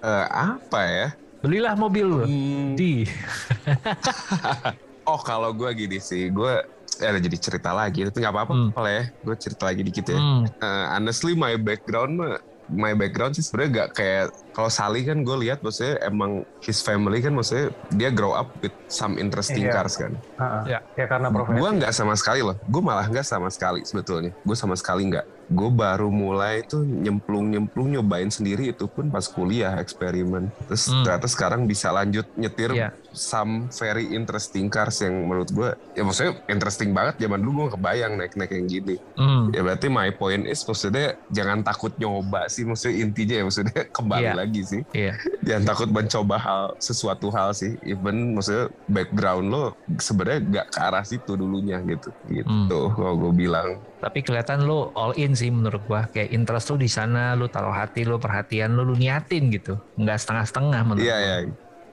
[0.03, 1.07] uh, apa ya?
[1.39, 2.23] Belilah mobil lo.
[2.27, 2.75] Hmm.
[2.75, 3.07] Di.
[5.09, 6.53] oh kalau gue gini sih gue
[6.99, 8.69] ya jadi cerita lagi tapi nggak apa-apa hmm.
[8.85, 10.41] ya gue cerita lagi dikit ya hmm.
[10.61, 12.37] uh, honestly my background mah
[12.69, 17.19] my background sih sebenarnya gak kayak kalau Sally kan gue lihat maksudnya emang his family
[17.23, 19.73] kan maksudnya dia grow up with some interesting yeah.
[19.73, 20.13] cars kan.
[20.37, 20.79] Uh, ya.
[20.93, 21.57] ya karena profesi.
[21.57, 22.57] Gue nggak sama sekali loh.
[22.69, 24.35] Gue malah nggak sama sekali sebetulnya.
[24.45, 29.73] Gue sama sekali nggak gue baru mulai tuh nyemplung-nyemplung nyobain sendiri itu pun pas kuliah
[29.81, 30.53] eksperimen.
[30.69, 31.03] Terus hmm.
[31.07, 32.93] ternyata sekarang bisa lanjut nyetir yeah.
[33.13, 38.15] Some very interesting cars yang menurut gue ya maksudnya interesting banget zaman dulu gue kebayang
[38.15, 38.95] naik-naik yang gini.
[39.19, 39.51] Hmm.
[39.51, 44.29] Ya berarti my point is maksudnya jangan takut nyoba sih maksudnya intinya ya maksudnya kembali
[44.31, 44.37] yeah.
[44.37, 44.81] lagi sih.
[44.95, 45.15] Yeah.
[45.49, 47.75] Jangan takut mencoba hal sesuatu hal sih.
[47.83, 52.09] Even maksudnya background lo sebenarnya gak ke arah situ dulunya gitu.
[52.31, 52.95] Gitu hmm.
[52.95, 53.81] kalau gue bilang.
[53.99, 57.75] Tapi kelihatan lo all in sih menurut gua kayak interest lu di sana lu taruh
[57.75, 61.37] hati lu perhatian lu lu niatin gitu nggak setengah-setengah menurut iya iya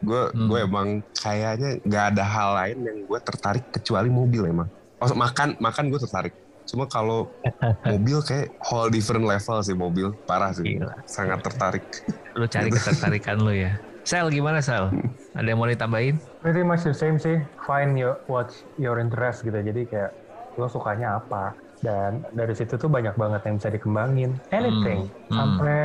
[0.03, 0.47] gue hmm.
[0.49, 4.69] gue emang kayaknya nggak ada hal lain yang gue tertarik kecuali mobil emang
[5.01, 6.35] oh, makan makan gue tertarik
[6.67, 7.31] cuma kalau
[7.93, 10.95] mobil kayak whole different level sih mobil parah sih Gila.
[11.07, 11.85] sangat tertarik
[12.35, 13.77] lu cari ketertarikan lu ya
[14.07, 14.87] Sel gimana Sel?
[15.35, 16.15] Ada yang mau ditambahin?
[16.39, 17.43] Pretty much the same sih.
[17.67, 19.59] Find your what your interest gitu.
[19.59, 20.15] Jadi kayak
[20.55, 21.59] lo sukanya apa?
[21.85, 25.29] dan dari situ tuh banyak banget yang bisa dikembangin anything hmm.
[25.29, 25.37] Hmm.
[25.37, 25.81] sampai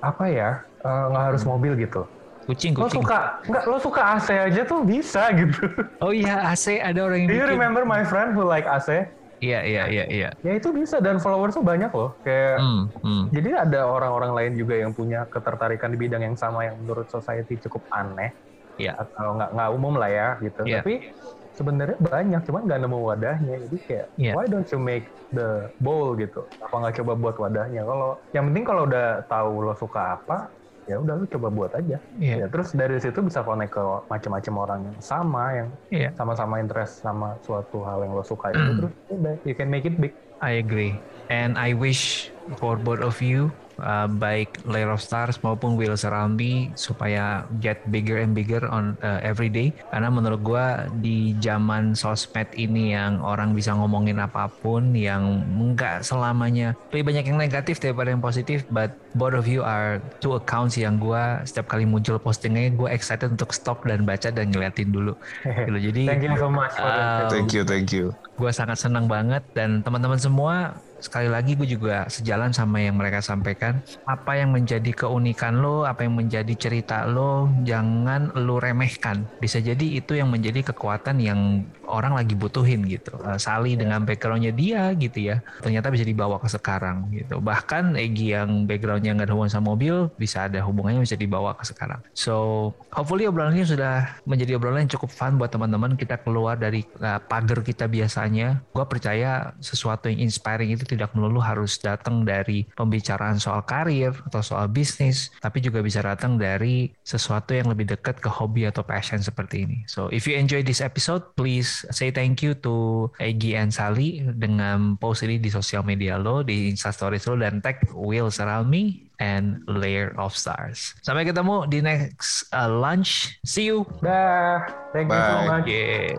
[0.00, 0.50] apa ya
[0.84, 1.50] eh, nggak uh, harus hmm.
[1.56, 2.02] mobil gitu
[2.46, 5.66] kucing kucing lo suka nggak lo suka AC aja tuh bisa gitu
[6.00, 9.60] oh iya AC ada orang yang do you remember my friend who like AC Iya
[9.68, 10.28] iya iya iya.
[10.40, 12.16] Ya itu bisa dan followers tuh banyak loh.
[12.24, 13.24] Kayak hmm, hmm.
[13.36, 17.60] jadi ada orang-orang lain juga yang punya ketertarikan di bidang yang sama yang menurut society
[17.60, 18.32] cukup aneh.
[18.80, 18.96] Iya.
[18.96, 20.64] Atau nggak nggak umum lah ya gitu.
[20.64, 20.80] Yeah.
[20.80, 21.12] Tapi
[21.56, 24.34] sebenarnya banyak cuman nggak nemu wadahnya jadi kayak yeah.
[24.36, 28.64] why don't you make the bowl gitu apa nggak coba buat wadahnya kalau yang penting
[28.68, 30.52] kalau udah tahu lo suka apa
[30.86, 32.38] ya udah lo coba buat aja yeah.
[32.42, 36.10] ya terus dari situ bisa connect ke macam-macam orang yang sama yang yeah.
[36.14, 39.98] sama-sama interest sama suatu hal yang lo suka itu terus udah you can make it
[39.98, 40.94] big I agree
[41.26, 42.30] and I wish
[42.62, 43.50] for both of you
[43.80, 48.96] uh, baik Layer of Stars maupun Wheels Around Me supaya get bigger and bigger on
[49.00, 49.72] uh, every day.
[49.92, 50.66] Karena menurut gue
[51.00, 57.24] di zaman sosmed ini yang orang bisa ngomongin apa pun yang enggak selamanya lebih banyak
[57.28, 61.68] yang negatif daripada yang positif but both of you are two accounts yang gue setiap
[61.72, 65.16] kali muncul postingnya gue excited untuk stop dan baca dan ngeliatin dulu.
[65.66, 68.12] Gitu jadi thank you so much uh, thank you thank you.
[68.36, 73.22] gue sangat senang banget dan teman-teman semua sekali lagi gue juga sejalan sama yang mereka
[73.22, 73.78] sampaikan
[74.10, 80.02] apa yang menjadi keunikan lo apa yang menjadi cerita lo jangan lo remehkan bisa jadi
[80.02, 83.14] itu yang menjadi kekuatan yang orang lagi butuhin gitu.
[83.22, 87.38] Uh, Sali dengan backgroundnya dia gitu ya, ternyata bisa dibawa ke sekarang gitu.
[87.38, 91.64] Bahkan Egi yang backgroundnya nggak ada hubungan sama mobil, bisa ada hubungannya bisa dibawa ke
[91.64, 92.02] sekarang.
[92.12, 95.94] So, hopefully obrolan ini sudah menjadi obrolan yang cukup fun buat teman-teman.
[95.94, 98.60] Kita keluar dari uh, pagar kita biasanya.
[98.74, 104.40] Gue percaya sesuatu yang inspiring itu tidak melulu harus datang dari pembicaraan soal karir atau
[104.40, 109.20] soal bisnis, tapi juga bisa datang dari sesuatu yang lebih dekat ke hobi atau passion
[109.20, 109.84] seperti ini.
[109.86, 114.96] So, if you enjoy this episode, please say thank you to Egi and Sally dengan
[114.96, 119.06] post ini di sosial media lo, di Insta Stories lo, dan tag Wheels Around Me
[119.20, 120.96] and Layer of Stars.
[121.00, 123.36] Sampai ketemu di next uh, lunch.
[123.44, 123.84] See you.
[124.00, 124.64] Dah.
[124.92, 125.64] Thank you so much.
[125.64, 126.16] Okay.